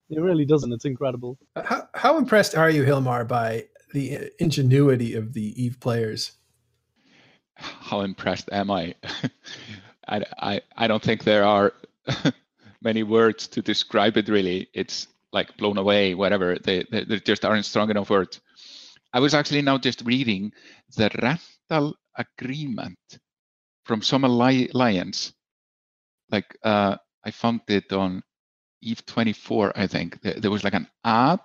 It 0.09 0.21
really 0.21 0.45
doesn't. 0.45 0.71
It's 0.71 0.85
incredible. 0.85 1.37
How, 1.55 1.89
how 1.93 2.17
impressed 2.17 2.55
are 2.55 2.69
you, 2.69 2.83
Hilmar, 2.83 3.27
by 3.27 3.65
the 3.93 4.31
ingenuity 4.39 5.15
of 5.15 5.33
the 5.33 5.61
Eve 5.61 5.79
players? 5.79 6.33
How 7.55 8.01
impressed 8.01 8.47
am 8.51 8.69
I? 8.69 8.93
I, 10.07 10.23
I, 10.39 10.61
I 10.77 10.87
don't 10.87 11.01
think 11.01 11.23
there 11.23 11.43
are 11.43 11.73
many 12.81 13.03
words 13.03 13.47
to 13.49 13.61
describe 13.61 14.17
it 14.17 14.29
really. 14.29 14.69
It's 14.73 15.07
like 15.33 15.55
blown 15.57 15.77
away, 15.77 16.15
whatever. 16.15 16.57
They, 16.57 16.85
they, 16.91 17.03
there 17.03 17.19
just 17.19 17.45
aren't 17.45 17.65
strong 17.65 17.89
enough 17.89 18.09
words. 18.09 18.41
I 19.13 19.19
was 19.19 19.33
actually 19.33 19.61
now 19.61 19.77
just 19.77 20.01
reading 20.05 20.51
the 20.95 21.09
rental 21.21 21.95
agreement 22.15 22.99
from 23.85 24.01
some 24.01 24.23
alliance. 24.23 25.33
Like 26.29 26.57
uh, 26.63 26.97
I 27.23 27.31
found 27.31 27.61
it 27.67 27.91
on 27.93 28.23
Eve 28.81 29.05
24, 29.05 29.73
I 29.75 29.87
think. 29.87 30.21
There 30.21 30.51
was 30.51 30.63
like 30.63 30.73
an 30.73 30.87
ad 31.03 31.39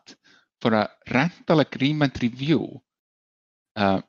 for 0.61 0.75
a 0.75 0.91
rental 1.13 1.61
agreement 1.61 2.21
review. 2.21 2.81
Uh, 3.75 4.03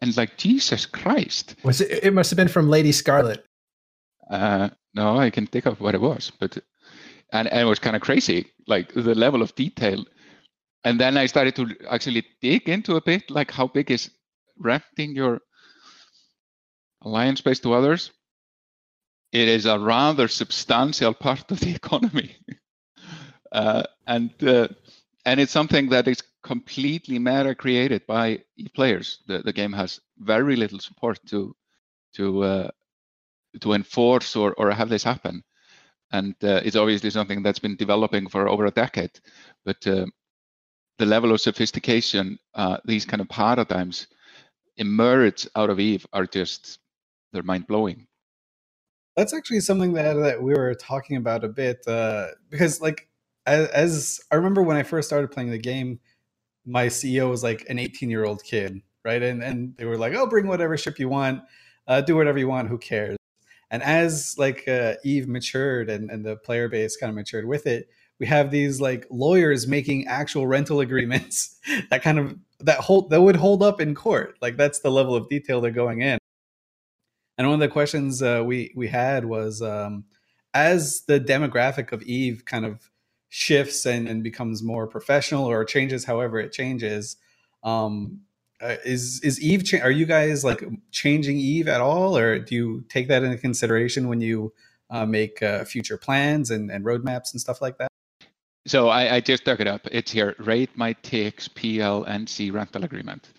and 0.00 0.16
like 0.16 0.36
Jesus 0.36 0.86
Christ. 0.86 1.56
Was 1.64 1.80
it? 1.80 2.04
It 2.04 2.14
must 2.14 2.30
have 2.30 2.36
been 2.36 2.48
from 2.48 2.68
Lady 2.68 2.92
Scarlet. 2.92 3.44
Uh, 4.30 4.70
no, 4.94 5.18
I 5.18 5.30
can 5.30 5.46
think 5.46 5.66
of 5.66 5.80
what 5.80 5.94
it 5.94 6.00
was, 6.00 6.32
but 6.38 6.58
and, 7.32 7.48
and 7.48 7.60
it 7.60 7.64
was 7.64 7.78
kind 7.78 7.96
of 7.96 8.02
crazy, 8.02 8.46
like 8.66 8.92
the 8.94 9.14
level 9.14 9.42
of 9.42 9.54
detail. 9.54 10.04
And 10.84 10.98
then 10.98 11.16
I 11.16 11.26
started 11.26 11.56
to 11.56 11.74
actually 11.90 12.24
dig 12.40 12.68
into 12.68 12.96
a 12.96 13.02
bit, 13.02 13.30
like 13.30 13.50
how 13.50 13.66
big 13.66 13.90
is 13.90 14.10
renting 14.58 15.14
your 15.14 15.40
alliance 17.02 17.40
space 17.40 17.60
to 17.60 17.74
others? 17.74 18.12
it 19.32 19.48
is 19.48 19.66
a 19.66 19.78
rather 19.78 20.28
substantial 20.28 21.14
part 21.14 21.50
of 21.50 21.60
the 21.60 21.70
economy. 21.74 22.36
uh, 23.52 23.82
and 24.06 24.30
uh, 24.42 24.68
and 25.24 25.40
it's 25.40 25.52
something 25.52 25.90
that 25.90 26.08
is 26.08 26.22
completely 26.42 27.18
meta 27.18 27.54
created 27.54 28.06
by 28.06 28.42
players. 28.74 29.18
The, 29.26 29.40
the 29.40 29.52
game 29.52 29.72
has 29.72 30.00
very 30.18 30.56
little 30.56 30.78
support 30.78 31.18
to 31.28 31.54
to 32.14 32.42
uh, 32.42 32.70
to 33.60 33.72
enforce 33.74 34.36
or, 34.36 34.54
or 34.54 34.70
have 34.70 34.88
this 34.88 35.04
happen. 35.04 35.42
And 36.12 36.34
uh, 36.42 36.60
it's 36.64 36.76
obviously 36.76 37.10
something 37.10 37.42
that's 37.42 37.58
been 37.58 37.76
developing 37.76 38.28
for 38.28 38.48
over 38.48 38.66
a 38.66 38.70
decade. 38.70 39.20
But 39.64 39.86
uh, 39.86 40.06
the 40.98 41.06
level 41.06 41.32
of 41.32 41.40
sophistication, 41.40 42.38
uh, 42.54 42.78
these 42.84 43.04
kind 43.04 43.20
of 43.20 43.28
paradigms 43.28 44.06
emerge 44.76 45.46
out 45.54 45.70
of 45.70 45.80
Eve 45.80 46.06
are 46.12 46.26
just 46.26 46.78
they're 47.32 47.42
mind 47.42 47.66
blowing 47.66 48.06
that's 49.18 49.34
actually 49.34 49.58
something 49.58 49.94
that, 49.94 50.12
that 50.14 50.40
we 50.40 50.54
were 50.54 50.74
talking 50.74 51.16
about 51.16 51.42
a 51.42 51.48
bit 51.48 51.86
uh, 51.88 52.28
because 52.50 52.80
like 52.80 53.08
as, 53.46 53.68
as, 53.68 54.20
i 54.30 54.36
remember 54.36 54.62
when 54.62 54.76
i 54.76 54.82
first 54.82 55.08
started 55.08 55.30
playing 55.30 55.50
the 55.50 55.58
game 55.58 55.98
my 56.64 56.86
ceo 56.86 57.28
was 57.28 57.42
like 57.42 57.66
an 57.68 57.78
18 57.78 58.10
year 58.10 58.24
old 58.24 58.42
kid 58.44 58.80
right 59.04 59.22
and 59.22 59.42
and 59.42 59.76
they 59.76 59.84
were 59.84 59.98
like 59.98 60.14
oh 60.14 60.26
bring 60.26 60.46
whatever 60.46 60.76
ship 60.76 60.98
you 60.98 61.08
want 61.08 61.42
uh, 61.88 62.00
do 62.00 62.14
whatever 62.14 62.38
you 62.38 62.48
want 62.48 62.68
who 62.68 62.78
cares 62.78 63.16
and 63.70 63.82
as 63.82 64.34
like 64.38 64.66
uh, 64.68 64.94
eve 65.04 65.28
matured 65.28 65.90
and, 65.90 66.10
and 66.10 66.24
the 66.24 66.36
player 66.36 66.68
base 66.68 66.96
kind 66.96 67.10
of 67.10 67.16
matured 67.16 67.46
with 67.46 67.66
it 67.66 67.88
we 68.18 68.26
have 68.26 68.50
these 68.50 68.80
like 68.80 69.06
lawyers 69.10 69.66
making 69.66 70.06
actual 70.06 70.46
rental 70.46 70.80
agreements 70.86 71.58
that 71.90 72.02
kind 72.02 72.18
of 72.18 72.36
that 72.60 72.78
hold 72.78 73.10
that 73.10 73.22
would 73.22 73.36
hold 73.36 73.62
up 73.62 73.80
in 73.80 73.94
court 73.94 74.36
like 74.40 74.56
that's 74.56 74.80
the 74.80 74.90
level 74.90 75.14
of 75.14 75.28
detail 75.28 75.60
they're 75.60 75.70
going 75.70 76.02
in 76.02 76.18
and 77.38 77.46
one 77.46 77.54
of 77.54 77.60
the 77.60 77.68
questions 77.68 78.20
uh, 78.20 78.42
we 78.44 78.72
we 78.74 78.88
had 78.88 79.24
was 79.24 79.62
um, 79.62 80.04
as 80.54 81.02
the 81.02 81.20
demographic 81.20 81.92
of 81.92 82.02
Eve 82.02 82.44
kind 82.44 82.66
of 82.66 82.90
shifts 83.28 83.86
and, 83.86 84.08
and 84.08 84.24
becomes 84.24 84.62
more 84.62 84.88
professional 84.88 85.44
or 85.44 85.64
changes, 85.64 86.04
however 86.04 86.40
it 86.40 86.52
changes. 86.52 87.16
Um, 87.62 88.22
uh, 88.60 88.76
is 88.84 89.20
is 89.22 89.40
Eve? 89.40 89.64
Cha- 89.64 89.78
are 89.78 89.90
you 89.90 90.06
guys 90.06 90.44
like 90.44 90.64
changing 90.90 91.38
Eve 91.38 91.68
at 91.68 91.80
all, 91.80 92.16
or 92.16 92.38
do 92.38 92.54
you 92.54 92.84
take 92.88 93.08
that 93.08 93.22
into 93.22 93.38
consideration 93.38 94.08
when 94.08 94.20
you 94.20 94.52
uh, 94.90 95.06
make 95.06 95.42
uh, 95.42 95.64
future 95.64 95.96
plans 95.96 96.50
and, 96.50 96.70
and 96.70 96.84
roadmaps 96.84 97.32
and 97.32 97.40
stuff 97.40 97.60
like 97.62 97.78
that? 97.78 97.88
So 98.66 98.88
I, 98.88 99.16
I 99.16 99.20
just 99.20 99.44
dug 99.44 99.60
it 99.60 99.66
up. 99.66 99.86
It's 99.90 100.10
here. 100.10 100.34
Rate 100.38 100.70
my 100.74 100.92
takes 100.94 101.48
PLNC 101.48 102.52
rental 102.52 102.84
agreement. 102.84 103.30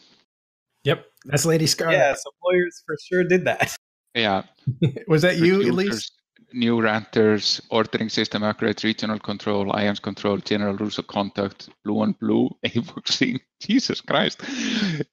Yep, 0.85 1.05
that's 1.25 1.45
Lady 1.45 1.67
Scarlet. 1.67 1.97
Yeah, 1.97 2.13
so 2.13 2.31
lawyers 2.43 2.81
for 2.85 2.95
sure 3.07 3.23
did 3.23 3.45
that. 3.45 3.75
Yeah. 4.15 4.43
Was 5.07 5.21
that 5.21 5.37
you, 5.37 5.61
Elise? 5.61 6.11
New 6.53 6.81
renters, 6.81 7.61
ordering 7.69 8.09
system 8.09 8.41
upgrades, 8.41 8.83
regional 8.83 9.19
control, 9.19 9.65
IAMS 9.67 10.01
control, 10.01 10.37
general 10.37 10.75
rules 10.75 10.97
of 10.97 11.07
conduct, 11.07 11.69
blue 11.83 12.01
on 12.01 12.13
blue, 12.13 12.49
a 12.63 12.69
AVOXing. 12.69 13.39
Jesus 13.59 14.01
Christ. 14.01 14.41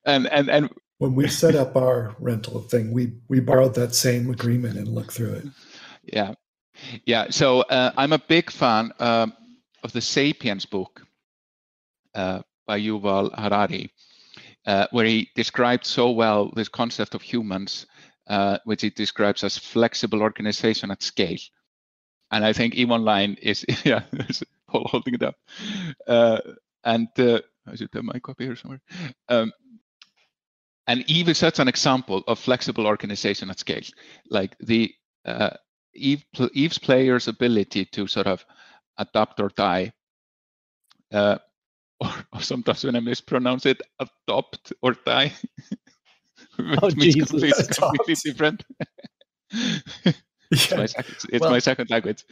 And 0.05 0.27
and 0.29 0.49
and 0.49 0.71
when 0.99 1.15
we 1.15 1.29
set 1.29 1.55
up 1.55 1.77
our 1.77 2.15
rental 2.19 2.61
thing, 2.61 2.93
we 2.93 3.13
we 3.29 3.41
borrowed 3.41 3.75
that 3.75 3.95
same 3.95 4.31
agreement 4.31 4.79
and 4.79 4.89
looked 4.89 5.13
through 5.13 5.33
it. 5.35 5.47
Yeah. 6.05 6.35
Yeah. 7.05 7.31
So 7.31 7.63
uh, 7.63 7.93
I'm 7.97 8.13
a 8.13 8.19
big 8.19 8.51
fan 8.51 8.93
uh, 8.99 9.27
of 9.83 9.93
the 9.93 10.01
Sapiens 10.01 10.65
book 10.65 11.03
uh, 12.15 12.43
by 12.67 12.81
Yuval 12.81 13.37
Harari, 13.39 13.91
uh, 14.67 14.87
where 14.91 15.07
he 15.07 15.31
described 15.35 15.85
so 15.85 16.11
well 16.11 16.51
this 16.55 16.69
concept 16.69 17.15
of 17.15 17.23
humans 17.23 17.87
uh, 18.27 18.59
which 18.65 18.85
it 18.85 18.97
describes 18.97 19.45
as 19.45 19.59
flexible 19.59 20.23
organization 20.23 20.91
at 20.91 21.03
scale. 21.03 21.39
And 22.31 22.45
I 22.45 22.53
think 22.53 22.75
EVE 22.75 22.91
Online 22.91 23.37
is, 23.41 23.65
yeah, 23.85 24.03
Paul 24.69 24.89
holding 24.91 25.15
it 25.15 25.23
up. 25.23 25.37
Uh, 26.07 26.41
and 26.85 27.09
uh, 27.19 27.41
I 27.67 27.77
should 27.77 27.91
have 27.95 28.05
my 28.05 28.19
copy 28.19 28.45
here 28.45 28.57
somewhere. 28.57 28.81
Um, 29.29 29.53
and 30.87 31.09
Eve 31.11 31.31
is 31.31 31.39
such 31.39 31.59
an 31.59 31.69
example 31.69 32.23
of 32.27 32.39
flexible 32.39 32.87
organization 32.87 33.51
at 33.51 33.59
scale. 33.59 33.83
Like 34.31 34.57
the 34.61 34.95
uh, 35.25 35.51
Eve, 35.95 36.25
Eve's 36.53 36.79
player's 36.79 37.29
ability 37.29 37.87
to 37.87 38.07
sort 38.07 38.27
of 38.27 38.45
adapt 38.99 39.41
or 39.41 39.51
die, 39.57 39.93
uh, 41.13 41.39
or, 42.01 42.13
or, 42.33 42.41
sometimes 42.41 42.85
when 42.85 42.95
I 42.95 43.01
mispronounce 43.01 43.67
it, 43.67 43.81
adopt 43.99 44.73
or 44.83 44.93
die. 44.93 45.33
oh, 46.83 46.91
Jesus. 46.91 47.31
completely, 47.31 47.65
completely 47.65 48.15
different. 48.15 48.65
it's, 50.51 50.71
my 50.75 50.87
second, 50.87 51.17
it's 51.31 51.41
well, 51.41 51.51
my 51.51 51.59
second 51.59 51.91
language. 51.91 52.25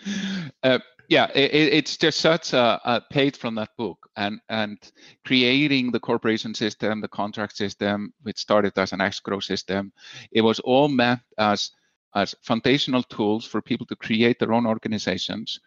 Uh, 0.62 0.78
yeah, 1.08 1.30
it, 1.34 1.52
it's 1.52 1.96
just 1.96 2.20
such 2.20 2.52
a, 2.52 2.80
a 2.84 3.02
page 3.10 3.36
from 3.36 3.54
that 3.56 3.70
book, 3.76 3.98
and 4.16 4.40
and 4.48 4.78
creating 5.26 5.92
the 5.92 6.00
corporation 6.00 6.54
system, 6.54 7.00
the 7.00 7.08
contract 7.08 7.56
system, 7.56 8.12
which 8.22 8.38
started 8.38 8.76
as 8.78 8.92
an 8.92 9.00
escrow 9.00 9.40
system, 9.40 9.92
it 10.32 10.40
was 10.40 10.60
all 10.60 10.88
meant 10.88 11.20
as 11.38 11.70
as 12.14 12.34
foundational 12.42 13.02
tools 13.02 13.44
for 13.44 13.60
people 13.60 13.86
to 13.86 13.96
create 13.96 14.38
their 14.38 14.52
own 14.52 14.66
organizations. 14.66 15.60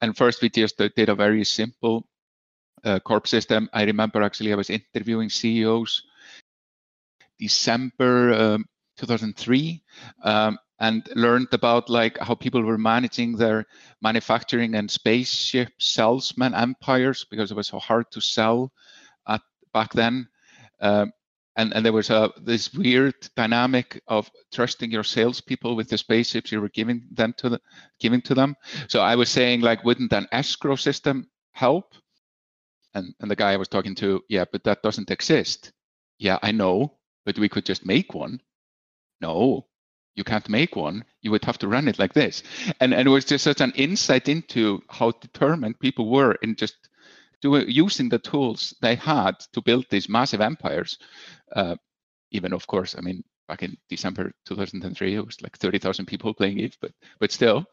And 0.00 0.16
first, 0.16 0.40
we 0.40 0.48
just 0.48 0.78
did 0.78 1.08
a 1.08 1.14
very 1.14 1.44
simple 1.44 2.06
uh, 2.84 3.00
corp 3.00 3.26
system. 3.26 3.68
I 3.72 3.84
remember 3.84 4.22
actually 4.22 4.52
I 4.52 4.56
was 4.56 4.70
interviewing 4.70 5.28
CEOs 5.28 6.02
December 7.40 8.32
um, 8.34 8.64
2003 8.98 9.82
um, 10.22 10.58
and 10.78 11.08
learned 11.14 11.48
about 11.52 11.90
like 11.90 12.18
how 12.18 12.34
people 12.34 12.62
were 12.62 12.78
managing 12.78 13.36
their 13.36 13.66
manufacturing 14.02 14.74
and 14.74 14.90
spaceship 14.90 15.68
salesman 15.78 16.54
empires 16.54 17.26
because 17.30 17.50
it 17.50 17.56
was 17.56 17.68
so 17.68 17.78
hard 17.78 18.10
to 18.10 18.20
sell 18.20 18.72
at 19.26 19.40
back 19.72 19.92
then. 19.92 20.28
Um, 20.80 21.12
and, 21.56 21.74
and 21.74 21.84
there 21.84 21.92
was 21.92 22.10
a 22.10 22.30
this 22.40 22.72
weird 22.72 23.14
dynamic 23.36 24.00
of 24.06 24.30
trusting 24.52 24.90
your 24.90 25.04
salespeople 25.04 25.76
with 25.76 25.88
the 25.88 25.98
spaceships 25.98 26.52
you 26.52 26.60
were 26.60 26.70
giving 26.70 27.02
them 27.10 27.34
to 27.38 27.50
the, 27.50 27.60
giving 27.98 28.22
to 28.22 28.34
them. 28.34 28.56
So 28.88 29.00
I 29.00 29.16
was 29.16 29.28
saying 29.28 29.60
like, 29.60 29.84
wouldn't 29.84 30.12
an 30.12 30.28
escrow 30.32 30.76
system 30.76 31.28
help? 31.52 31.94
And 32.94 33.14
and 33.20 33.30
the 33.30 33.36
guy 33.36 33.52
I 33.52 33.56
was 33.56 33.68
talking 33.68 33.94
to, 33.96 34.22
yeah, 34.28 34.44
but 34.50 34.64
that 34.64 34.82
doesn't 34.82 35.10
exist. 35.10 35.72
Yeah, 36.18 36.38
I 36.42 36.52
know, 36.52 36.99
but 37.24 37.38
we 37.38 37.48
could 37.48 37.64
just 37.64 37.86
make 37.86 38.14
one. 38.14 38.40
No, 39.20 39.66
you 40.14 40.24
can't 40.24 40.48
make 40.48 40.76
one. 40.76 41.04
You 41.22 41.30
would 41.30 41.44
have 41.44 41.58
to 41.58 41.68
run 41.68 41.88
it 41.88 41.98
like 41.98 42.12
this. 42.12 42.42
And, 42.80 42.94
and 42.94 43.06
it 43.06 43.10
was 43.10 43.24
just 43.24 43.44
such 43.44 43.60
an 43.60 43.72
insight 43.74 44.28
into 44.28 44.82
how 44.88 45.12
determined 45.12 45.78
people 45.80 46.10
were 46.10 46.32
in 46.42 46.56
just 46.56 46.88
doing, 47.40 47.66
using 47.68 48.08
the 48.08 48.18
tools 48.18 48.74
they 48.80 48.94
had 48.96 49.38
to 49.52 49.62
build 49.62 49.86
these 49.90 50.08
massive 50.08 50.40
empires. 50.40 50.98
Uh, 51.54 51.76
even, 52.32 52.52
of 52.52 52.66
course, 52.66 52.94
I 52.96 53.00
mean, 53.00 53.22
back 53.50 53.64
in 53.64 53.76
December 53.88 54.30
2003. 54.46 55.16
It 55.16 55.26
was 55.26 55.42
like 55.42 55.58
30,000 55.58 56.06
people 56.06 56.32
playing 56.32 56.60
EVE, 56.60 56.76
but 56.80 56.92
but 57.18 57.32
still. 57.32 57.64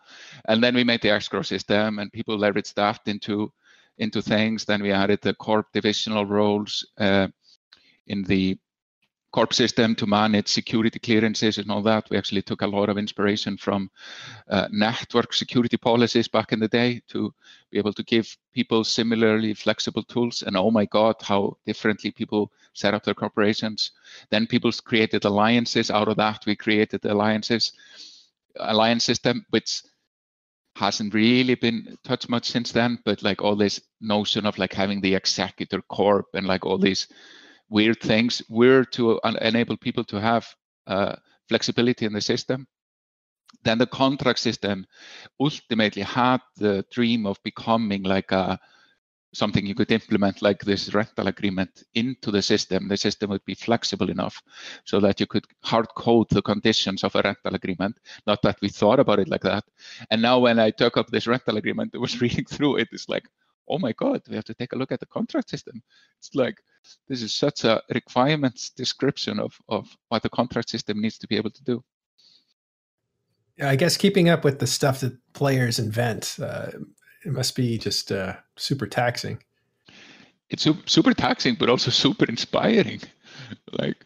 And 0.48 0.64
then 0.64 0.74
we 0.74 0.84
made 0.84 1.02
the 1.02 1.12
escrow 1.12 1.44
system, 1.44 2.00
and 2.00 2.12
people 2.12 2.38
leveraged 2.38 2.74
that 2.74 3.02
into 3.06 3.54
into 4.00 4.22
things. 4.22 4.66
Then 4.66 4.82
we 4.82 4.92
added 4.92 5.20
the 5.22 5.36
corp 5.36 5.68
divisional 5.74 6.26
roles 6.26 6.86
uh, 7.00 7.28
in 8.08 8.24
the 8.24 8.58
corp 9.32 9.54
system 9.54 9.94
to 9.96 10.08
manage 10.08 10.48
security 10.48 11.00
clearances 11.00 11.58
and 11.58 11.70
all 11.70 11.82
that. 11.84 12.10
We 12.10 12.18
actually 12.18 12.42
took 12.42 12.62
a 12.62 12.68
lot 12.68 12.90
of 12.90 12.98
inspiration 12.98 13.58
from 13.58 13.92
uh, 14.50 14.68
network 14.72 15.34
security 15.34 15.78
policies 15.78 16.28
back 16.28 16.54
in 16.54 16.60
the 16.60 16.68
day 16.68 17.02
to 17.10 17.34
be 17.70 17.78
able 17.78 17.94
to 17.94 18.04
give 18.04 18.38
people 18.54 18.84
similarly 18.84 19.54
flexible 19.54 20.04
tools. 20.04 20.44
And 20.44 20.56
oh 20.56 20.72
my 20.72 20.86
God, 20.86 21.16
how 21.22 21.58
differently 21.66 22.12
people 22.12 22.52
set 22.74 22.94
up 22.94 23.04
their 23.04 23.14
corporations. 23.14 23.92
Then 24.30 24.48
people 24.48 24.72
created 24.72 25.26
alliances. 25.26 25.92
Out 25.92 26.08
of 26.08 26.18
that, 26.18 26.46
we 26.46 26.56
created 26.56 27.02
the 27.02 27.14
alliances 27.14 27.74
alliance 28.60 29.04
system, 29.04 29.46
which 29.50 29.84
hasn't 30.76 31.14
really 31.14 31.56
been 31.56 31.98
touched 32.04 32.30
much 32.30 32.46
since 32.46 32.72
then. 32.72 33.00
But 33.04 33.24
like 33.24 33.42
all 33.42 33.56
this 33.56 33.82
notion 34.00 34.46
of 34.46 34.58
like 34.58 34.74
having 34.74 35.02
the 35.02 35.16
executor 35.16 35.82
corp 35.82 36.28
and 36.34 36.48
like 36.48 36.66
all 36.66 36.78
these 36.78 37.08
weird 37.70 38.00
things 38.02 38.42
were 38.50 38.84
to 38.86 39.20
enable 39.42 39.78
people 39.78 40.04
to 40.06 40.20
have 40.20 40.48
uh, 40.88 41.16
flexibility 41.50 42.06
in 42.06 42.14
the 42.14 42.22
system. 42.22 42.68
Then 43.64 43.78
the 43.78 43.88
contract 43.88 44.40
system 44.40 44.86
ultimately 45.40 46.02
had 46.02 46.42
the 46.58 46.86
dream 46.92 47.26
of 47.26 47.42
becoming 47.44 48.04
like 48.04 48.32
a 48.32 48.60
something 49.34 49.66
you 49.66 49.76
could 49.76 49.92
implement 49.92 50.42
like 50.42 50.64
this 50.64 50.94
rental 50.94 51.28
agreement 51.28 51.84
into 51.94 52.32
the 52.32 52.42
system. 52.42 52.88
The 52.88 52.98
system 52.98 53.30
would 53.30 53.46
be 53.46 53.54
flexible 53.54 54.10
enough 54.10 54.42
so 54.86 55.00
that 55.02 55.20
you 55.20 55.28
could 55.28 55.46
hard 55.64 55.88
code 55.96 56.28
the 56.30 56.42
conditions 56.42 57.04
of 57.04 57.16
a 57.16 57.22
rental 57.22 57.56
agreement. 57.56 58.00
Not 58.26 58.42
that 58.44 58.58
we 58.62 58.70
thought 58.70 59.00
about 59.00 59.20
it 59.20 59.28
like 59.28 59.42
that. 59.42 59.66
And 60.10 60.22
now 60.22 60.40
when 60.40 60.60
I 60.60 60.72
took 60.72 60.98
up 60.98 61.08
this 61.08 61.28
rental 61.28 61.58
agreement, 61.58 61.94
I 61.94 62.00
was 62.00 62.22
reading 62.22 62.46
through 62.46 62.78
it, 62.78 62.90
it's 62.92 63.10
like, 63.10 63.28
oh 63.70 63.80
my 63.80 63.92
God, 63.94 64.22
we 64.30 64.36
have 64.36 64.46
to 64.46 64.54
take 64.54 64.74
a 64.74 64.78
look 64.78 64.92
at 64.92 65.00
the 65.00 65.06
contract 65.06 65.50
system. 65.50 65.82
It's 66.20 66.34
like, 66.34 66.58
this 67.08 67.22
is 67.22 67.34
such 67.34 67.64
a 67.64 67.82
requirements 67.94 68.70
description 68.70 69.40
of, 69.40 69.58
of 69.70 69.96
what 70.10 70.24
the 70.24 70.30
contract 70.30 70.70
system 70.70 71.02
needs 71.02 71.18
to 71.20 71.28
be 71.28 71.38
able 71.38 71.52
to 71.52 71.64
do. 71.64 71.84
Yeah, 73.58 73.70
I 73.70 73.76
guess 73.76 73.98
keeping 73.98 74.30
up 74.30 74.44
with 74.44 74.60
the 74.60 74.68
stuff 74.68 75.00
that 75.00 75.18
players 75.34 75.80
invent, 75.80 76.38
uh, 76.42 76.68
it 77.26 77.32
must 77.32 77.56
be 77.56 77.78
just 77.78 78.12
uh, 78.12 78.36
super 78.56 78.86
taxing. 78.86 79.42
It's 80.50 80.68
super 80.86 81.14
taxing, 81.14 81.56
but 81.56 81.70
also 81.70 81.92
super 82.06 82.26
inspiring. 82.26 83.02
like 83.72 84.06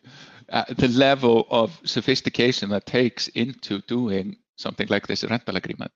uh, 0.50 0.66
the 0.78 0.88
level 0.88 1.48
of 1.50 1.80
sophistication 1.84 2.70
that 2.70 2.86
takes 2.86 3.28
into 3.30 3.82
doing 3.88 4.38
something 4.58 4.88
like 4.90 5.08
this 5.08 5.24
rental 5.24 5.56
agreement 5.56 5.92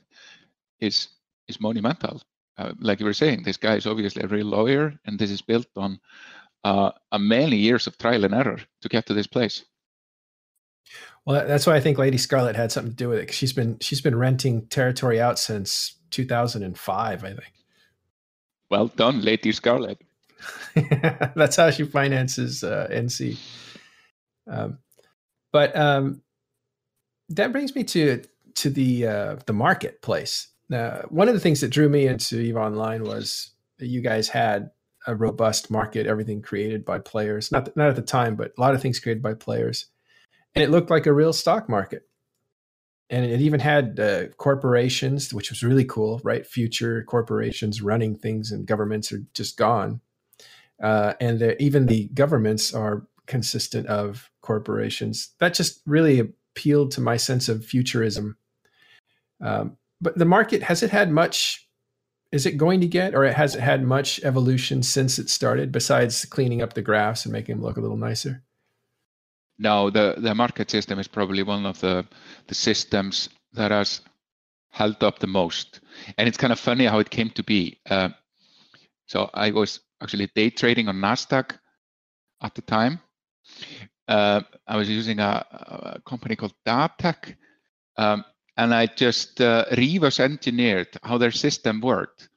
is 0.80 1.10
is 1.48 1.62
monumental. 1.62 2.22
Uh, 2.58 2.74
like 2.80 3.00
you 3.00 3.06
were 3.06 3.14
saying, 3.14 3.44
this 3.44 3.58
guy 3.58 3.76
is 3.76 3.86
obviously 3.86 4.24
a 4.24 4.28
real 4.28 4.46
lawyer, 4.46 4.94
and 5.06 5.20
this 5.20 5.30
is 5.30 5.42
built 5.42 5.68
on 5.76 6.00
uh, 6.66 6.92
a 7.12 7.20
many 7.20 7.58
years 7.58 7.86
of 7.86 7.98
trial 7.98 8.26
and 8.26 8.34
error 8.34 8.60
to 8.82 8.90
get 8.90 9.06
to 9.06 9.14
this 9.14 9.28
place. 9.28 9.64
Well, 11.26 11.48
that's 11.48 11.68
why 11.68 11.76
I 11.76 11.80
think 11.80 12.00
Lady 12.00 12.18
Scarlet 12.18 12.56
had 12.56 12.72
something 12.72 12.92
to 12.92 12.98
do 12.98 13.08
with 13.08 13.20
it. 13.20 13.28
Cause 13.28 13.36
she's 13.36 13.54
been 13.54 13.78
she's 13.80 14.02
been 14.02 14.18
renting 14.18 14.66
territory 14.68 15.22
out 15.22 15.38
since 15.38 15.96
2005, 16.10 17.24
I 17.24 17.28
think. 17.28 17.54
Well 18.70 18.88
done, 18.88 19.22
Lady 19.22 19.52
Scarlet. 19.52 20.02
that's 21.36 21.56
how 21.56 21.70
she 21.70 21.84
finances 21.84 22.64
uh, 22.64 22.88
NC. 22.92 23.38
Um, 24.48 24.80
but 25.54 25.76
um, 25.76 26.22
that 27.30 27.52
brings 27.52 27.76
me 27.76 27.84
to 27.86 28.24
to 28.56 28.70
the 28.72 29.08
uh, 29.08 29.36
the 29.46 29.54
marketplace. 29.54 30.48
Now, 30.68 31.04
one 31.10 31.28
of 31.28 31.36
the 31.36 31.40
things 31.40 31.62
that 31.62 31.70
drew 31.70 31.90
me 31.90 32.08
into 32.08 32.40
Eve 32.40 32.58
Online 32.58 33.04
was 33.04 33.52
that 33.78 33.86
you 33.86 34.02
guys 34.02 34.30
had 34.30 34.72
a 35.08 35.16
robust 35.16 35.70
market, 35.70 36.08
everything 36.08 36.42
created 36.42 36.86
by 36.86 37.00
players. 37.00 37.52
Not 37.52 37.76
not 37.76 37.90
at 37.90 37.96
the 37.96 38.02
time, 38.02 38.36
but 38.36 38.54
a 38.58 38.62
lot 38.62 38.76
of 38.76 38.82
things 38.82 39.00
created 39.00 39.24
by 39.24 39.34
players, 39.34 39.88
and 40.54 40.64
it 40.64 40.70
looked 40.70 40.90
like 40.90 41.06
a 41.06 41.14
real 41.14 41.34
stock 41.34 41.70
market. 41.70 42.04
And 43.10 43.24
it 43.24 43.40
even 43.40 43.60
had 43.60 44.00
uh, 44.00 44.28
corporations, 44.38 45.32
which 45.32 45.52
was 45.52 45.62
really 45.62 45.86
cool, 45.86 46.20
right? 46.24 46.46
Future 46.46 47.04
corporations 47.04 47.82
running 47.82 48.16
things, 48.16 48.52
and 48.52 48.66
governments 48.66 49.12
are 49.12 49.24
just 49.34 49.58
gone. 49.58 50.02
Uh, 50.82 51.14
and 51.22 51.56
even 51.60 51.86
the 51.86 52.10
governments 52.14 52.74
are 52.74 53.08
consistent 53.28 53.88
of 53.88 54.32
corporations. 54.42 55.34
That 55.40 55.54
just 55.54 55.82
really 55.86 56.20
appealed 56.20 56.92
to 56.92 57.02
my 57.02 57.18
sense 57.18 57.50
of 57.50 57.66
futurism. 57.66 58.38
Um, 59.42 59.78
but 60.02 60.18
the 60.18 60.26
market 60.26 60.64
has 60.64 60.84
it 60.84 60.90
had 60.90 61.12
much 61.12 61.65
is 62.32 62.46
it 62.46 62.58
going 62.58 62.82
to 62.82 62.88
get, 62.88 63.16
or 63.16 63.24
it 63.24 63.36
has 63.36 63.56
it 63.56 63.62
had 63.62 63.84
much 63.84 64.20
evolution 64.24 64.84
since 64.84 65.20
it 65.20 65.30
started, 65.30 65.72
besides 65.72 66.26
cleaning 66.26 66.62
up 66.62 66.74
the 66.74 66.82
graphs 66.82 67.26
and 67.26 67.32
making 67.32 67.56
them 67.56 67.64
look 67.64 67.78
a 67.78 67.82
little 67.82 67.98
nicer? 67.98 68.44
No, 69.58 69.90
the, 69.90 70.16
the 70.18 70.36
market 70.36 70.70
system 70.70 71.00
is 71.00 71.08
probably 71.08 71.44
one 71.44 71.66
of 71.66 71.80
the, 71.80 72.06
the 72.48 72.56
systems 72.56 73.30
that 73.54 73.72
has 73.72 74.02
held 74.72 75.02
up 75.04 75.20
the 75.20 75.28
most. 75.28 75.80
And 76.18 76.28
it's 76.28 76.38
kind 76.38 76.52
of 76.52 76.60
funny 76.60 76.86
how 76.86 77.00
it 77.00 77.10
came 77.10 77.30
to 77.32 77.44
be. 77.44 77.80
Uh, 77.90 78.10
so 79.06 79.30
I 79.34 79.52
was 79.52 79.80
actually 80.02 80.30
day 80.36 80.50
trading 80.50 80.90
on 80.90 80.98
NASDAQ 80.98 81.58
at 82.42 82.56
the 82.56 82.62
time. 82.62 83.00
Uh, 84.08 84.42
I 84.68 84.76
was 84.76 84.90
using 84.90 85.20
a, 85.20 85.46
a 85.52 86.02
company 86.06 86.36
called 86.36 86.54
Datek. 86.68 87.38
Um, 87.98 88.26
and 88.58 88.74
I 88.74 88.88
just 88.88 89.42
uh, 89.42 89.66
reverse 89.78 90.20
engineered 90.20 90.88
how 91.04 91.18
their 91.18 91.32
system 91.32 91.82
worked. 91.82 92.30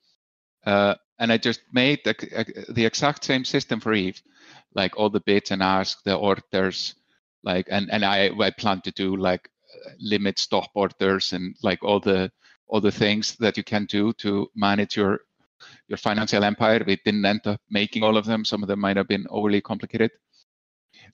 Uh, 0.67 0.95
and 1.19 1.33
I 1.33 1.39
just 1.39 1.61
made 1.73 2.01
the, 2.05 2.65
the, 2.69 2.85
exact 2.85 3.25
same 3.25 3.45
system 3.45 3.81
for 3.81 3.93
Eve, 3.93 4.23
like 4.75 4.97
all 4.97 5.11
the 5.11 5.21
bits 5.21 5.51
and 5.51 5.63
ask 5.63 6.03
the 6.05 6.15
orders, 6.15 6.95
like 7.43 7.67
and 7.71 7.91
and 7.91 8.05
I 8.05 8.31
I 8.39 8.51
plan 8.51 8.81
to 8.83 8.91
do 8.91 9.17
like 9.17 9.49
limit 10.01 10.39
stop 10.39 10.71
orders 10.75 11.33
and 11.33 11.57
like 11.63 11.83
all 11.83 12.01
the 12.01 12.31
all 12.69 12.81
the 12.81 12.93
things 12.93 13.37
that 13.37 13.57
you 13.57 13.65
can 13.65 13.87
do 13.87 14.13
to 14.15 14.49
manage 14.55 14.97
your 14.97 15.21
your 15.89 15.99
financial 15.99 16.45
empire. 16.45 16.83
We 16.87 16.97
didn't 17.05 17.25
end 17.25 17.47
up 17.47 17.61
making 17.71 18.03
all 18.03 18.17
of 18.17 18.27
them. 18.27 18.45
Some 18.45 18.63
of 18.63 18.69
them 18.69 18.81
might 18.81 18.97
have 18.97 19.09
been 19.09 19.27
overly 19.31 19.61
complicated. 19.61 20.11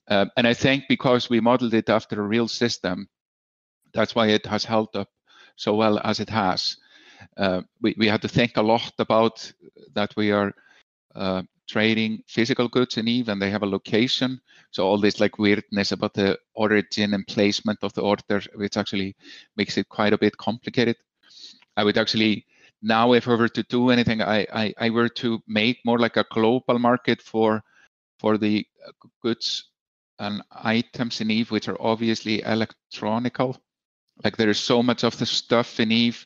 Uh, 0.07 0.25
and 0.37 0.47
I 0.47 0.53
think 0.53 0.83
because 0.87 1.29
we 1.29 1.39
modeled 1.39 1.73
it 1.73 1.89
after 1.89 2.21
a 2.21 2.27
real 2.27 2.47
system, 2.47 3.07
that's 3.95 4.13
why 4.13 4.27
it 4.27 4.45
has 4.45 4.63
held 4.63 4.95
up 4.95 5.09
so 5.55 5.73
well 5.73 5.99
as 6.03 6.19
it 6.19 6.29
has. 6.29 6.77
Uh, 7.37 7.61
we, 7.81 7.95
we 7.97 8.07
had 8.07 8.21
to 8.21 8.27
think 8.27 8.57
a 8.57 8.61
lot 8.61 8.93
about 8.99 9.51
that 9.93 10.13
we 10.15 10.31
are 10.31 10.53
uh, 11.15 11.41
trading 11.67 12.21
physical 12.27 12.67
goods 12.67 12.97
in 12.97 13.07
Eve 13.07 13.29
and 13.29 13.41
they 13.41 13.49
have 13.49 13.63
a 13.63 13.73
location. 13.77 14.39
So 14.71 14.85
all 14.85 14.99
this 14.99 15.19
like 15.19 15.39
weirdness 15.39 15.91
about 15.91 16.13
the 16.13 16.37
origin 16.53 17.13
and 17.13 17.25
placement 17.25 17.79
of 17.81 17.93
the 17.93 18.01
order, 18.01 18.41
which 18.55 18.77
actually 18.77 19.15
makes 19.55 19.77
it 19.77 19.89
quite 19.89 20.13
a 20.13 20.17
bit 20.17 20.37
complicated. 20.37 20.97
I 21.77 21.83
would 21.83 21.97
actually 21.97 22.45
now, 22.81 23.13
if 23.13 23.27
I 23.27 23.33
were 23.35 23.49
to 23.49 23.63
do 23.63 23.89
anything, 23.89 24.21
I, 24.21 24.45
I, 24.53 24.73
I 24.77 24.89
were 24.91 25.09
to 25.09 25.41
make 25.47 25.79
more 25.85 25.97
like 25.97 26.17
a 26.17 26.25
global 26.31 26.77
market 26.77 27.21
for 27.21 27.63
for 28.19 28.37
the 28.37 28.65
goods 29.21 29.71
and 30.19 30.41
items 30.51 31.19
in 31.19 31.31
Eve, 31.31 31.51
which 31.51 31.67
are 31.67 31.81
obviously 31.81 32.41
electronical. 32.43 33.57
Like 34.23 34.37
there 34.37 34.49
is 34.49 34.59
so 34.59 34.81
much 34.81 35.03
of 35.03 35.17
the 35.17 35.25
stuff 35.25 35.79
in 35.79 35.91
Eve 35.91 36.25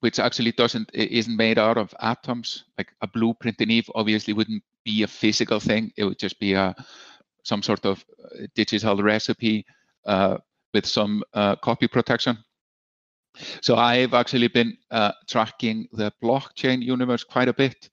which 0.00 0.18
actually 0.18 0.52
doesn't 0.52 0.90
isn't 0.94 1.36
made 1.36 1.58
out 1.58 1.78
of 1.78 1.94
atoms. 2.00 2.64
Like 2.78 2.92
a 3.02 3.06
blueprint 3.06 3.60
in 3.60 3.70
Eve 3.70 3.90
obviously 3.94 4.34
wouldn't 4.34 4.62
be 4.84 5.02
a 5.02 5.06
physical 5.06 5.60
thing. 5.60 5.92
It 5.96 6.04
would 6.04 6.18
just 6.18 6.40
be 6.40 6.54
a 6.54 6.74
some 7.44 7.62
sort 7.62 7.84
of 7.86 8.04
uh, 8.22 8.46
digital 8.54 8.96
recipe 9.02 9.64
uh, 10.06 10.38
with 10.74 10.86
some 10.86 11.22
uh, 11.34 11.56
copy 11.56 11.88
protection. 11.88 12.38
So 13.62 13.76
I've 13.76 14.14
actually 14.14 14.48
been 14.48 14.76
uh, 14.90 15.12
tracking 15.28 15.88
the 15.92 16.12
blockchain 16.22 16.82
universe 16.82 17.24
quite 17.24 17.48
a 17.48 17.54
bit 17.54 17.90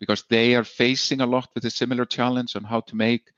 because 0.00 0.24
they 0.28 0.54
are 0.54 0.64
facing 0.64 1.20
a 1.20 1.26
lot 1.26 1.48
with 1.54 1.64
a 1.64 1.70
similar 1.70 2.04
challenge 2.04 2.56
on 2.56 2.64
how 2.64 2.80
to 2.80 2.96
make 2.96 3.30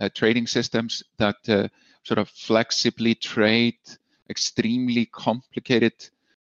uh, 0.00 0.08
trading 0.14 0.46
systems 0.46 1.02
that 1.18 1.36
uh, 1.48 1.68
sort 2.02 2.18
of 2.18 2.28
flexibly 2.30 3.14
trade 3.14 3.78
extremely 4.30 5.06
complicated 5.06 5.92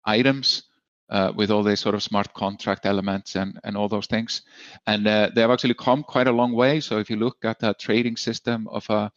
items 0.05 0.63
uh, 1.09 1.31
with 1.35 1.51
all 1.51 1.63
these 1.63 1.79
sort 1.79 1.95
of 1.95 2.01
smart 2.01 2.33
contract 2.33 2.85
elements 2.85 3.35
and, 3.35 3.59
and 3.63 3.75
all 3.75 3.89
those 3.89 4.07
things. 4.07 4.43
And 4.87 5.07
uh, 5.07 5.29
they 5.35 5.41
have 5.41 5.51
actually 5.51 5.73
come 5.73 6.03
quite 6.03 6.27
a 6.27 6.31
long 6.31 6.53
way. 6.53 6.79
So 6.79 6.99
if 6.99 7.09
you 7.09 7.17
look 7.17 7.43
at 7.43 7.61
a 7.63 7.73
trading 7.73 8.15
system 8.15 8.67
of 8.69 8.89
a, 8.89 9.11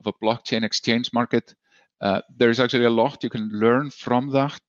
of 0.00 0.06
a 0.06 0.12
blockchain 0.12 0.64
exchange 0.64 1.12
market, 1.12 1.54
uh, 2.00 2.20
there's 2.36 2.60
actually 2.60 2.84
a 2.84 2.90
lot 2.90 3.24
you 3.24 3.30
can 3.30 3.48
learn 3.52 3.90
from 3.90 4.30
that 4.32 4.60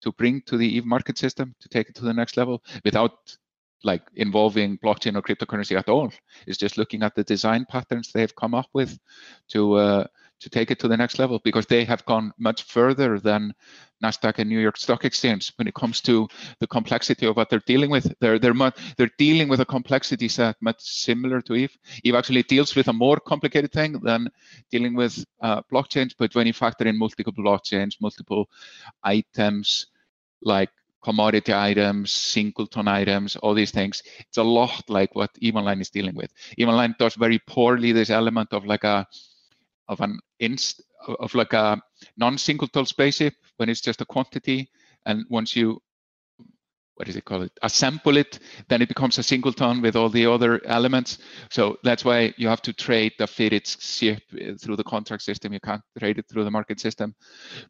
to 0.00 0.12
bring 0.12 0.40
to 0.42 0.56
the 0.56 0.76
EVE 0.76 0.86
market 0.86 1.18
system 1.18 1.54
to 1.60 1.68
take 1.68 1.88
it 1.88 1.94
to 1.94 2.04
the 2.04 2.12
next 2.12 2.36
level 2.36 2.62
without 2.84 3.36
like 3.84 4.02
involving 4.16 4.78
blockchain 4.78 5.16
or 5.16 5.22
cryptocurrency 5.22 5.78
at 5.78 5.88
all. 5.88 6.10
It's 6.46 6.58
just 6.58 6.78
looking 6.78 7.02
at 7.02 7.14
the 7.14 7.24
design 7.24 7.66
patterns 7.68 8.10
they've 8.10 8.34
come 8.34 8.54
up 8.54 8.68
with 8.72 8.98
to 9.48 9.74
uh, 9.74 10.06
to 10.44 10.50
take 10.50 10.70
it 10.70 10.78
to 10.78 10.88
the 10.88 10.96
next 10.96 11.18
level 11.18 11.40
because 11.42 11.66
they 11.66 11.84
have 11.84 12.04
gone 12.04 12.32
much 12.38 12.64
further 12.64 13.18
than 13.18 13.54
Nasdaq 14.02 14.38
and 14.38 14.50
New 14.50 14.60
York 14.60 14.76
Stock 14.76 15.06
Exchange 15.06 15.52
when 15.56 15.66
it 15.66 15.74
comes 15.74 16.02
to 16.02 16.28
the 16.60 16.66
complexity 16.66 17.24
of 17.26 17.36
what 17.36 17.48
they're 17.48 17.66
dealing 17.66 17.90
with. 17.90 18.12
They're 18.20 18.38
they're 18.38 18.52
much, 18.52 18.76
they're 18.98 19.16
dealing 19.16 19.48
with 19.48 19.60
a 19.60 19.64
complexity 19.64 20.28
set 20.28 20.56
much 20.60 20.80
similar 20.80 21.40
to 21.42 21.54
Eve. 21.54 21.76
Eve 22.04 22.14
actually 22.14 22.42
deals 22.42 22.76
with 22.76 22.88
a 22.88 22.92
more 22.92 23.18
complicated 23.18 23.72
thing 23.72 23.98
than 24.00 24.28
dealing 24.70 24.94
with 24.94 25.24
uh, 25.40 25.62
blockchains. 25.72 26.12
But 26.18 26.34
when 26.34 26.46
you 26.46 26.52
factor 26.52 26.86
in 26.86 26.98
multiple 26.98 27.32
blockchains, 27.32 27.94
multiple 28.00 28.50
items 29.02 29.86
like 30.42 30.70
commodity 31.02 31.54
items, 31.54 32.12
singleton 32.12 32.88
items, 32.88 33.36
all 33.36 33.54
these 33.54 33.70
things. 33.70 34.02
It's 34.20 34.38
a 34.38 34.42
lot 34.42 34.84
like 34.88 35.14
what 35.14 35.30
Eve 35.38 35.56
Online 35.56 35.80
is 35.80 35.90
dealing 35.90 36.14
with. 36.14 36.32
Eve 36.58 36.68
Online 36.68 36.94
does 36.98 37.14
very 37.14 37.38
poorly 37.46 37.92
this 37.92 38.10
element 38.10 38.52
of 38.52 38.64
like 38.64 38.84
a 38.84 39.06
of 39.88 40.00
an 40.00 40.18
inst 40.40 40.82
of 41.06 41.34
like 41.34 41.52
a 41.52 41.80
non-singleton 42.16 42.86
spaceship 42.86 43.34
when 43.56 43.68
it's 43.68 43.80
just 43.80 44.00
a 44.00 44.06
quantity, 44.06 44.70
and 45.06 45.24
once 45.28 45.54
you 45.54 45.80
what 46.96 47.06
does 47.06 47.16
it 47.16 47.24
call 47.24 47.42
it 47.42 47.52
assemble 47.62 48.16
it 48.16 48.38
then 48.68 48.80
it 48.80 48.88
becomes 48.88 49.18
a 49.18 49.22
singleton 49.22 49.82
with 49.82 49.96
all 49.96 50.08
the 50.08 50.26
other 50.26 50.64
elements. 50.66 51.18
So 51.50 51.76
that's 51.82 52.04
why 52.04 52.32
you 52.36 52.48
have 52.48 52.62
to 52.62 52.72
trade 52.72 53.12
the 53.18 53.26
fitted 53.26 53.66
ship 53.66 54.22
uh, 54.34 54.52
through 54.60 54.76
the 54.76 54.84
contract 54.84 55.22
system. 55.22 55.52
You 55.52 55.60
can't 55.60 55.82
trade 55.98 56.18
it 56.18 56.26
through 56.28 56.44
the 56.44 56.50
market 56.50 56.80
system. 56.80 57.14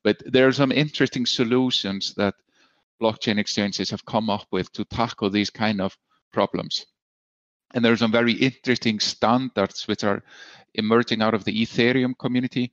But 0.03 0.23
there 0.27 0.47
are 0.47 0.53
some 0.53 0.73
interesting 0.73 1.27
solutions 1.27 2.15
that 2.17 2.35
blockchain 3.01 3.39
exchanges 3.39 3.91
have 3.91 4.05
come 4.05 4.31
up 4.31 4.47
with 4.53 4.71
to 4.73 4.85
tackle 4.85 5.31
these 5.31 5.51
kind 5.51 5.81
of 5.81 5.97
problems. 6.33 6.87
And 7.75 7.85
there 7.85 7.93
are 7.93 7.97
some 7.97 8.13
very 8.13 8.33
interesting 8.33 9.01
standards 9.01 9.89
which 9.89 10.05
are 10.05 10.23
emerging 10.75 11.23
out 11.23 11.35
of 11.35 11.45
the 11.45 11.63
Ethereum 11.63 12.17
community, 12.19 12.73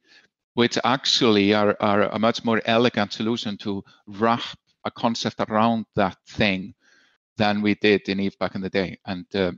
which 0.53 0.77
actually 0.83 1.53
are, 1.53 1.75
are 1.79 2.03
a 2.03 2.19
much 2.19 2.43
more 2.43 2.61
elegant 2.65 3.13
solution 3.13 3.57
to 3.57 3.83
wrap 4.07 4.57
a 4.85 4.91
concept 4.91 5.39
around 5.39 5.85
that 5.95 6.17
thing 6.27 6.73
than 7.37 7.61
we 7.61 7.75
did 7.75 8.07
in 8.09 8.19
Eve 8.19 8.37
back 8.39 8.55
in 8.55 8.61
the 8.61 8.69
day. 8.69 8.97
And 9.05 9.25
uh, 9.35 9.51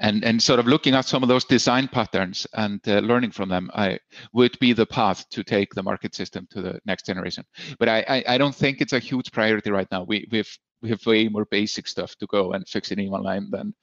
and 0.00 0.24
and 0.24 0.42
sort 0.42 0.60
of 0.60 0.66
looking 0.66 0.94
at 0.94 1.04
some 1.04 1.22
of 1.22 1.28
those 1.28 1.44
design 1.44 1.88
patterns 1.88 2.46
and 2.54 2.80
uh, 2.88 3.00
learning 3.00 3.30
from 3.30 3.48
them 3.48 3.70
I, 3.74 3.98
would 4.32 4.58
be 4.58 4.72
the 4.72 4.86
path 4.86 5.28
to 5.30 5.44
take 5.44 5.74
the 5.74 5.82
market 5.82 6.14
system 6.14 6.46
to 6.50 6.62
the 6.62 6.80
next 6.86 7.06
generation 7.06 7.44
but 7.78 7.88
I, 7.88 8.04
I, 8.08 8.24
I 8.34 8.38
don't 8.38 8.54
think 8.54 8.80
it's 8.80 8.92
a 8.92 8.98
huge 8.98 9.32
priority 9.32 9.70
right 9.70 9.88
now 9.90 10.04
we 10.04 10.26
we've 10.30 10.58
we 10.82 10.88
have 10.88 11.04
way 11.04 11.28
more 11.28 11.44
basic 11.44 11.86
stuff 11.86 12.16
to 12.16 12.26
go 12.26 12.52
and 12.52 12.66
fix 12.66 12.90
in 12.90 13.00
online 13.08 13.50
than 13.50 13.74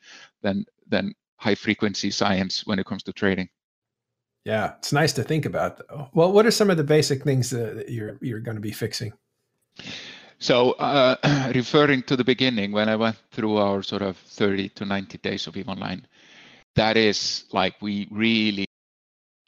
than 0.41 0.65
than 0.87 1.13
high 1.37 1.55
frequency 1.55 2.11
science 2.11 2.65
when 2.65 2.79
it 2.79 2.85
comes 2.85 3.03
to 3.03 3.13
trading. 3.13 3.49
Yeah 4.45 4.75
it's 4.77 4.93
nice 4.93 5.13
to 5.13 5.23
think 5.23 5.45
about 5.45 5.77
though. 5.77 6.09
Well 6.13 6.31
what 6.31 6.45
are 6.45 6.51
some 6.51 6.69
of 6.69 6.77
the 6.77 6.83
basic 6.83 7.23
things 7.23 7.49
that 7.51 7.89
you're 7.89 8.17
you're 8.21 8.39
going 8.39 8.57
to 8.57 8.61
be 8.61 8.71
fixing? 8.71 9.13
So 10.39 10.71
uh, 10.73 11.15
referring 11.55 12.03
to 12.03 12.15
the 12.15 12.23
beginning, 12.23 12.71
when 12.71 12.89
I 12.89 12.95
went 12.95 13.17
through 13.31 13.57
our 13.57 13.81
sort 13.81 14.01
of 14.01 14.17
30 14.17 14.69
to 14.69 14.85
90 14.85 15.17
days 15.19 15.47
of 15.47 15.57
EVE 15.57 15.69
Online, 15.69 16.05
that 16.75 16.95
is 16.95 17.45
like 17.51 17.75
we 17.81 18.07
really 18.11 18.67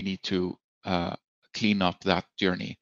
need 0.01 0.23
to 0.23 0.57
uh, 0.85 1.15
clean 1.53 1.81
up 1.81 2.03
that 2.03 2.25
journey. 2.37 2.79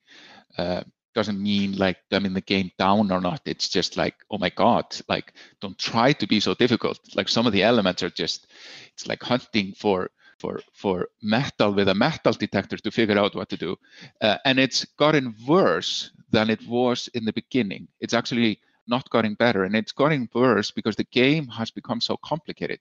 Uh, 0.58 0.84
doesn't 1.18 1.42
mean 1.42 1.76
like 1.78 1.98
dumbing 2.12 2.36
the 2.36 2.42
game 2.54 2.70
down 2.78 3.12
or 3.12 3.20
not. 3.20 3.42
It's 3.46 3.68
just 3.68 3.98
like, 3.98 4.14
oh 4.30 4.38
my 4.38 4.52
God, 4.52 4.86
like 5.10 5.34
don't 5.62 5.78
try 5.80 6.14
to 6.14 6.28
be 6.28 6.40
so 6.40 6.54
difficult. 6.54 7.00
Like 7.16 7.28
some 7.28 7.48
of 7.48 7.54
the 7.54 7.64
elements 7.64 8.04
are 8.04 8.12
just, 8.12 8.46
it's 8.94 9.08
like 9.08 9.24
hunting 9.24 9.74
for 9.74 10.12
for 10.38 10.62
for 10.74 11.10
metal 11.24 11.74
with 11.74 11.90
a 11.90 11.96
metal 11.96 12.34
detector 12.34 12.78
to 12.78 12.92
figure 12.92 13.18
out 13.18 13.34
what 13.34 13.50
to 13.50 13.58
do, 13.58 13.76
uh, 14.22 14.38
and 14.46 14.60
it's 14.60 14.86
gotten 15.04 15.34
worse 15.48 16.12
than 16.30 16.52
it 16.52 16.62
was 16.68 17.10
in 17.16 17.26
the 17.26 17.34
beginning. 17.34 17.88
It's 18.00 18.14
actually 18.14 18.60
not 18.88 19.10
getting 19.10 19.34
better, 19.34 19.64
and 19.64 19.76
it's 19.76 19.92
getting 19.92 20.30
worse 20.36 20.70
because 20.70 20.96
the 20.96 21.10
game 21.22 21.48
has 21.48 21.72
become 21.72 22.00
so 22.00 22.16
complicated. 22.18 22.80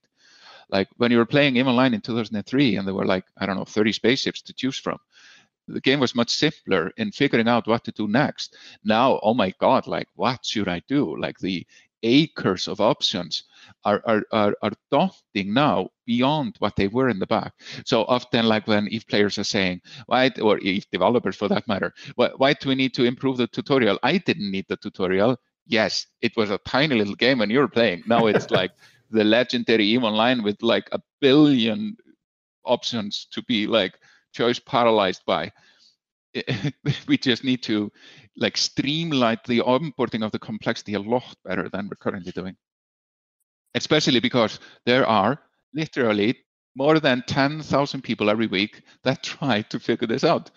Like 0.68 0.88
when 0.98 1.10
you 1.10 1.16
were 1.16 1.32
playing 1.34 1.58
Online 1.58 1.94
in 1.94 2.02
2003, 2.02 2.76
and 2.76 2.86
there 2.86 2.94
were 2.94 3.06
like 3.06 3.24
I 3.38 3.46
don't 3.46 3.56
know 3.56 3.64
30 3.64 3.92
spaceships 3.92 4.42
to 4.42 4.52
choose 4.52 4.78
from. 4.78 4.98
The 5.68 5.80
game 5.80 6.00
was 6.00 6.14
much 6.14 6.30
simpler 6.30 6.92
in 6.96 7.10
figuring 7.12 7.48
out 7.48 7.66
what 7.66 7.84
to 7.84 7.92
do 7.92 8.06
next. 8.08 8.56
Now, 8.84 9.18
oh 9.22 9.34
my 9.34 9.52
God, 9.58 9.86
like 9.86 10.08
what 10.14 10.44
should 10.44 10.68
I 10.68 10.80
do? 10.88 11.16
Like 11.18 11.38
the 11.38 11.66
acres 12.02 12.68
of 12.68 12.80
options 12.80 13.44
are, 13.84 14.02
are, 14.06 14.22
are, 14.32 14.54
are 14.62 14.72
daunting 14.90 15.52
now 15.52 15.88
beyond 16.04 16.54
what 16.60 16.76
they 16.76 16.88
were 16.88 17.08
in 17.08 17.18
the 17.18 17.26
back. 17.26 17.52
So 17.84 18.04
often, 18.04 18.46
like 18.46 18.66
when 18.66 18.88
if 18.90 19.06
players 19.06 19.38
are 19.38 19.44
saying, 19.44 19.80
why, 20.06 20.30
or 20.40 20.58
if 20.62 20.88
developers 20.90 21.36
for 21.36 21.48
that 21.48 21.66
matter, 21.66 21.92
why, 22.14 22.30
why 22.36 22.52
do 22.52 22.68
we 22.68 22.74
need 22.74 22.94
to 22.94 23.04
improve 23.04 23.38
the 23.38 23.46
tutorial? 23.48 23.98
I 24.02 24.18
didn't 24.18 24.50
need 24.50 24.66
the 24.68 24.76
tutorial. 24.76 25.36
Yes, 25.66 26.06
it 26.20 26.36
was 26.36 26.50
a 26.50 26.58
tiny 26.58 26.94
little 26.94 27.16
game 27.16 27.38
when 27.38 27.50
you 27.50 27.58
were 27.58 27.68
playing. 27.68 28.04
Now 28.06 28.26
it's 28.26 28.50
like 28.60 28.70
the 29.10 29.24
legendary 29.24 29.84
EVE 29.86 30.04
Online 30.04 30.42
with 30.42 30.62
like 30.62 30.88
a 30.92 31.00
billion 31.20 31.96
options 32.64 33.26
to 33.32 33.42
be 33.42 33.66
like 33.66 33.94
choice 34.36 34.58
paralyzed 34.58 35.22
by. 35.26 35.50
we 37.08 37.16
just 37.16 37.44
need 37.44 37.62
to 37.62 37.90
like 38.36 38.56
streamline 38.56 39.38
the 39.46 39.60
onboarding 39.60 40.24
of 40.24 40.32
the 40.32 40.38
complexity 40.38 40.94
a 40.94 41.00
lot 41.00 41.34
better 41.44 41.68
than 41.68 41.88
we're 41.88 41.96
currently 41.96 42.32
doing. 42.32 42.56
Especially 43.74 44.20
because 44.20 44.60
there 44.84 45.06
are 45.06 45.38
literally 45.74 46.36
more 46.74 47.00
than 47.00 47.24
10,000 47.26 48.02
people 48.02 48.28
every 48.28 48.46
week 48.46 48.82
that 49.04 49.22
try 49.34 49.62
to 49.62 49.80
figure 49.80 50.06
this 50.06 50.24
out. 50.24 50.50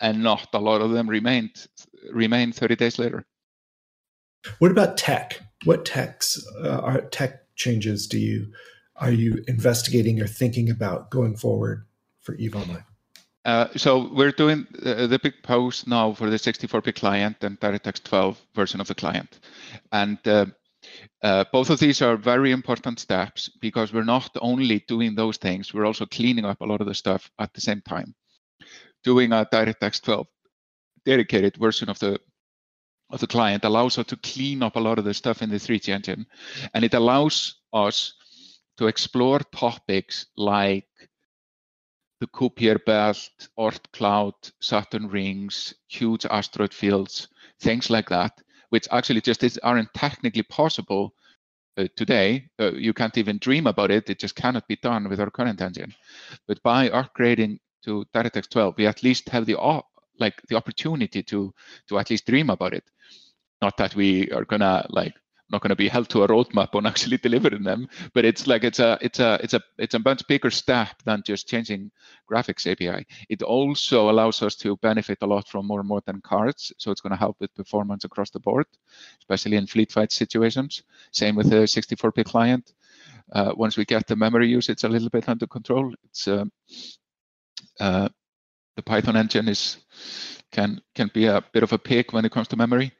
And 0.00 0.22
not 0.22 0.48
a 0.52 0.58
lot 0.58 0.80
of 0.80 0.90
them 0.90 1.08
remained 1.08 1.66
remain 2.10 2.52
30 2.52 2.76
days 2.76 2.98
later. 2.98 3.24
What 4.58 4.72
about 4.72 4.98
tech? 4.98 5.40
What 5.64 5.84
techs 5.84 6.44
uh, 6.62 6.80
are 6.80 7.00
tech 7.00 7.54
changes 7.54 8.08
do 8.08 8.18
you 8.18 8.52
are 8.96 9.12
you 9.12 9.42
investigating 9.48 10.20
or 10.20 10.26
thinking 10.26 10.68
about 10.68 11.10
going 11.10 11.36
forward 11.36 11.86
for 12.24 12.34
Eve 12.36 12.56
Online? 12.56 12.84
Uh, 13.44 13.68
so 13.76 14.10
we're 14.12 14.32
doing 14.32 14.66
the, 14.72 15.06
the, 15.06 15.18
big 15.18 15.34
post 15.42 15.86
now 15.86 16.14
for 16.14 16.30
the 16.30 16.36
64-bit 16.36 16.94
client 16.94 17.36
and 17.42 17.60
DirectX 17.60 18.02
12 18.02 18.40
version 18.54 18.80
of 18.80 18.88
the 18.88 18.94
client. 18.94 19.38
And 19.92 20.18
uh, 20.26 20.46
uh, 21.22 21.44
both 21.52 21.68
of 21.68 21.78
these 21.78 22.00
are 22.00 22.16
very 22.16 22.52
important 22.52 22.98
steps 22.98 23.50
because 23.60 23.92
we're 23.92 24.02
not 24.02 24.30
only 24.40 24.82
doing 24.88 25.14
those 25.14 25.36
things, 25.36 25.74
we're 25.74 25.84
also 25.84 26.06
cleaning 26.06 26.46
up 26.46 26.62
a 26.62 26.64
lot 26.64 26.80
of 26.80 26.86
the 26.86 26.94
stuff 26.94 27.30
at 27.38 27.52
the 27.52 27.60
same 27.60 27.82
time. 27.82 28.14
Doing 29.02 29.32
a 29.32 29.46
DirectX 29.52 30.02
12 30.02 30.26
dedicated 31.04 31.56
version 31.58 31.90
of 31.90 31.98
the 31.98 32.18
of 33.10 33.20
the 33.20 33.26
client 33.26 33.64
allows 33.64 33.98
us 33.98 34.06
to 34.06 34.16
clean 34.16 34.62
up 34.62 34.76
a 34.76 34.80
lot 34.80 34.98
of 34.98 35.04
the 35.04 35.12
stuff 35.12 35.42
in 35.42 35.50
the 35.50 35.56
3G 35.56 35.90
engine. 35.90 36.26
And 36.72 36.84
it 36.84 36.94
allows 36.94 37.60
us 37.72 38.14
to 38.78 38.86
explore 38.86 39.40
topics 39.54 40.26
like 40.36 40.88
the 42.24 42.38
Kuiper 42.38 42.82
belt, 42.86 43.48
Oort 43.58 43.92
cloud, 43.92 44.34
Saturn 44.60 45.08
rings, 45.08 45.74
huge 45.88 46.24
asteroid 46.26 46.72
fields, 46.72 47.28
things 47.60 47.90
like 47.90 48.08
that, 48.08 48.40
which 48.70 48.88
actually 48.90 49.20
just 49.20 49.44
is, 49.44 49.58
aren't 49.58 49.92
technically 49.92 50.42
possible 50.42 51.14
uh, 51.76 51.86
today. 51.96 52.48
Uh, 52.58 52.72
you 52.72 52.94
can't 52.94 53.18
even 53.18 53.38
dream 53.38 53.66
about 53.66 53.90
it. 53.90 54.08
It 54.08 54.18
just 54.18 54.36
cannot 54.36 54.66
be 54.68 54.76
done 54.76 55.08
with 55.08 55.20
our 55.20 55.30
current 55.30 55.60
engine. 55.60 55.94
But 56.48 56.62
by 56.62 56.88
upgrading 56.88 57.58
to 57.84 58.06
DirectX 58.14 58.48
12, 58.48 58.74
we 58.78 58.86
at 58.86 59.02
least 59.02 59.28
have 59.28 59.44
the 59.44 59.56
like 60.20 60.40
the 60.48 60.56
opportunity 60.56 61.22
to 61.24 61.52
to 61.88 61.98
at 61.98 62.08
least 62.08 62.26
dream 62.26 62.48
about 62.48 62.72
it. 62.72 62.84
Not 63.60 63.76
that 63.76 63.94
we 63.96 64.30
are 64.30 64.44
gonna 64.44 64.86
like 64.88 65.14
not 65.54 65.62
going 65.62 65.76
to 65.76 65.84
be 65.84 65.88
held 65.88 66.08
to 66.08 66.22
a 66.24 66.28
roadmap 66.28 66.74
on 66.74 66.86
actually 66.86 67.16
delivering 67.26 67.62
them 67.62 67.88
but 68.14 68.24
it's 68.24 68.46
like 68.46 68.64
it's 68.64 68.80
a 68.80 68.98
it's 69.00 69.20
a 69.20 69.38
it's 69.42 69.54
a 69.54 69.60
it's 69.78 69.94
a 69.94 70.04
much 70.04 70.26
bigger 70.26 70.50
step 70.50 71.02
than 71.04 71.22
just 71.24 71.48
changing 71.48 71.90
graphics 72.30 72.70
api 72.70 73.06
it 73.28 73.42
also 73.42 74.10
allows 74.10 74.42
us 74.42 74.54
to 74.56 74.76
benefit 74.78 75.18
a 75.22 75.26
lot 75.26 75.48
from 75.48 75.66
more 75.66 75.82
modern 75.82 76.20
cards 76.20 76.72
so 76.78 76.90
it's 76.90 77.00
going 77.00 77.16
to 77.16 77.24
help 77.24 77.36
with 77.40 77.54
performance 77.54 78.04
across 78.04 78.30
the 78.30 78.40
board 78.40 78.66
especially 79.20 79.56
in 79.56 79.66
fleet 79.66 79.92
fight 79.92 80.12
situations. 80.12 80.82
Same 81.12 81.36
with 81.36 81.50
the 81.50 81.66
64-bit 81.66 82.26
client. 82.26 82.74
Uh, 83.32 83.52
once 83.56 83.76
we 83.76 83.84
get 83.84 84.06
the 84.06 84.16
memory 84.16 84.48
usage 84.48 84.84
a 84.84 84.88
little 84.88 85.08
bit 85.08 85.28
under 85.28 85.46
control. 85.46 85.92
It's 86.04 86.28
uh, 86.28 86.44
uh, 87.80 88.08
the 88.76 88.82
python 88.82 89.16
engine 89.16 89.48
is 89.48 89.78
can 90.52 90.80
can 90.94 91.10
be 91.14 91.26
a 91.26 91.42
bit 91.52 91.62
of 91.62 91.72
a 91.72 91.78
pig 91.78 92.12
when 92.12 92.24
it 92.24 92.32
comes 92.32 92.48
to 92.48 92.56
memory. 92.56 92.92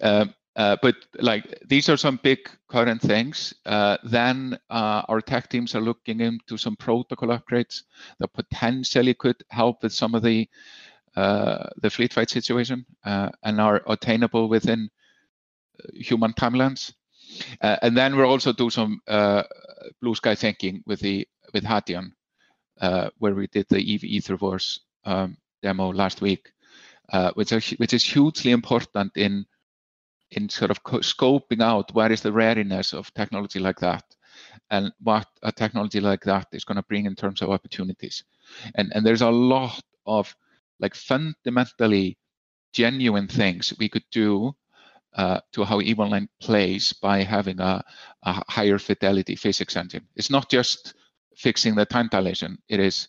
Um, 0.00 0.34
uh, 0.56 0.76
but 0.82 0.96
like 1.20 1.58
these 1.68 1.88
are 1.88 1.96
some 1.96 2.18
big 2.22 2.38
current 2.68 3.00
things. 3.00 3.54
Uh, 3.66 3.96
then 4.04 4.58
uh, 4.68 5.02
our 5.08 5.20
tech 5.20 5.48
teams 5.48 5.74
are 5.74 5.80
looking 5.80 6.20
into 6.20 6.56
some 6.56 6.76
protocol 6.76 7.28
upgrades 7.28 7.82
that 8.18 8.32
potentially 8.32 9.14
could 9.14 9.36
help 9.50 9.82
with 9.82 9.92
some 9.92 10.14
of 10.14 10.22
the 10.22 10.48
uh, 11.16 11.68
the 11.82 11.90
fleet 11.90 12.12
fight 12.12 12.30
situation 12.30 12.84
uh, 13.04 13.30
and 13.42 13.60
are 13.60 13.82
attainable 13.86 14.48
within 14.48 14.88
human 15.94 16.32
timelines. 16.32 16.92
and 17.60 17.96
then 17.96 18.16
we'll 18.16 18.30
also 18.30 18.52
do 18.52 18.70
some 18.70 19.00
blue 20.00 20.14
sky 20.14 20.34
thinking 20.34 20.82
with 20.86 21.00
the 21.00 21.26
with 21.54 21.64
Hadean, 21.64 22.12
where 23.18 23.34
we 23.34 23.46
did 23.46 23.66
the 23.68 23.78
Eve 23.78 24.02
Etherverse 24.02 24.80
um, 25.04 25.36
demo 25.62 25.92
last 25.92 26.20
week, 26.20 26.52
uh, 27.12 27.32
which, 27.34 27.52
are, 27.52 27.60
which 27.76 27.92
is 27.92 28.04
hugely 28.04 28.52
important 28.52 29.16
in 29.16 29.46
in 30.32 30.48
sort 30.48 30.70
of 30.70 30.82
scoping 30.82 31.62
out 31.62 31.92
where 31.94 32.12
is 32.12 32.20
the 32.20 32.32
rariness 32.32 32.92
of 32.92 33.12
technology 33.14 33.58
like 33.58 33.78
that 33.80 34.04
and 34.70 34.92
what 35.02 35.26
a 35.42 35.52
technology 35.52 36.00
like 36.00 36.22
that 36.22 36.46
is 36.52 36.64
going 36.64 36.76
to 36.76 36.82
bring 36.84 37.06
in 37.06 37.14
terms 37.14 37.42
of 37.42 37.50
opportunities. 37.50 38.24
And, 38.74 38.92
and 38.94 39.04
there's 39.04 39.22
a 39.22 39.30
lot 39.30 39.80
of 40.06 40.34
like 40.78 40.94
fundamentally 40.94 42.16
genuine 42.72 43.28
things 43.28 43.74
we 43.78 43.88
could 43.88 44.04
do 44.10 44.54
uh, 45.14 45.40
to 45.52 45.64
how 45.64 45.80
EVE 45.80 46.28
plays 46.40 46.92
by 46.92 47.22
having 47.22 47.60
a, 47.60 47.82
a, 48.22 48.42
higher 48.48 48.78
fidelity 48.78 49.34
physics 49.34 49.76
engine. 49.76 50.06
It's 50.14 50.30
not 50.30 50.48
just 50.48 50.94
fixing 51.36 51.74
the 51.74 51.84
time 51.84 52.08
dilation. 52.08 52.58
It 52.68 52.78
is 52.78 53.08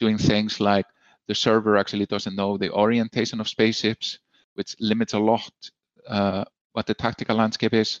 doing 0.00 0.18
things 0.18 0.60
like 0.60 0.86
the 1.28 1.34
server 1.34 1.76
actually 1.76 2.06
doesn't 2.06 2.34
know 2.34 2.56
the 2.56 2.72
orientation 2.72 3.40
of 3.40 3.48
spaceships, 3.48 4.18
which 4.54 4.74
limits 4.80 5.14
a 5.14 5.18
lot 5.18 5.52
uh, 6.08 6.44
what 6.76 6.86
the 6.86 6.94
tactical 6.94 7.36
landscape 7.36 7.72
is. 7.72 8.00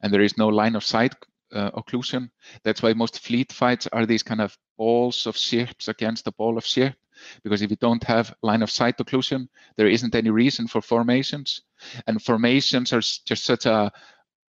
And 0.00 0.12
there 0.12 0.22
is 0.22 0.38
no 0.38 0.46
line 0.48 0.76
of 0.76 0.84
sight 0.84 1.14
uh, 1.52 1.72
occlusion. 1.72 2.30
That's 2.62 2.80
why 2.80 2.92
most 2.92 3.18
fleet 3.18 3.52
fights 3.52 3.88
are 3.92 4.06
these 4.06 4.22
kind 4.22 4.40
of 4.40 4.56
balls 4.76 5.26
of 5.26 5.36
ships 5.36 5.88
against 5.88 6.28
a 6.28 6.32
ball 6.32 6.56
of 6.56 6.64
ship. 6.64 6.94
Because 7.42 7.60
if 7.60 7.70
you 7.70 7.76
don't 7.80 8.04
have 8.04 8.32
line 8.42 8.62
of 8.62 8.70
sight 8.70 8.98
occlusion, 8.98 9.48
there 9.76 9.88
isn't 9.88 10.14
any 10.14 10.30
reason 10.30 10.68
for 10.68 10.80
formations. 10.80 11.62
And 12.06 12.22
formations 12.22 12.92
are 12.92 13.00
just 13.00 13.44
such 13.44 13.66
a 13.66 13.90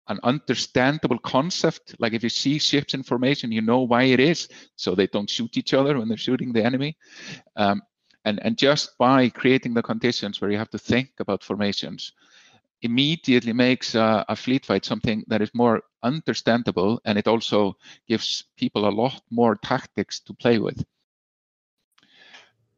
an 0.09 0.19
understandable 0.23 1.17
concept. 1.19 1.95
Like 1.99 2.13
if 2.13 2.23
you 2.23 2.29
see 2.29 2.59
ships 2.59 2.93
in 2.93 3.03
formation, 3.03 3.53
you 3.53 3.61
know 3.61 3.81
why 3.81 4.03
it 4.03 4.19
is, 4.19 4.49
so 4.75 4.95
they 4.95 5.07
don't 5.07 5.29
shoot 5.29 5.57
each 5.57 5.73
other 5.73 5.97
when 5.97 6.07
they're 6.07 6.17
shooting 6.17 6.51
the 6.51 6.63
enemy. 6.63 6.97
Um, 7.55 7.81
and 8.25 8.39
and 8.43 8.57
just 8.57 8.97
by 8.97 9.29
creating 9.29 9.73
the 9.73 9.81
conditions 9.81 10.39
where 10.39 10.51
you 10.51 10.57
have 10.57 10.69
to 10.71 10.77
think 10.77 11.11
about 11.19 11.43
formations, 11.43 12.13
immediately 12.83 13.53
makes 13.53 13.95
a, 13.95 14.25
a 14.29 14.35
fleet 14.35 14.65
fight 14.65 14.85
something 14.85 15.23
that 15.27 15.41
is 15.41 15.51
more 15.53 15.81
understandable, 16.03 17.01
and 17.05 17.17
it 17.17 17.27
also 17.27 17.75
gives 18.07 18.43
people 18.57 18.87
a 18.87 18.91
lot 18.91 19.21
more 19.29 19.55
tactics 19.55 20.19
to 20.21 20.33
play 20.33 20.59
with. 20.59 20.83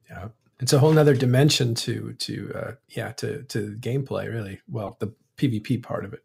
Yeah, 0.09 0.29
it's 0.59 0.73
a 0.73 0.79
whole 0.79 0.93
nother 0.93 1.15
dimension 1.15 1.75
to 1.75 2.13
to 2.13 2.51
uh, 2.55 2.71
yeah 2.89 3.11
to 3.13 3.43
to 3.43 3.75
gameplay. 3.79 4.31
Really, 4.31 4.61
well, 4.67 4.97
the 4.99 5.13
PvP 5.37 5.83
part 5.83 6.05
of 6.05 6.13
it 6.13 6.23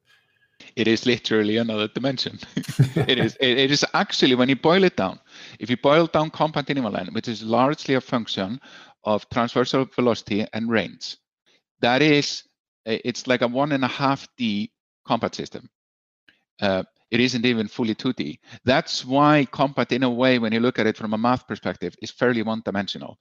it 0.76 0.88
is 0.88 1.06
literally 1.06 1.56
another 1.56 1.88
dimension. 1.88 2.38
it 2.96 3.18
is 3.18 3.36
it, 3.40 3.58
it 3.58 3.70
is 3.70 3.84
actually 3.94 4.34
when 4.34 4.48
you 4.48 4.56
boil 4.56 4.84
it 4.84 4.96
down, 4.96 5.18
if 5.58 5.70
you 5.70 5.76
boil 5.76 6.06
down 6.06 6.30
combat 6.30 6.70
in 6.70 6.82
line, 6.82 7.08
which 7.12 7.28
is 7.28 7.42
largely 7.42 7.94
a 7.94 8.00
function 8.00 8.60
of 9.04 9.28
transversal 9.30 9.86
velocity 9.94 10.46
and 10.52 10.70
range, 10.70 11.16
that 11.80 12.02
is 12.02 12.44
it's 12.84 13.26
like 13.26 13.42
a 13.42 13.48
one 13.48 13.72
and 13.72 13.84
a 13.84 13.88
half 13.88 14.26
D 14.36 14.72
combat 15.04 15.34
system. 15.34 15.68
Uh, 16.60 16.82
it 17.10 17.20
isn't 17.20 17.44
even 17.44 17.66
fully 17.66 17.94
2D. 17.94 18.38
That's 18.64 19.04
why 19.04 19.46
combat, 19.46 19.90
in 19.92 20.04
a 20.04 20.10
way, 20.10 20.38
when 20.38 20.52
you 20.52 20.60
look 20.60 20.78
at 20.78 20.86
it 20.86 20.96
from 20.96 21.12
a 21.12 21.18
math 21.18 21.46
perspective, 21.46 21.94
is 22.02 22.10
fairly 22.10 22.42
one-dimensional. 22.42 23.18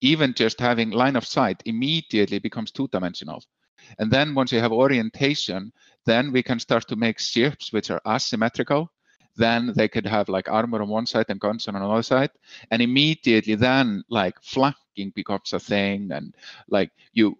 Even 0.00 0.34
just 0.34 0.58
having 0.58 0.90
line 0.90 1.14
of 1.14 1.26
sight 1.26 1.62
immediately 1.66 2.38
becomes 2.38 2.72
two-dimensional. 2.72 3.42
And 3.98 4.10
then 4.10 4.34
once 4.34 4.50
you 4.52 4.58
have 4.58 4.72
orientation, 4.72 5.72
then 6.06 6.32
we 6.32 6.42
can 6.42 6.58
start 6.58 6.88
to 6.88 6.96
make 6.96 7.18
ships 7.18 7.72
which 7.72 7.90
are 7.90 8.00
asymmetrical. 8.06 8.90
Then 9.36 9.72
they 9.76 9.88
could 9.88 10.06
have 10.06 10.28
like 10.28 10.50
armor 10.50 10.82
on 10.82 10.88
one 10.88 11.06
side 11.06 11.26
and 11.28 11.40
guns 11.40 11.68
on 11.68 11.76
another 11.76 12.02
side. 12.02 12.30
And 12.70 12.82
immediately 12.82 13.54
then 13.54 14.02
like 14.10 14.42
flanking 14.42 15.12
becomes 15.14 15.52
a 15.52 15.60
thing. 15.60 16.10
And 16.12 16.34
like 16.68 16.90
you 17.12 17.38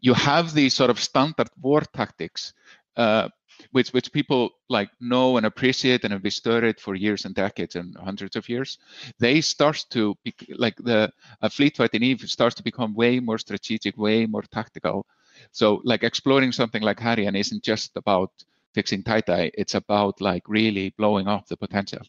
you 0.00 0.14
have 0.14 0.52
these 0.52 0.74
sort 0.74 0.90
of 0.90 1.00
standard 1.00 1.48
war 1.60 1.80
tactics 1.80 2.52
uh, 2.96 3.28
which 3.72 3.90
which 3.92 4.12
people 4.12 4.50
like 4.68 4.90
know 5.00 5.36
and 5.36 5.46
appreciate 5.46 6.04
and 6.04 6.12
have 6.12 6.32
studied 6.32 6.80
for 6.80 6.94
years 6.94 7.24
and 7.24 7.34
decades 7.34 7.76
and 7.76 7.96
hundreds 7.96 8.36
of 8.36 8.48
years, 8.48 8.78
they 9.18 9.40
start 9.40 9.84
to 9.90 10.14
be, 10.24 10.34
like 10.56 10.76
the 10.76 11.10
a 11.42 11.50
fleet 11.50 11.76
fight 11.76 11.94
in 11.94 12.02
Eve 12.02 12.20
starts 12.28 12.54
to 12.56 12.62
become 12.62 12.94
way 12.94 13.20
more 13.20 13.38
strategic, 13.38 13.96
way 13.96 14.26
more 14.26 14.42
tactical, 14.42 15.06
so 15.52 15.80
like 15.84 16.02
exploring 16.02 16.52
something 16.52 16.82
like 16.82 16.98
Hadean 16.98 17.38
isn't 17.38 17.62
just 17.62 17.96
about 17.96 18.30
fixing 18.74 19.02
TiDi, 19.02 19.50
it's 19.54 19.74
about 19.74 20.20
like 20.20 20.42
really 20.48 20.90
blowing 20.98 21.28
up 21.28 21.46
the 21.46 21.56
potential. 21.56 22.02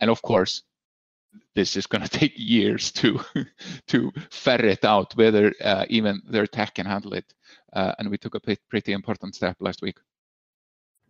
And 0.00 0.10
of 0.10 0.22
course, 0.22 0.62
this 1.54 1.76
is 1.76 1.86
going 1.86 2.02
to 2.06 2.10
take 2.10 2.32
years 2.36 2.90
to 2.92 3.20
to 3.88 4.12
ferret 4.30 4.84
out 4.84 5.14
whether 5.16 5.52
uh, 5.62 5.84
even 5.88 6.22
their 6.28 6.46
tech 6.46 6.74
can 6.74 6.86
handle 6.86 7.14
it. 7.14 7.34
Uh, 7.72 7.94
and 7.98 8.10
we 8.10 8.18
took 8.18 8.34
a 8.34 8.56
pretty 8.68 8.92
important 8.92 9.34
step 9.34 9.56
last 9.60 9.82
week. 9.82 9.98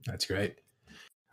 That's 0.06 0.26
great. 0.26 0.56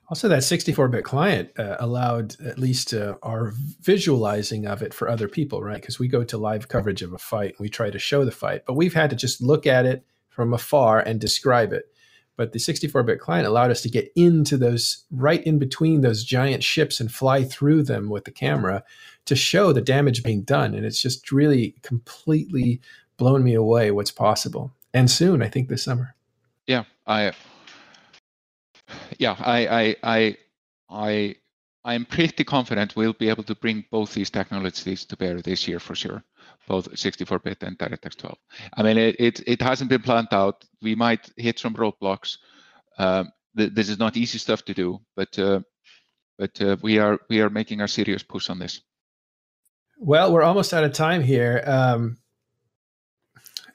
Also, 0.09 0.27
that 0.27 0.39
64-bit 0.39 1.03
client 1.03 1.51
uh, 1.59 1.75
allowed 1.79 2.35
at 2.41 2.57
least 2.57 2.95
uh, 2.95 3.13
our 3.21 3.53
visualizing 3.81 4.65
of 4.65 4.81
it 4.81 4.91
for 4.91 5.07
other 5.07 5.27
people, 5.27 5.61
right? 5.61 5.75
Because 5.75 5.99
we 5.99 6.07
go 6.07 6.23
to 6.23 6.37
live 6.37 6.67
coverage 6.67 7.03
of 7.03 7.13
a 7.13 7.19
fight 7.19 7.51
and 7.51 7.59
we 7.59 7.69
try 7.69 7.91
to 7.91 7.99
show 7.99 8.25
the 8.25 8.31
fight, 8.31 8.63
but 8.65 8.73
we've 8.73 8.95
had 8.95 9.11
to 9.11 9.15
just 9.15 9.39
look 9.39 9.67
at 9.67 9.85
it 9.85 10.03
from 10.29 10.51
afar 10.51 10.99
and 10.99 11.21
describe 11.21 11.71
it. 11.73 11.93
But 12.39 12.53
the 12.53 12.59
64-bit 12.59 13.19
client 13.19 13.45
allowed 13.45 13.69
us 13.69 13.81
to 13.81 13.89
get 13.89 14.13
into 14.15 14.55
those 14.55 15.03
right 15.11 15.43
in 15.43 15.59
between 15.59 15.99
those 15.99 16.23
giant 16.23 16.63
ships 16.63 17.01
and 17.01 17.11
fly 17.11 17.43
through 17.43 17.83
them 17.83 18.07
with 18.07 18.23
the 18.23 18.31
camera 18.31 18.81
to 19.25 19.35
show 19.35 19.73
the 19.73 19.81
damage 19.81 20.23
being 20.23 20.43
done. 20.43 20.73
And 20.73 20.85
it's 20.85 21.01
just 21.01 21.33
really 21.33 21.75
completely 21.81 22.79
blown 23.17 23.43
me 23.43 23.55
away 23.55 23.91
what's 23.91 24.11
possible. 24.11 24.71
And 24.93 25.11
soon, 25.11 25.41
I 25.41 25.49
think 25.49 25.67
this 25.67 25.83
summer. 25.83 26.15
Yeah, 26.65 26.85
I 27.05 27.33
yeah, 29.17 29.35
I, 29.37 29.67
I, 29.67 29.95
I, 30.01 30.37
I, 30.89 31.35
I'm 31.85 32.05
pretty 32.05 32.43
confident 32.43 32.95
we'll 32.95 33.13
be 33.13 33.29
able 33.29 33.43
to 33.43 33.55
bring 33.55 33.85
both 33.89 34.13
these 34.13 34.29
technologies 34.29 35.05
to 35.05 35.15
bear 35.15 35.41
this 35.41 35.67
year 35.67 35.79
for 35.79 35.95
sure, 35.95 36.23
both 36.67 36.91
64-bit 36.91 37.63
and 37.63 37.77
DirectX 37.77 38.17
12. 38.17 38.37
I 38.75 38.83
mean, 38.83 38.97
it, 38.97 39.15
it, 39.19 39.41
it 39.47 39.61
hasn't 39.61 39.89
been 39.89 40.01
planned 40.01 40.27
out. 40.31 40.65
We 40.81 40.95
might 40.95 41.31
hit 41.37 41.57
some 41.57 41.75
roadblocks. 41.75 42.37
Um, 42.97 43.31
th 43.57 43.73
this 43.73 43.89
is 43.89 43.97
not 43.97 44.17
easy 44.17 44.37
stuff 44.37 44.63
to 44.65 44.73
do, 44.73 44.99
but 45.15 45.39
uh, 45.39 45.61
but 46.37 46.61
uh, 46.61 46.75
we 46.81 46.99
are 46.99 47.17
we 47.29 47.41
are 47.41 47.49
making 47.49 47.81
a 47.81 47.87
serious 47.87 48.23
push 48.23 48.49
on 48.49 48.59
this. 48.59 48.81
Well, 49.97 50.31
we're 50.31 50.43
almost 50.43 50.73
out 50.73 50.83
of 50.83 50.93
time 50.93 51.23
here. 51.23 51.63
Um, 51.65 52.17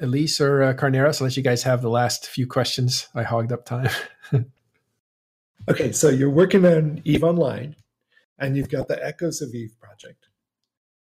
Elise 0.00 0.40
or 0.40 0.62
uh, 0.62 0.74
Carneros, 0.74 1.20
I'll 1.20 1.26
let 1.26 1.36
you 1.36 1.42
guys 1.42 1.62
have 1.62 1.80
the 1.80 1.90
last 1.90 2.26
few 2.26 2.46
questions. 2.46 3.08
I 3.14 3.22
hogged 3.22 3.52
up 3.52 3.64
time. 3.64 3.88
Okay, 5.66 5.92
so 5.92 6.10
you're 6.10 6.28
working 6.28 6.66
on 6.66 7.00
Eve 7.04 7.24
Online, 7.24 7.74
and 8.38 8.56
you've 8.56 8.68
got 8.68 8.88
the 8.88 9.04
Echoes 9.04 9.40
of 9.40 9.54
Eve 9.54 9.74
project, 9.80 10.28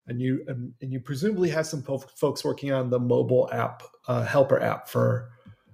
and 0.06 0.20
you 0.20 0.44
and, 0.48 0.72
and 0.80 0.92
you 0.92 1.00
presumably 1.00 1.50
have 1.50 1.66
some 1.66 1.82
po- 1.82 1.98
folks 1.98 2.44
working 2.44 2.72
on 2.72 2.90
the 2.90 2.98
mobile 2.98 3.48
app 3.52 3.82
uh, 4.06 4.22
helper 4.22 4.60
app 4.60 4.88
for 4.88 5.30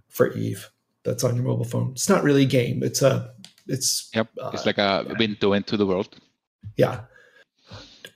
for 0.09 0.33
Eve 0.33 0.71
that's 1.05 1.25
on 1.25 1.37
your 1.37 1.45
mobile 1.45 1.65
phone. 1.65 1.93
It's 1.93 2.09
not 2.09 2.25
really 2.25 2.43
a 2.43 2.47
game. 2.47 2.83
It's 2.83 3.03
a 3.03 3.33
it's 3.67 4.11
yep. 4.15 4.29
Uh, 4.41 4.51
it's 4.53 4.67
like 4.67 4.79
a 4.79 5.05
yeah. 5.07 5.15
window 5.19 5.53
into 5.53 5.77
the 5.77 5.87
world. 5.87 6.17
Yeah. 6.77 7.03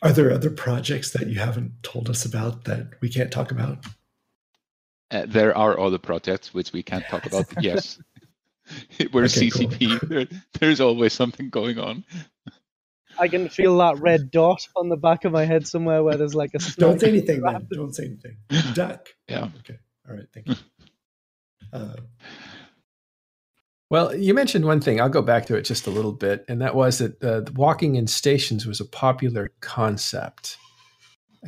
Are 0.02 0.12
there 0.12 0.32
other 0.32 0.50
projects 0.50 1.10
that 1.12 1.26
you 1.26 1.38
haven't 1.38 1.72
told 1.82 2.08
us 2.08 2.24
about 2.24 2.64
that 2.64 2.92
we 3.00 3.08
can't 3.08 3.32
talk 3.32 3.50
about? 3.50 3.84
Uh, 5.10 5.24
there 5.26 5.56
are 5.56 5.78
other 5.80 5.98
projects 5.98 6.54
which 6.54 6.72
we 6.72 6.82
can't 6.82 7.04
talk 7.06 7.26
about. 7.26 7.46
yes. 7.60 7.98
We're 9.12 9.24
okay, 9.24 9.48
CCP. 9.48 10.00
Cool. 10.00 10.08
There, 10.08 10.26
there's 10.60 10.80
always 10.80 11.14
something 11.14 11.48
going 11.48 11.78
on. 11.78 12.04
I 13.18 13.28
can 13.28 13.48
feel 13.48 13.76
that 13.78 13.98
red 13.98 14.30
dot 14.30 14.66
on 14.76 14.88
the 14.88 14.96
back 14.96 15.24
of 15.24 15.32
my 15.32 15.44
head 15.44 15.66
somewhere 15.66 16.02
where 16.02 16.16
there's 16.16 16.34
like 16.34 16.54
a. 16.54 16.58
Don't 16.78 17.00
say 17.00 17.08
anything, 17.08 17.42
man. 17.42 17.66
Don't 17.70 17.94
say 17.94 18.06
anything. 18.06 18.36
Duck. 18.74 19.08
Yeah. 19.28 19.48
Okay. 19.58 19.78
All 20.08 20.16
right. 20.16 20.26
Thank 20.32 20.48
you. 20.48 20.56
Uh, 21.72 21.96
well, 23.90 24.14
you 24.14 24.34
mentioned 24.34 24.64
one 24.64 24.80
thing. 24.80 25.00
I'll 25.00 25.08
go 25.08 25.22
back 25.22 25.46
to 25.46 25.56
it 25.56 25.62
just 25.62 25.86
a 25.86 25.90
little 25.90 26.12
bit, 26.12 26.44
and 26.48 26.60
that 26.60 26.74
was 26.74 26.98
that 26.98 27.22
uh, 27.24 27.42
walking 27.54 27.94
in 27.94 28.06
stations 28.06 28.66
was 28.66 28.80
a 28.80 28.84
popular 28.84 29.50
concept. 29.60 30.56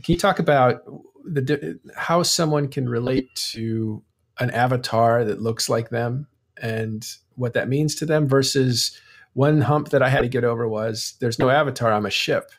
Can 0.03 0.15
you 0.15 0.19
talk 0.19 0.39
about 0.39 0.83
the 1.25 1.79
how 1.97 2.23
someone 2.23 2.69
can 2.69 2.89
relate 2.89 3.29
to 3.53 4.03
an 4.39 4.51
avatar 4.51 5.25
that 5.25 5.43
looks 5.43 5.69
like 5.69 5.91
them 5.91 6.27
and 6.61 7.07
what 7.35 7.53
that 7.55 7.69
means 7.69 7.95
to 7.97 8.07
them 8.07 8.27
versus 8.29 8.99
one 9.35 9.61
hump 9.61 9.91
that 9.91 10.03
I 10.03 10.09
had 10.09 10.23
to 10.23 10.29
get 10.29 10.45
over 10.45 10.69
was 10.69 11.15
there's 11.21 11.39
no 11.39 11.51
avatar, 11.51 11.93
I'm 11.93 12.07
a 12.07 12.11
ship. 12.11 12.51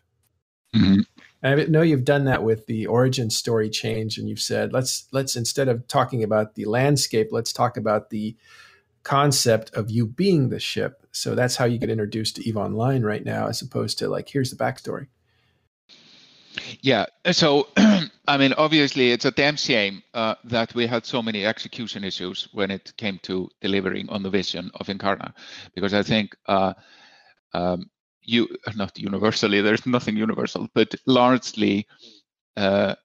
Mm-hmm. 0.75 1.01
I 1.43 1.55
know 1.65 1.81
you've 1.81 2.05
done 2.05 2.25
that 2.25 2.43
with 2.43 2.67
the 2.67 2.85
origin 2.85 3.29
story 3.29 3.69
change, 3.69 4.17
and 4.17 4.29
you've 4.29 4.39
said 4.39 4.73
let's 4.73 5.07
let's 5.11 5.35
instead 5.35 5.67
of 5.69 5.87
talking 5.87 6.23
about 6.23 6.55
the 6.55 6.65
landscape, 6.65 7.29
let's 7.31 7.51
talk 7.51 7.77
about 7.77 8.09
the 8.09 8.35
concept 9.03 9.73
of 9.73 9.89
you 9.89 10.05
being 10.05 10.49
the 10.49 10.59
ship. 10.59 11.05
So 11.11 11.33
that's 11.33 11.55
how 11.55 11.65
you 11.65 11.79
get 11.79 11.89
introduced 11.89 12.35
to 12.35 12.47
Eve 12.47 12.57
Online 12.57 13.01
right 13.01 13.25
now, 13.25 13.47
as 13.47 13.61
opposed 13.61 13.97
to 13.99 14.07
like 14.07 14.29
here's 14.29 14.51
the 14.51 14.63
backstory. 14.63 15.07
Yeah. 16.81 17.07
So 17.31 17.67
I 18.31 18.37
mean, 18.37 18.53
obviously, 18.53 19.11
it's 19.11 19.25
a 19.25 19.31
damn 19.31 19.57
shame 19.57 20.01
uh, 20.13 20.35
that 20.45 20.73
we 20.73 20.87
had 20.87 21.05
so 21.05 21.21
many 21.21 21.45
execution 21.45 22.05
issues 22.05 22.47
when 22.53 22.71
it 22.71 22.93
came 22.95 23.19
to 23.23 23.49
delivering 23.59 24.07
on 24.07 24.23
the 24.23 24.29
vision 24.29 24.71
of 24.75 24.87
Incarna, 24.87 25.33
because 25.75 25.93
I 25.93 26.01
think 26.01 26.33
uh, 26.45 26.73
um, 27.53 27.89
you 28.21 28.47
not 28.77 28.97
universally, 28.97 29.59
there's 29.59 29.85
nothing 29.85 30.15
universal, 30.15 30.69
but 30.73 30.95
largely 31.05 31.85
uh, 32.55 32.95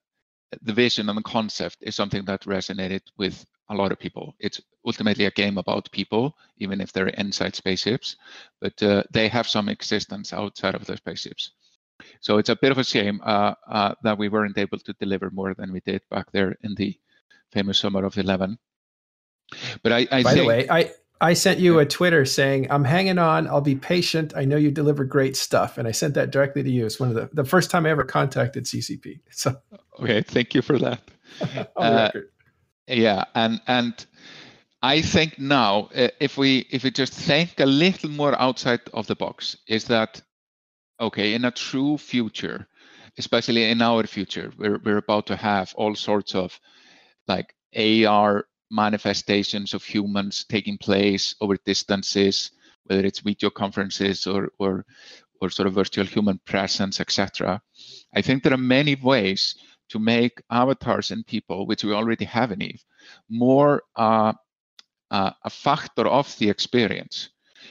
the 0.61 0.71
vision 0.71 1.09
and 1.09 1.17
the 1.17 1.23
concept 1.23 1.75
is 1.81 1.93
something 1.93 2.23
that 2.23 2.43
resonated 2.43 3.01
with 3.17 3.45
a 3.67 3.75
lot 3.75 3.91
of 3.91 3.99
people. 3.99 4.33
It's 4.39 4.61
ultimately 4.85 5.25
a 5.25 5.31
game 5.31 5.57
about 5.57 5.91
people, 5.91 6.37
even 6.59 6.79
if 6.79 6.93
they're 6.93 7.09
inside 7.19 7.53
spaceships, 7.53 8.15
but 8.61 8.81
uh, 8.81 9.03
they 9.11 9.27
have 9.27 9.49
some 9.49 9.67
existence 9.67 10.31
outside 10.31 10.75
of 10.75 10.85
the 10.85 10.95
spaceships. 10.95 11.51
So 12.21 12.37
it's 12.37 12.49
a 12.49 12.55
bit 12.55 12.71
of 12.71 12.77
a 12.77 12.83
shame 12.83 13.21
uh, 13.23 13.53
uh, 13.67 13.95
that 14.03 14.17
we 14.17 14.29
weren't 14.29 14.57
able 14.57 14.79
to 14.79 14.93
deliver 14.93 15.29
more 15.29 15.53
than 15.53 15.71
we 15.71 15.79
did 15.81 16.01
back 16.09 16.31
there 16.31 16.55
in 16.63 16.75
the 16.75 16.97
famous 17.51 17.79
summer 17.79 18.05
of 18.05 18.17
11. 18.17 18.57
But 19.83 19.91
I, 19.91 20.07
I 20.11 20.23
by 20.23 20.33
think, 20.33 20.35
the 20.35 20.45
way, 20.45 20.67
I 20.69 20.91
I 21.19 21.33
sent 21.33 21.59
you 21.59 21.79
a 21.79 21.85
Twitter 21.85 22.25
saying 22.25 22.67
I'm 22.69 22.83
hanging 22.83 23.17
on. 23.17 23.47
I'll 23.47 23.61
be 23.61 23.75
patient. 23.75 24.33
I 24.35 24.45
know 24.45 24.57
you 24.57 24.71
deliver 24.71 25.03
great 25.03 25.35
stuff, 25.35 25.77
and 25.77 25.87
I 25.87 25.91
sent 25.91 26.13
that 26.15 26.31
directly 26.31 26.63
to 26.63 26.69
you. 26.69 26.85
It's 26.85 26.99
one 26.99 27.09
of 27.09 27.15
the 27.15 27.29
the 27.33 27.45
first 27.45 27.71
time 27.71 27.85
I 27.85 27.89
ever 27.89 28.03
contacted 28.03 28.65
CCP. 28.65 29.21
So 29.31 29.55
okay, 29.99 30.21
thank 30.21 30.53
you 30.53 30.61
for 30.61 30.77
that. 30.79 31.01
uh, 31.75 32.11
yeah, 32.87 33.23
and 33.35 33.61
and 33.67 34.05
I 34.81 35.01
think 35.01 35.39
now 35.39 35.89
uh, 35.95 36.09
if 36.19 36.37
we 36.37 36.67
if 36.69 36.83
we 36.83 36.91
just 36.91 37.13
think 37.13 37.59
a 37.59 37.65
little 37.65 38.09
more 38.09 38.39
outside 38.39 38.81
of 38.93 39.07
the 39.07 39.15
box, 39.15 39.57
is 39.67 39.85
that 39.85 40.21
okay 40.99 41.33
in 41.33 41.45
a 41.45 41.51
true 41.51 41.97
future, 41.97 42.67
especially 43.17 43.63
in 43.63 43.81
our 43.81 44.05
future, 44.07 44.51
we're 44.57 44.79
we're 44.79 44.97
about 44.97 45.27
to 45.27 45.35
have 45.35 45.73
all 45.75 45.95
sorts 45.95 46.35
of 46.35 46.59
like 47.27 47.53
AR 47.75 48.45
manifestations 48.71 49.73
of 49.73 49.83
humans 49.83 50.45
taking 50.49 50.77
place 50.77 51.35
over 51.41 51.57
distances, 51.65 52.51
whether 52.85 53.05
it's 53.05 53.19
video 53.19 53.49
conferences 53.49 54.27
or 54.27 54.49
or 54.59 54.85
or 55.41 55.49
sort 55.49 55.67
of 55.67 55.73
virtual 55.73 56.05
human 56.05 56.39
presence, 56.45 56.99
etc. 56.99 57.61
I 58.15 58.21
think 58.21 58.43
there 58.43 58.53
are 58.53 58.57
many 58.57 58.95
ways 58.95 59.55
to 59.89 59.99
make 59.99 60.41
avatars 60.49 61.11
and 61.11 61.25
people, 61.25 61.65
which 61.65 61.83
we 61.83 61.93
already 61.93 62.25
have 62.25 62.51
in 62.51 62.61
Eve, 62.61 62.83
more 63.29 63.83
uh, 63.95 64.33
uh, 65.11 65.31
a 65.43 65.49
factor 65.49 66.07
of 66.07 66.37
the 66.39 66.49
experience. 66.49 67.29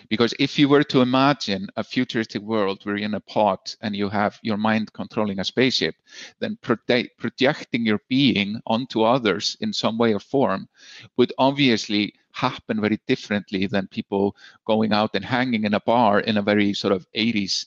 Because 0.09 0.35
if 0.39 0.59
you 0.59 0.69
were 0.69 0.85
to 0.85 1.01
imagine 1.01 1.69
a 1.77 1.85
futuristic 1.85 2.43
world 2.43 2.81
where 2.83 2.97
you're 2.97 3.07
in 3.07 3.15
a 3.15 3.21
pod 3.21 3.59
and 3.81 3.95
you 3.95 4.09
have 4.09 4.39
your 4.43 4.57
mind 4.57 4.93
controlling 4.93 5.41
a 5.41 5.45
spaceship, 5.45 5.95
then 6.39 6.59
projecting 6.61 7.87
your 7.87 8.01
being 8.09 8.61
onto 8.67 9.03
others 9.03 9.57
in 9.61 9.73
some 9.73 9.99
way 9.99 10.15
or 10.15 10.21
form 10.21 10.69
would 11.17 11.33
obviously 11.39 12.15
happen 12.33 12.81
very 12.81 13.01
differently 13.07 13.67
than 13.67 13.89
people 13.89 14.37
going 14.67 14.93
out 14.93 15.15
and 15.15 15.25
hanging 15.25 15.65
in 15.65 15.75
a 15.75 15.81
bar 15.81 16.21
in 16.21 16.37
a 16.37 16.43
very 16.43 16.75
sort 16.75 16.93
of 16.93 17.07
80s 17.17 17.67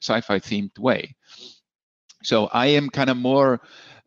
sci-fi 0.00 0.38
themed 0.38 0.78
way. 0.78 1.14
So 2.22 2.46
I 2.46 2.66
am 2.66 2.90
kind 2.90 3.10
of 3.10 3.16
more 3.16 3.60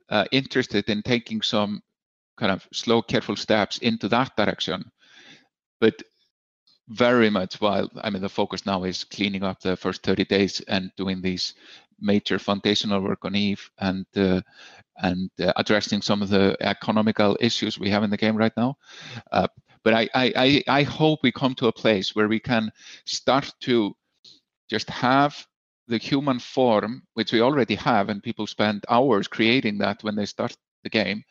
uh, 0.10 0.26
interested 0.32 0.90
in 0.90 1.02
taking 1.02 1.42
some 1.42 1.82
kind 2.38 2.52
of 2.52 2.68
slow, 2.74 3.02
careful 3.02 3.36
steps 3.36 3.78
into 3.78 4.08
that 4.10 4.36
direction. 4.36 4.92
But 5.80 6.04
very 6.92 7.30
much 7.30 7.62
while 7.62 7.90
I 8.04 8.10
mean 8.10 8.22
the 8.22 8.30
focus 8.30 8.66
now 8.66 8.84
is 8.84 9.04
cleaning 9.06 9.44
up 9.44 9.62
the 9.62 9.78
first 9.78 10.04
30 10.04 10.26
days 10.26 10.62
and 10.68 10.92
doing 10.98 11.22
these 11.22 11.54
major 12.00 12.40
foundational 12.40 13.02
work 13.02 13.24
on 13.24 13.36
Eve 13.36 13.70
and 13.80 14.06
uh, 14.18 14.42
and 14.98 15.30
uh, 15.40 15.54
addressing 15.56 16.02
some 16.02 16.22
of 16.22 16.30
the 16.30 16.58
economical 16.62 17.38
issues 17.40 17.80
we 17.80 17.90
have 17.90 18.04
in 18.04 18.10
the 18.10 18.18
game 18.18 18.36
right 18.36 18.54
now. 18.58 18.76
Uh, 19.32 19.48
but 19.84 19.94
I, 19.94 20.10
I 20.14 20.64
I 20.68 20.84
hope 20.84 21.22
we 21.24 21.32
come 21.32 21.56
to 21.56 21.68
a 21.68 21.74
place 21.74 22.16
where 22.16 22.28
we 22.28 22.40
can 22.40 22.72
start 23.06 23.52
to 23.62 23.96
just 24.70 24.90
have 24.90 25.46
the 25.88 25.98
human 25.98 26.40
form, 26.40 27.04
which 27.16 27.34
we 27.34 27.42
already 27.42 27.76
have, 27.76 28.10
and 28.10 28.24
people 28.24 28.48
spend 28.48 28.86
hours 28.90 29.28
creating 29.28 29.80
that 29.80 30.04
when 30.04 30.16
they 30.16 30.26
start 30.26 30.56
the 30.84 30.90
game, 30.90 31.24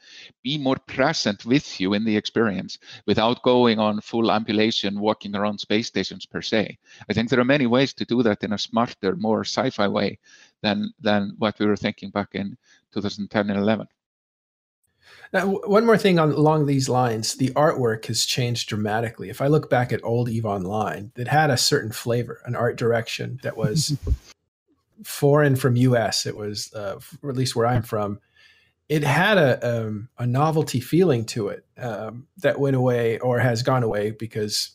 be 0.43 0.59
more 0.59 0.77
present 0.87 1.45
with 1.45 1.81
you 1.81 1.95
in 1.95 2.05
the 2.05 2.17
experience 2.17 2.79
without 3.07 3.43
going 3.43 3.79
on 3.79 4.01
full 4.01 4.31
ambulation, 4.31 5.01
walking 5.01 5.35
around 5.35 5.59
space 5.59 5.89
stations 5.89 6.27
per 6.27 6.43
se. 6.43 6.79
I 7.09 7.13
think 7.13 7.29
there 7.29 7.41
are 7.41 7.45
many 7.45 7.67
ways 7.67 7.93
to 7.95 8.05
do 8.05 8.23
that 8.23 8.45
in 8.45 8.53
a 8.53 8.59
smarter, 8.59 9.17
more 9.17 9.41
sci-fi 9.41 9.89
way 9.89 10.19
than 10.63 10.93
than 11.01 11.35
what 11.39 11.59
we 11.59 11.67
were 11.67 11.77
thinking 11.77 12.11
back 12.11 12.29
in 12.35 12.57
2010 12.93 13.51
and 13.51 13.59
11. 13.59 13.87
Now, 15.33 15.47
one 15.47 15.87
more 15.87 15.97
thing 15.97 16.19
on, 16.19 16.33
along 16.33 16.67
these 16.67 16.89
lines, 16.89 17.35
the 17.35 17.51
artwork 17.51 18.07
has 18.07 18.25
changed 18.25 18.69
dramatically. 18.69 19.31
If 19.31 19.41
I 19.41 19.47
look 19.47 19.71
back 19.71 19.93
at 19.93 20.03
old 20.03 20.29
Eve 20.29 20.45
Online, 20.45 21.13
it 21.17 21.29
had 21.29 21.51
a 21.51 21.57
certain 21.57 21.93
flavor, 21.93 22.41
an 22.47 22.57
art 22.57 22.77
direction 22.77 23.39
that 23.45 23.57
was 23.57 23.97
foreign 25.05 25.55
from 25.55 25.77
US. 25.77 26.27
It 26.27 26.37
was, 26.37 26.73
uh, 26.75 26.99
at 27.23 27.37
least 27.37 27.55
where 27.55 27.67
I'm 27.67 27.83
from, 27.83 28.19
it 28.91 29.05
had 29.05 29.39
a 29.39 29.85
um, 29.87 30.09
a 30.19 30.27
novelty 30.27 30.81
feeling 30.81 31.25
to 31.25 31.49
it 31.49 31.65
um, 31.79 32.27
that 32.39 32.59
went 32.59 32.75
away 32.75 33.21
or 33.21 33.39
has 33.39 33.63
gone 33.63 33.85
away 33.85 34.11
because 34.11 34.73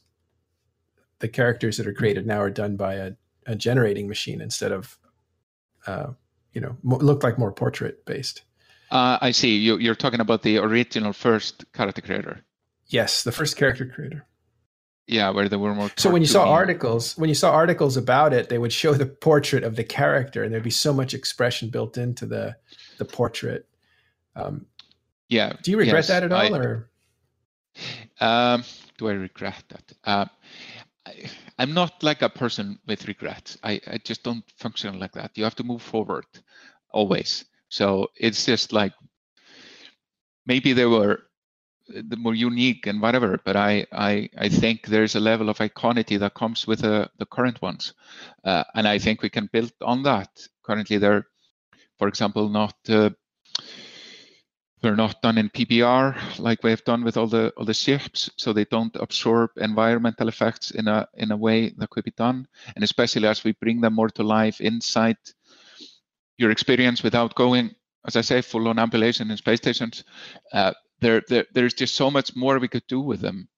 the 1.20 1.28
characters 1.28 1.78
that 1.78 1.86
are 1.86 1.94
created 1.94 2.26
now 2.26 2.40
are 2.40 2.50
done 2.50 2.78
by 2.78 2.94
a, 2.96 3.12
a 3.46 3.56
generating 3.56 4.08
machine 4.08 4.40
instead 4.40 4.72
of 4.72 4.98
uh, 5.86 6.08
you 6.54 6.62
know 6.62 6.78
look 6.82 7.24
like 7.24 7.38
more 7.38 7.52
portrait 7.52 8.06
based. 8.06 8.44
Uh, 8.90 9.18
I 9.20 9.32
see. 9.32 9.58
You, 9.58 9.78
you're 9.78 9.96
talking 9.96 10.22
about 10.22 10.44
the 10.44 10.60
original 10.60 11.12
first 11.12 11.66
character 11.74 12.02
creator. 12.02 12.42
Yes, 12.88 13.24
the 13.24 13.34
first 13.34 13.58
character 13.58 13.86
creator. 13.86 14.26
Yeah, 15.08 15.30
where 15.32 15.50
there 15.50 15.60
were 15.60 15.76
more. 15.76 15.92
So 15.98 16.10
when 16.10 16.22
you 16.22 16.28
saw 16.28 16.50
articles, 16.50 17.18
when 17.18 17.28
you 17.28 17.36
saw 17.36 17.52
articles 17.52 17.98
about 17.98 18.34
it, 18.34 18.48
they 18.48 18.60
would 18.60 18.72
show 18.72 18.94
the 18.94 19.06
portrait 19.28 19.66
of 19.66 19.76
the 19.76 19.84
character, 19.84 20.42
and 20.42 20.54
there'd 20.54 20.64
be 20.64 20.70
so 20.70 20.94
much 20.94 21.14
expression 21.14 21.70
built 21.70 21.98
into 21.98 22.26
the 22.26 22.56
the 22.98 23.04
portrait 23.04 23.68
um, 24.36 24.66
yeah. 25.30 25.54
Do 25.64 25.72
you 25.72 25.78
regret 25.78 25.96
yes, 25.96 26.08
that 26.08 26.24
at 26.24 26.32
all, 26.32 26.56
I, 26.56 26.58
or? 26.58 26.90
Um, 28.20 28.64
do 28.98 29.10
I 29.10 29.14
regret 29.14 29.64
that? 29.70 29.94
Uh, 30.04 30.26
I, 31.06 31.30
am 31.60 31.74
not 31.74 32.04
like 32.04 32.22
a 32.22 32.30
person 32.30 32.80
with 32.88 33.08
regrets. 33.08 33.58
I, 33.64 33.82
I 33.88 33.98
just 33.98 34.24
don't 34.24 34.44
function 34.58 35.00
like 35.00 35.14
that. 35.14 35.32
You 35.36 35.44
have 35.44 35.56
to 35.56 35.64
move 35.64 35.82
forward 35.82 36.26
always. 36.92 37.46
So 37.70 38.12
it's 38.16 38.46
just 38.46 38.72
like 38.72 38.94
maybe 40.46 40.74
they 40.74 40.86
were 40.86 41.24
the 41.88 42.18
more 42.18 42.34
unique 42.34 42.88
and 42.88 43.02
whatever, 43.02 43.40
but 43.46 43.56
I, 43.56 43.86
I, 43.92 44.30
I 44.38 44.50
think 44.50 44.88
there's 44.88 45.16
a 45.16 45.20
level 45.20 45.50
of 45.50 45.62
iconity 45.62 46.18
that 46.18 46.34
comes 46.34 46.66
with 46.66 46.84
uh, 46.84 47.08
the 47.20 47.28
current 47.28 47.62
ones. 47.62 47.94
Uh, 48.44 48.64
and 48.74 48.88
I 48.88 48.98
think 48.98 49.22
we 49.22 49.30
can 49.30 49.50
build 49.52 49.72
on 49.82 50.02
that. 50.04 50.30
Currently, 50.64 50.98
they're, 50.98 51.28
for 52.00 52.08
example, 52.08 52.50
not 52.50 52.76
uh, 52.90 53.12
they're 54.86 54.96
not 54.96 55.20
done 55.24 55.40
in 55.40 55.50
PBR 55.50 56.38
like 56.38 56.62
we 56.62 56.70
have 56.70 56.84
done 56.84 57.04
with 57.04 57.18
all 57.18 57.26
the 57.26 57.52
all 57.58 57.66
the 57.66 57.74
ships, 57.74 58.30
so 58.38 58.54
they 58.54 58.66
don't 58.66 58.96
absorb 58.98 59.50
environmental 59.58 60.28
effects 60.28 60.70
in 60.70 60.88
a 60.88 61.08
in 61.16 61.32
a 61.32 61.38
way 61.38 61.74
that 61.78 61.90
could 61.90 62.04
be 62.04 62.12
done. 62.12 62.48
And 62.76 62.84
especially 62.84 63.28
as 63.28 63.44
we 63.44 63.54
bring 63.54 63.82
them 63.82 63.96
more 63.96 64.10
to 64.10 64.22
life 64.22 64.62
inside 64.62 65.18
your 66.38 66.52
experience 66.52 67.02
without 67.02 67.34
going, 67.34 67.74
as 68.06 68.16
I 68.16 68.22
say, 68.22 68.42
full 68.42 68.68
on 68.68 68.78
ambulation 68.78 69.32
in 69.32 69.38
space 69.38 69.58
stations, 69.58 70.04
uh, 70.54 70.74
there, 71.00 71.24
there 71.30 71.46
there's 71.52 71.74
just 71.74 71.96
so 71.96 72.12
much 72.12 72.36
more 72.36 72.60
we 72.60 72.68
could 72.68 72.86
do 72.88 73.02
with 73.02 73.22
them. 73.22 73.50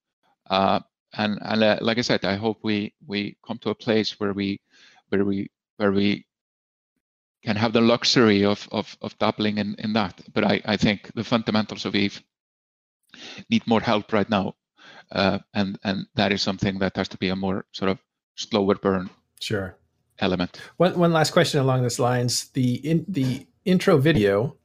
Uh, 0.48 0.80
and 1.18 1.38
and 1.42 1.62
uh, 1.62 1.78
like 1.82 1.98
I 1.98 2.02
said, 2.08 2.24
I 2.24 2.36
hope 2.36 2.60
we 2.62 2.94
we 3.06 3.36
come 3.46 3.58
to 3.58 3.70
a 3.70 3.74
place 3.74 4.18
where 4.18 4.32
we 4.32 4.62
where 5.10 5.26
we 5.26 5.50
where 5.76 5.92
we 5.92 6.24
can 7.44 7.56
have 7.56 7.72
the 7.72 7.80
luxury 7.80 8.44
of 8.44 8.68
of, 8.72 8.96
of 9.00 9.18
dabbling 9.18 9.58
in, 9.58 9.74
in 9.78 9.92
that. 9.92 10.20
But 10.34 10.44
I, 10.44 10.60
I 10.64 10.76
think 10.76 11.10
the 11.14 11.24
fundamentals 11.24 11.84
of 11.84 11.94
Eve 11.94 12.22
need 13.50 13.66
more 13.66 13.80
help 13.80 14.12
right 14.12 14.28
now. 14.28 14.54
Uh, 15.10 15.38
and 15.54 15.78
and 15.84 16.06
that 16.14 16.32
is 16.32 16.42
something 16.42 16.78
that 16.80 16.96
has 16.96 17.08
to 17.08 17.18
be 17.18 17.30
a 17.30 17.36
more 17.36 17.64
sort 17.72 17.90
of 17.90 17.98
slower 18.36 18.74
burn 18.74 19.10
sure 19.40 19.76
element. 20.18 20.60
One 20.76 20.98
one 20.98 21.12
last 21.12 21.32
question 21.32 21.60
along 21.60 21.82
this 21.82 21.98
lines. 21.98 22.48
The 22.50 22.74
in 22.74 23.04
the 23.08 23.46
intro 23.64 23.96
video, 23.98 24.56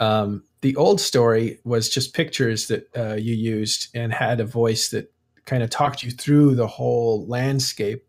um, 0.00 0.44
the 0.60 0.76
old 0.76 1.00
story 1.00 1.60
was 1.64 1.88
just 1.88 2.14
pictures 2.14 2.68
that 2.68 2.88
uh, 2.96 3.14
you 3.14 3.34
used 3.34 3.88
and 3.94 4.12
had 4.12 4.40
a 4.40 4.44
voice 4.44 4.90
that 4.90 5.12
kind 5.46 5.62
of 5.62 5.70
talked 5.70 6.02
you 6.02 6.10
through 6.10 6.54
the 6.54 6.66
whole 6.66 7.26
landscape. 7.26 8.04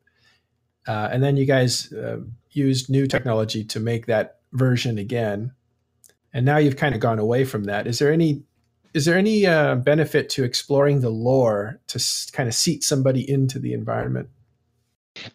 Uh, 0.88 1.10
and 1.12 1.24
then 1.24 1.38
you 1.38 1.46
guys 1.46 1.92
uh, 1.94 2.20
used 2.52 2.90
new 2.90 3.08
technology 3.08 3.64
to 3.64 3.80
make 3.80 4.08
that 4.08 4.40
version 4.54 4.98
again, 4.98 5.52
and 6.34 6.46
now 6.46 6.58
you've 6.58 6.78
kind 6.78 6.96
of 6.96 7.02
gone 7.02 7.20
away 7.20 7.46
from 7.46 7.66
that. 7.66 7.88
Is 7.88 8.00
there 8.00 8.12
any 8.12 8.44
is 8.94 9.06
there 9.06 9.18
any 9.18 9.46
uh, 9.46 9.76
benefit 9.76 10.30
to 10.30 10.44
exploring 10.44 11.00
the 11.00 11.10
lore 11.10 11.80
to 11.88 11.98
s- 11.98 12.30
kind 12.32 12.50
of 12.50 12.56
seat 12.56 12.84
somebody 12.84 13.30
into 13.30 13.60
the 13.60 13.74
environment? 13.74 14.30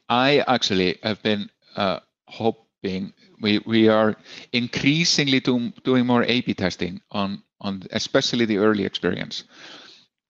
I 0.08 0.44
actually 0.46 0.98
have 1.02 1.22
been 1.22 1.48
uh, 1.76 2.00
hoping 2.26 3.12
we 3.40 3.60
we 3.66 3.88
are 3.88 4.16
increasingly 4.52 5.40
do, 5.40 5.72
doing 5.84 6.06
more 6.06 6.24
A/B 6.24 6.54
testing 6.54 7.00
on 7.10 7.42
on 7.60 7.82
especially 7.92 8.44
the 8.44 8.58
early 8.58 8.84
experience 8.84 9.44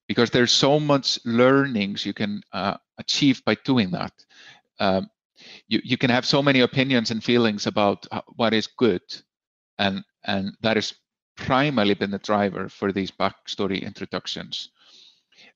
because 0.08 0.30
there's 0.30 0.52
so 0.52 0.78
much 0.78 1.18
learnings 1.24 2.06
you 2.06 2.12
can 2.12 2.42
uh, 2.52 2.76
achieve 2.98 3.44
by 3.44 3.56
doing 3.64 3.90
that. 3.90 4.12
Um, 4.78 5.10
you 5.68 5.80
you 5.84 5.96
can 5.96 6.10
have 6.10 6.24
so 6.24 6.42
many 6.42 6.60
opinions 6.60 7.10
and 7.10 7.22
feelings 7.22 7.66
about 7.66 8.06
what 8.36 8.54
is 8.54 8.66
good, 8.66 9.02
and 9.78 10.04
and 10.24 10.56
that 10.62 10.76
has 10.76 10.94
primarily 11.36 11.94
been 11.94 12.10
the 12.10 12.18
driver 12.18 12.68
for 12.68 12.92
these 12.92 13.10
backstory 13.10 13.82
introductions. 13.82 14.70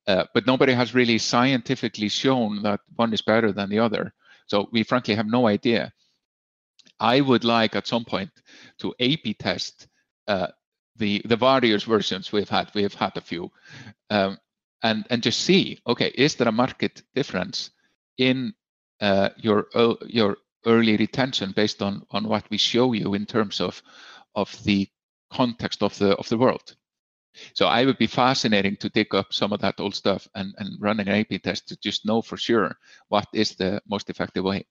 Uh, 0.06 0.24
but 0.34 0.46
nobody 0.46 0.72
has 0.72 0.94
really 0.94 1.18
scientifically 1.18 2.08
shown 2.08 2.62
that 2.62 2.80
one 2.96 3.12
is 3.12 3.22
better 3.22 3.52
than 3.52 3.70
the 3.70 3.78
other. 3.78 4.12
So 4.46 4.68
we 4.72 4.82
frankly 4.82 5.14
have 5.14 5.26
no 5.26 5.46
idea. 5.46 5.92
I 6.98 7.20
would 7.20 7.44
like 7.44 7.76
at 7.76 7.86
some 7.86 8.04
point 8.04 8.30
to 8.78 8.94
A/B 8.98 9.34
test 9.34 9.88
uh, 10.28 10.48
the 10.96 11.22
the 11.24 11.36
various 11.36 11.84
versions 11.84 12.32
we've 12.32 12.48
had. 12.48 12.70
We 12.74 12.82
have 12.82 12.94
had 12.94 13.16
a 13.16 13.20
few, 13.20 13.50
um, 14.10 14.38
and 14.82 15.06
and 15.10 15.22
just 15.22 15.40
see. 15.40 15.78
Okay, 15.86 16.12
is 16.14 16.34
there 16.34 16.48
a 16.48 16.52
market 16.52 17.02
difference 17.14 17.70
in 18.18 18.54
uh, 19.00 19.30
your 19.36 19.66
uh, 19.74 19.94
your 20.06 20.36
early 20.66 20.96
retention 20.96 21.52
based 21.56 21.82
on 21.82 22.02
on 22.10 22.28
what 22.28 22.44
we 22.50 22.58
show 22.58 22.92
you 22.92 23.14
in 23.14 23.26
terms 23.26 23.60
of 23.60 23.82
of 24.34 24.62
the 24.64 24.88
context 25.32 25.82
of 25.82 25.96
the 25.98 26.16
of 26.16 26.28
the 26.28 26.38
world? 26.38 26.76
So 27.54 27.66
I 27.66 27.84
would 27.84 27.98
be 27.98 28.06
fascinating 28.06 28.76
to 28.76 28.88
dig 28.88 29.14
up 29.14 29.32
some 29.32 29.52
of 29.52 29.60
that 29.60 29.78
old 29.78 29.94
stuff 29.94 30.28
and, 30.34 30.52
and 30.58 30.80
run 30.80 31.00
an 31.00 31.08
A/B 31.08 31.38
test 31.38 31.68
to 31.68 31.76
just 31.76 32.04
know 32.04 32.22
for 32.22 32.36
sure 32.36 32.76
what 33.08 33.26
is 33.32 33.54
the 33.54 33.80
most 33.88 34.10
effective 34.10 34.44
way. 34.44 34.66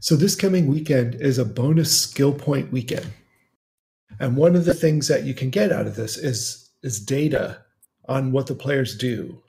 So 0.00 0.14
this 0.14 0.36
coming 0.36 0.66
weekend 0.66 1.14
is 1.16 1.38
a 1.38 1.44
bonus 1.44 1.98
skill 2.00 2.32
point 2.32 2.70
weekend. 2.70 3.06
And 4.20 4.36
one 4.36 4.56
of 4.56 4.64
the 4.64 4.74
things 4.74 5.08
that 5.08 5.24
you 5.24 5.34
can 5.34 5.50
get 5.50 5.72
out 5.72 5.86
of 5.86 5.96
this 5.96 6.16
is 6.16 6.70
is 6.82 7.00
data 7.00 7.64
on 8.08 8.32
what 8.32 8.46
the 8.46 8.54
players 8.54 8.96
do. 8.96 9.42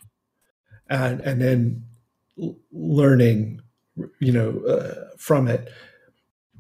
And 0.89 1.21
and 1.21 1.41
then 1.41 1.85
learning 2.71 3.61
you 4.19 4.31
know 4.31 4.59
uh, 4.65 5.15
from 5.17 5.47
it. 5.47 5.69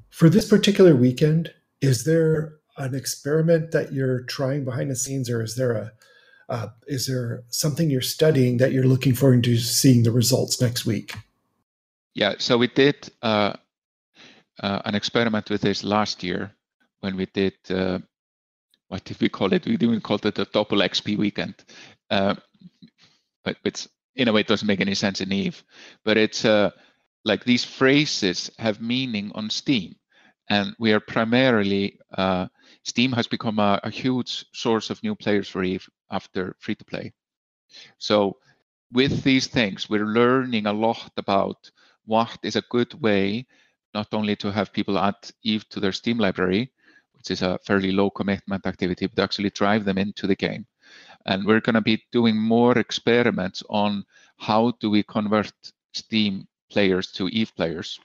For 0.09 0.29
this 0.29 0.47
particular 0.47 0.95
weekend, 0.95 1.53
is 1.81 2.03
there 2.03 2.55
an 2.77 2.95
experiment 2.95 3.71
that 3.71 3.93
you're 3.93 4.23
trying 4.23 4.65
behind 4.65 4.91
the 4.91 4.95
scenes, 4.95 5.29
or 5.29 5.41
is 5.43 5.55
there 5.55 5.73
a 5.73 5.91
uh, 6.49 6.69
is 6.87 7.05
there 7.05 7.43
something 7.49 7.89
you're 7.89 8.01
studying 8.01 8.57
that 8.57 8.71
you're 8.71 8.87
looking 8.87 9.13
forward 9.13 9.43
to 9.43 9.57
seeing 9.57 10.03
the 10.03 10.11
results 10.11 10.59
next 10.59 10.85
week? 10.85 11.13
Yeah, 12.15 12.33
so 12.39 12.57
we 12.57 12.67
did 12.67 13.09
uh, 13.21 13.53
uh, 14.59 14.81
an 14.85 14.95
experiment 14.95 15.49
with 15.49 15.61
this 15.61 15.83
last 15.83 16.23
year 16.23 16.51
when 17.01 17.15
we 17.15 17.27
did 17.27 17.53
uh, 17.69 17.99
what 18.87 19.03
did 19.03 19.21
we 19.21 19.29
call 19.29 19.53
it? 19.53 19.65
We 19.65 19.77
didn't 19.77 20.01
call 20.01 20.19
it 20.23 20.35
the 20.35 20.45
double 20.45 20.79
XP 20.79 21.17
weekend, 21.17 21.55
uh, 22.09 22.35
but 23.43 23.57
it's 23.63 23.87
in 24.19 24.27
a 24.27 24.33
way 24.33 24.41
it 24.41 24.47
doesn't 24.47 24.67
make 24.67 24.81
any 24.81 24.95
sense 24.95 25.21
in 25.21 25.33
Eve. 25.33 25.63
But 26.03 26.17
it's 26.17 26.45
uh, 26.45 26.71
like 27.25 27.43
these 27.43 27.65
phrases 27.65 28.51
have 28.59 28.81
meaning 28.81 29.31
on 29.33 29.49
Steam, 29.49 29.95
and 30.49 30.75
we 30.79 30.93
are 30.93 30.99
primarily 30.99 31.99
Steam 32.83 33.11
has 33.11 33.27
become 33.27 33.59
a, 33.59 33.79
a 33.83 33.89
huge 33.89 34.45
source 34.53 34.89
of 34.89 35.01
new 35.03 35.15
players 35.15 35.47
for 35.47 35.63
Eve 35.63 35.87
after 36.11 36.55
free 36.59 36.75
to 36.75 36.85
play. 36.85 37.13
So 37.97 38.37
with 38.91 39.23
these 39.23 39.47
things, 39.47 39.89
we're 39.89 40.05
learning 40.05 40.65
a 40.65 40.73
lot 40.73 41.11
about 41.17 41.69
what 42.05 42.39
is 42.43 42.55
a 42.55 42.63
good 42.69 42.93
way 43.01 43.45
not 43.93 44.13
only 44.13 44.35
to 44.37 44.51
have 44.51 44.73
people 44.73 44.97
add 44.97 45.15
Eve 45.43 45.67
to 45.69 45.79
their 45.79 45.91
Steam 45.91 46.17
library, 46.17 46.71
which 47.13 47.31
is 47.31 47.41
a 47.41 47.59
fairly 47.65 47.91
low 47.91 48.09
commitment 48.09 48.65
activity, 48.65 49.07
but 49.07 49.21
actually 49.21 49.49
drive 49.49 49.85
them 49.85 49.97
into 49.97 50.27
the 50.27 50.35
game. 50.35 50.65
And 51.25 51.45
we're 51.45 51.61
going 51.61 51.75
to 51.75 51.81
be 51.81 52.03
doing 52.11 52.37
more 52.37 52.77
experiments 52.77 53.63
on 53.69 54.05
how 54.37 54.73
do 54.79 54.89
we 54.89 55.03
convert 55.03 55.51
Steam 55.93 56.47
players 56.71 57.11
to 57.13 57.27
Eve 57.27 57.53
players. 57.55 57.99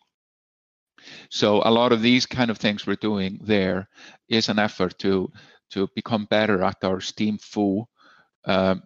So 1.30 1.62
a 1.64 1.70
lot 1.70 1.92
of 1.92 2.02
these 2.02 2.26
kind 2.26 2.50
of 2.50 2.58
things 2.58 2.86
we're 2.86 2.96
doing 2.96 3.38
there 3.42 3.88
is 4.28 4.48
an 4.48 4.58
effort 4.58 4.98
to 5.00 5.30
to 5.70 5.88
become 5.94 6.26
better 6.26 6.62
at 6.62 6.84
our 6.84 7.00
Steam 7.00 7.38
foo, 7.38 7.84
uh, 8.44 8.76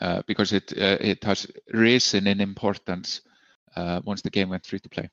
uh, 0.00 0.22
because 0.26 0.52
it 0.52 0.72
uh, 0.76 0.98
it 1.00 1.24
has 1.24 1.46
risen 1.72 2.26
in 2.26 2.40
importance 2.40 3.22
uh, 3.76 4.00
once 4.04 4.22
the 4.22 4.30
game 4.30 4.50
went 4.50 4.66
free 4.66 4.78
to 4.80 4.88
play. 4.88 5.08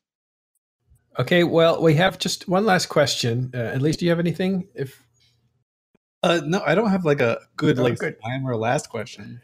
Okay, 1.17 1.43
well, 1.43 1.81
we 1.81 1.95
have 1.95 2.19
just 2.19 2.47
one 2.47 2.65
last 2.65 2.87
question. 2.87 3.51
Uh, 3.53 3.57
at 3.57 3.81
least, 3.81 3.99
do 3.99 4.05
you 4.05 4.11
have 4.11 4.19
anything? 4.19 4.67
If 4.75 5.03
uh, 6.23 6.41
no, 6.45 6.61
I 6.65 6.75
don't 6.75 6.89
have 6.89 7.05
like 7.05 7.21
a 7.21 7.39
good 7.55 7.79
oh, 7.79 7.83
like 7.83 7.97
good. 7.97 8.17
time 8.21 8.45
or 8.45 8.55
last 8.55 8.89
question. 8.89 9.41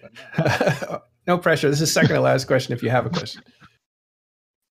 no 1.28 1.38
pressure. 1.38 1.70
This 1.70 1.82
is 1.82 1.92
second 1.92 2.16
to 2.16 2.22
last 2.22 2.46
question. 2.46 2.74
If 2.74 2.84
you 2.84 2.90
have 2.90 3.06
a 3.06 3.10
question. 3.10 3.44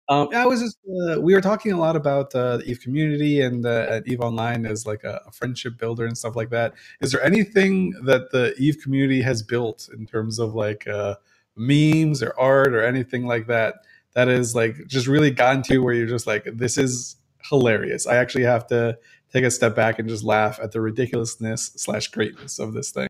Um, 0.10 0.28
I 0.34 0.48
was 0.48 0.60
just 0.60 0.80
uh, 0.88 1.22
we 1.22 1.36
were 1.36 1.42
talking 1.42 1.72
a 1.72 1.78
lot 1.78 1.96
about 1.96 2.34
uh, 2.34 2.58
the 2.58 2.64
Eve 2.64 2.80
community 2.82 3.42
and 3.42 3.64
uh, 3.64 4.02
Eve 4.08 4.22
Online 4.22 4.66
as 4.66 4.88
like 4.88 5.04
a, 5.04 5.22
a, 5.28 5.32
friendship 5.32 5.78
builder 5.78 6.08
and 6.08 6.18
stuff 6.18 6.36
like 6.36 6.50
that. 6.50 6.74
Is 7.00 7.12
there 7.12 7.24
anything 7.24 7.92
that 8.06 8.32
the 8.32 8.56
Eve 8.58 8.80
community 8.82 9.22
has 9.22 9.44
built 9.44 9.88
in 9.96 10.08
terms 10.08 10.40
of 10.40 10.56
like 10.56 10.88
uh, 10.88 11.14
memes 11.56 12.24
or 12.24 12.34
art 12.40 12.74
or 12.74 12.84
anything 12.84 13.28
like 13.28 13.46
that 13.48 13.84
that 14.14 14.28
is 14.28 14.56
like 14.56 14.76
just 14.88 15.08
really 15.08 15.32
gotten 15.32 15.62
to 15.64 15.80
where 15.80 15.94
you're 15.94 16.08
just 16.08 16.28
like 16.28 16.46
this 16.54 16.78
is 16.78 17.18
hilarious. 17.44 18.08
I 18.08 18.16
actually 18.16 18.44
have 18.44 18.68
to 18.68 18.98
take 19.32 19.44
a 19.44 19.52
step 19.52 19.76
back 19.76 20.00
and 20.00 20.10
just 20.10 20.24
laugh 20.24 20.60
at 20.62 20.72
the 20.72 20.82
ridiculousness 20.82 21.72
slash 21.76 22.08
greatness 22.08 22.60
of 22.60 22.74
this 22.74 22.92
thing. 22.92 23.08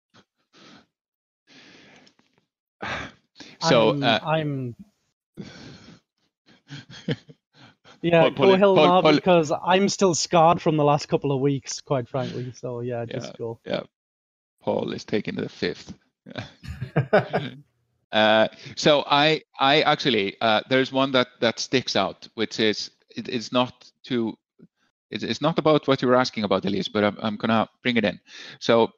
So 3.62 3.90
I'm, 3.90 4.04
uh, 4.04 4.20
I'm 4.24 4.76
yeah, 8.02 8.30
pull, 8.30 8.58
go 8.58 8.76
pull, 8.76 9.02
pull, 9.02 9.16
because 9.16 9.52
I'm 9.52 9.90
still 9.90 10.16
scarred 10.16 10.62
from 10.62 10.78
the 10.78 10.84
last 10.84 11.08
couple 11.08 11.32
of 11.32 11.42
weeks, 11.42 11.82
quite 11.82 12.08
frankly. 12.08 12.54
So 12.56 12.82
yeah, 12.82 13.06
just 13.06 13.28
yeah, 13.28 13.34
go. 13.38 13.60
Yeah, 13.66 13.82
Paul 14.62 14.94
is 14.94 15.04
taking 15.04 15.36
the 15.36 15.50
fifth. 15.50 15.94
uh, 18.12 18.48
so 18.76 19.04
I, 19.06 19.42
I 19.60 19.82
actually, 19.82 20.38
uh, 20.42 20.62
there's 20.70 20.92
one 20.92 21.12
that 21.14 21.28
that 21.42 21.60
sticks 21.60 21.96
out, 21.96 22.28
which 22.36 22.60
is 22.60 22.92
it, 23.16 23.28
it's 23.30 23.52
not 23.52 23.92
too, 24.04 24.38
it's, 25.12 25.24
it's 25.24 25.42
not 25.42 25.60
about 25.60 25.88
what 25.88 26.02
you 26.02 26.08
were 26.08 26.16
asking 26.16 26.44
about, 26.44 26.66
Elise, 26.66 26.88
but 26.88 27.04
I'm, 27.04 27.18
I'm 27.22 27.36
gonna 27.36 27.68
bring 27.84 27.98
it 27.98 28.06
in. 28.06 28.20
So 28.60 28.92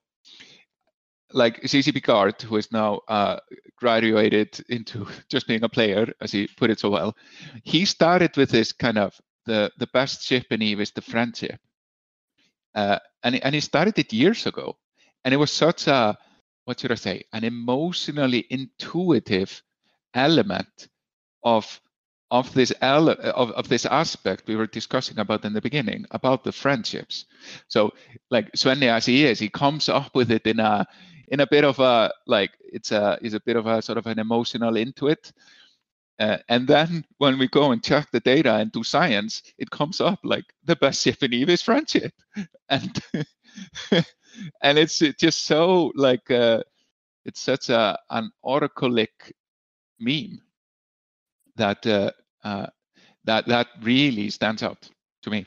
like 1.33 1.61
CCP 1.61 2.03
Guard, 2.03 2.41
who 2.41 2.57
is 2.57 2.71
now 2.71 3.01
uh, 3.07 3.39
graduated 3.77 4.59
into 4.69 5.07
just 5.29 5.47
being 5.47 5.63
a 5.63 5.69
player, 5.69 6.07
as 6.21 6.31
he 6.31 6.47
put 6.57 6.69
it 6.69 6.79
so 6.79 6.89
well, 6.89 7.15
he 7.63 7.85
started 7.85 8.35
with 8.37 8.49
this 8.49 8.71
kind 8.71 8.97
of 8.97 9.19
the 9.45 9.71
the 9.77 9.87
best 9.87 10.23
ship 10.23 10.45
in 10.51 10.61
Eve 10.61 10.81
is 10.81 10.91
the 10.91 11.01
friendship, 11.01 11.59
uh, 12.75 12.99
and 13.23 13.43
and 13.43 13.55
he 13.55 13.61
started 13.61 13.97
it 13.97 14.13
years 14.13 14.45
ago, 14.45 14.77
and 15.25 15.33
it 15.33 15.37
was 15.37 15.51
such 15.51 15.87
a 15.87 16.17
what 16.65 16.79
should 16.79 16.91
I 16.91 16.95
say 16.95 17.23
an 17.33 17.43
emotionally 17.43 18.45
intuitive 18.49 19.63
element 20.13 20.89
of 21.43 21.81
of 22.31 22.53
this 22.53 22.71
of, 22.81 23.51
of 23.51 23.67
this 23.69 23.85
aspect 23.85 24.47
we 24.47 24.55
were 24.55 24.67
discussing 24.67 25.19
about 25.19 25.45
in 25.45 25.53
the 25.53 25.61
beginning 25.61 26.05
about 26.11 26.43
the 26.43 26.51
friendships. 26.51 27.25
So 27.67 27.91
like 28.31 28.51
Svenny 28.53 28.87
as 28.87 29.05
he 29.05 29.25
is, 29.25 29.37
he 29.39 29.49
comes 29.49 29.89
up 29.89 30.15
with 30.15 30.31
it 30.31 30.47
in 30.47 30.59
a 30.59 30.87
in 31.27 31.41
a 31.41 31.47
bit 31.47 31.65
of 31.65 31.79
a 31.79 32.11
like 32.27 32.51
it's 32.61 32.91
a 32.91 33.19
is 33.21 33.33
a 33.33 33.41
bit 33.41 33.57
of 33.57 33.67
a 33.67 33.81
sort 33.81 33.97
of 33.97 34.07
an 34.07 34.17
emotional 34.19 34.73
intuit. 34.73 35.31
Uh, 36.19 36.37
and 36.49 36.67
then 36.67 37.03
when 37.17 37.37
we 37.39 37.47
go 37.47 37.71
and 37.71 37.83
check 37.83 38.09
the 38.11 38.19
data 38.19 38.55
and 38.55 38.71
do 38.71 38.83
science, 38.83 39.41
it 39.57 39.71
comes 39.71 39.99
up 39.99 40.19
like 40.23 40.45
the 40.65 40.75
best 40.75 41.01
ship 41.01 41.23
in 41.23 41.33
Eve 41.33 41.49
is 41.49 41.63
friendship, 41.63 42.13
and 42.69 43.01
and 44.61 44.77
it's 44.77 44.99
just 45.19 45.45
so 45.45 45.91
like 45.95 46.29
uh, 46.31 46.61
it's 47.25 47.41
such 47.41 47.69
a 47.69 47.97
an 48.11 48.31
oracleic 48.45 49.33
meme 49.99 50.39
that 51.55 51.85
uh, 51.87 52.11
uh, 52.43 52.67
that 53.25 53.47
that 53.47 53.67
really 53.81 54.29
stands 54.29 54.63
out 54.63 54.89
to 55.23 55.29
me. 55.29 55.45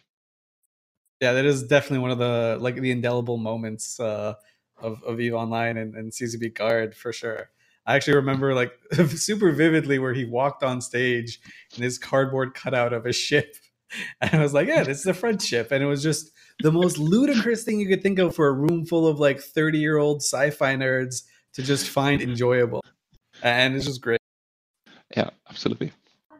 Yeah, 1.20 1.32
that 1.32 1.44
is 1.44 1.62
definitely 1.62 2.00
one 2.00 2.10
of 2.10 2.18
the 2.18 2.58
like 2.60 2.76
the 2.76 2.90
indelible 2.90 3.36
moments 3.36 3.98
uh, 3.98 4.34
of, 4.78 5.02
of 5.04 5.20
Eve 5.20 5.34
Online 5.34 5.76
and, 5.76 5.94
and 5.94 6.12
CCP 6.12 6.54
Guard 6.54 6.94
for 6.94 7.12
sure. 7.12 7.50
I 7.86 7.96
actually 7.96 8.16
remember 8.16 8.54
like 8.54 8.72
super 9.08 9.52
vividly 9.52 9.98
where 9.98 10.14
he 10.14 10.24
walked 10.24 10.62
on 10.62 10.80
stage 10.80 11.40
in 11.76 11.82
his 11.82 11.98
cardboard 11.98 12.54
cutout 12.54 12.92
of 12.92 13.06
a 13.06 13.12
ship. 13.12 13.56
And 14.20 14.34
I 14.34 14.42
was 14.42 14.52
like, 14.52 14.66
yeah, 14.66 14.82
this 14.82 14.98
is 14.98 15.06
a 15.06 15.14
French 15.14 15.42
ship. 15.42 15.70
And 15.70 15.80
it 15.80 15.86
was 15.86 16.02
just 16.02 16.32
the 16.58 16.72
most 16.72 16.98
ludicrous 16.98 17.62
thing 17.62 17.78
you 17.78 17.86
could 17.86 18.02
think 18.02 18.18
of 18.18 18.34
for 18.34 18.48
a 18.48 18.52
room 18.52 18.84
full 18.84 19.06
of 19.06 19.20
like 19.20 19.38
30 19.38 19.78
year 19.78 19.98
old 19.98 20.20
sci 20.20 20.50
fi 20.50 20.74
nerds 20.74 21.22
to 21.52 21.62
just 21.62 21.88
find 21.88 22.20
enjoyable. 22.20 22.82
And 23.40 23.76
it's 23.76 23.84
just 23.84 24.00
great. 24.00 24.18
Yeah, 25.16 25.30
absolutely. 25.48 25.92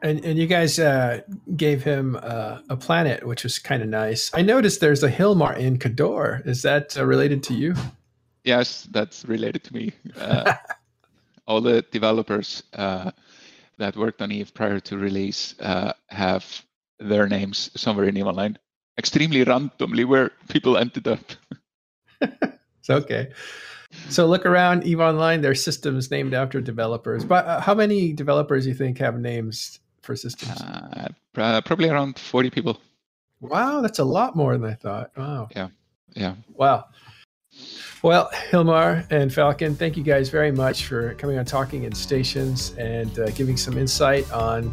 And, 0.05 0.23
and 0.23 0.39
you 0.39 0.47
guys 0.47 0.79
uh, 0.79 1.23
gave 1.57 1.83
him 1.83 2.19
uh, 2.23 2.59
a 2.69 2.77
planet, 2.77 3.27
which 3.27 3.43
was 3.43 3.59
kind 3.59 3.83
of 3.83 3.89
nice. 3.89 4.31
I 4.35 4.43
noticed 4.43 4.81
there's 4.83 5.03
a 5.03 5.11
Hilmar 5.11 5.57
in 5.57 5.79
Khador. 5.79 6.47
Is 6.47 6.61
that 6.61 6.95
uh, 6.99 7.07
related 7.07 7.43
to 7.45 7.55
you? 7.55 7.75
Yes, 8.45 8.87
that's 8.91 9.25
related 9.25 9.65
to 9.65 9.75
me. 9.75 9.93
Uh, 10.21 10.53
all 11.47 11.63
the 11.63 11.81
developers 11.91 12.63
uh, 12.75 13.13
that 13.79 13.97
worked 13.97 14.21
on 14.21 14.31
Eve 14.31 14.53
prior 14.53 14.79
to 14.81 14.99
release 14.99 15.55
uh, 15.61 15.95
have 16.09 16.45
their 16.99 17.27
names 17.27 17.71
somewhere 17.75 18.05
in 18.05 18.19
Eve 18.19 18.27
Online. 18.27 18.59
Extremely 18.99 19.43
randomly 19.43 20.05
where 20.05 20.33
people 20.51 20.77
ended 20.77 21.09
up. 21.09 21.25
it's 22.21 22.91
okay. 22.91 23.33
So 24.11 24.27
look 24.27 24.45
around 24.45 24.85
Eve 24.85 25.01
Online. 25.01 25.41
There's 25.41 25.65
systems 25.65 26.11
named 26.11 26.35
after 26.35 26.61
developers. 26.61 27.25
But 27.25 27.47
uh, 27.47 27.61
how 27.63 27.75
many 27.75 28.13
developers 28.13 28.65
do 28.65 28.69
you 28.69 28.75
think 28.75 28.99
have 28.99 29.19
names 29.19 29.81
for 30.05 30.17
systems? 30.17 30.61
Uh, 30.61 31.09
probably 31.63 31.89
around 31.89 32.19
40 32.19 32.51
people. 32.51 32.81
Wow, 33.41 33.81
that's 33.81 33.99
a 33.99 34.05
lot 34.05 34.37
more 34.37 34.57
than 34.57 34.71
I 34.71 34.75
thought. 34.75 35.11
Wow. 35.17 35.49
Yeah. 35.55 35.69
Yeah. 36.15 36.35
Wow. 36.55 36.87
Well, 38.03 38.31
Hilmar 38.51 39.11
and 39.11 39.33
Falcon, 39.33 39.75
thank 39.75 39.97
you 39.97 40.03
guys 40.03 40.29
very 40.29 40.53
much 40.53 40.87
for 40.87 41.15
coming 41.15 41.39
on 41.39 41.45
Talking 41.45 41.85
in 41.85 41.95
Stations 41.95 42.75
and 42.77 43.19
uh, 43.19 43.31
giving 43.31 43.57
some 43.57 43.79
insight 43.79 44.31
on 44.33 44.73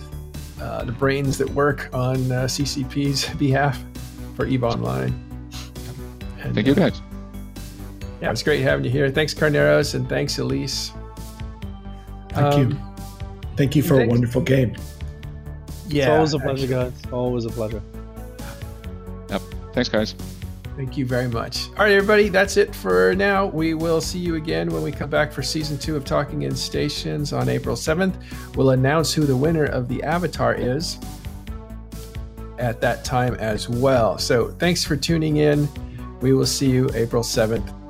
uh, 0.60 0.84
the 0.84 0.92
brains 0.92 1.38
that 1.38 1.50
work 1.52 1.90
on 1.94 2.32
uh, 2.32 2.46
CCP's 2.46 3.34
behalf 3.36 3.82
for 4.36 4.46
EVE 4.46 4.64
Online. 4.64 5.14
And, 6.40 6.54
thank 6.54 6.68
you 6.68 6.76
guys. 6.76 7.02
Yeah, 8.22 8.32
it's 8.32 8.44
great 8.44 8.62
having 8.62 8.86
you 8.86 8.92
here. 8.92 9.10
Thanks, 9.10 9.34
Carneros, 9.34 9.96
and 9.96 10.08
thanks, 10.08 10.38
Elise. 10.38 10.92
Thank 12.30 12.54
um, 12.54 12.72
you. 12.72 12.78
Thank 13.56 13.76
you 13.76 13.84
for 13.84 13.98
thanks. 13.98 14.08
a 14.08 14.10
wonderful 14.10 14.42
game. 14.42 14.76
Yeah, 15.92 16.04
it's 16.04 16.10
always 16.10 16.34
a 16.34 16.40
pleasure, 16.40 16.68
guys. 16.68 16.94
Always 17.12 17.46
a 17.46 17.50
pleasure. 17.50 17.82
Yep. 19.30 19.42
Thanks, 19.74 19.90
guys. 19.90 20.16
Thank 20.78 20.98
you 20.98 21.06
very 21.06 21.28
much. 21.28 21.68
All 21.70 21.84
right, 21.84 21.92
everybody, 21.92 22.30
that's 22.30 22.56
it 22.58 22.74
for 22.74 23.14
now. 23.16 23.46
We 23.46 23.74
will 23.74 24.00
see 24.00 24.20
you 24.20 24.36
again 24.36 24.70
when 24.70 24.82
we 24.82 24.92
come 24.92 25.10
back 25.10 25.32
for 25.32 25.44
season 25.44 25.78
two 25.78 25.96
of 25.96 26.06
Talking 26.06 26.44
in 26.44 26.56
Stations 26.56 27.34
on 27.34 27.50
April 27.50 27.76
7th. 27.76 28.16
We'll 28.56 28.72
announce 28.72 29.14
who 29.14 29.26
the 29.26 29.36
winner 29.36 29.66
of 29.66 29.88
the 29.90 30.02
Avatar 30.04 30.56
is 30.56 30.98
at 32.58 32.80
that 32.82 33.04
time 33.04 33.36
as 33.36 33.68
well. 33.68 34.18
So 34.18 34.52
thanks 34.60 34.84
for 34.84 34.96
tuning 34.96 35.38
in. 35.38 35.68
We 36.22 36.34
will 36.34 36.46
see 36.46 36.70
you 36.70 36.90
April 36.94 37.24
7th 37.24 37.81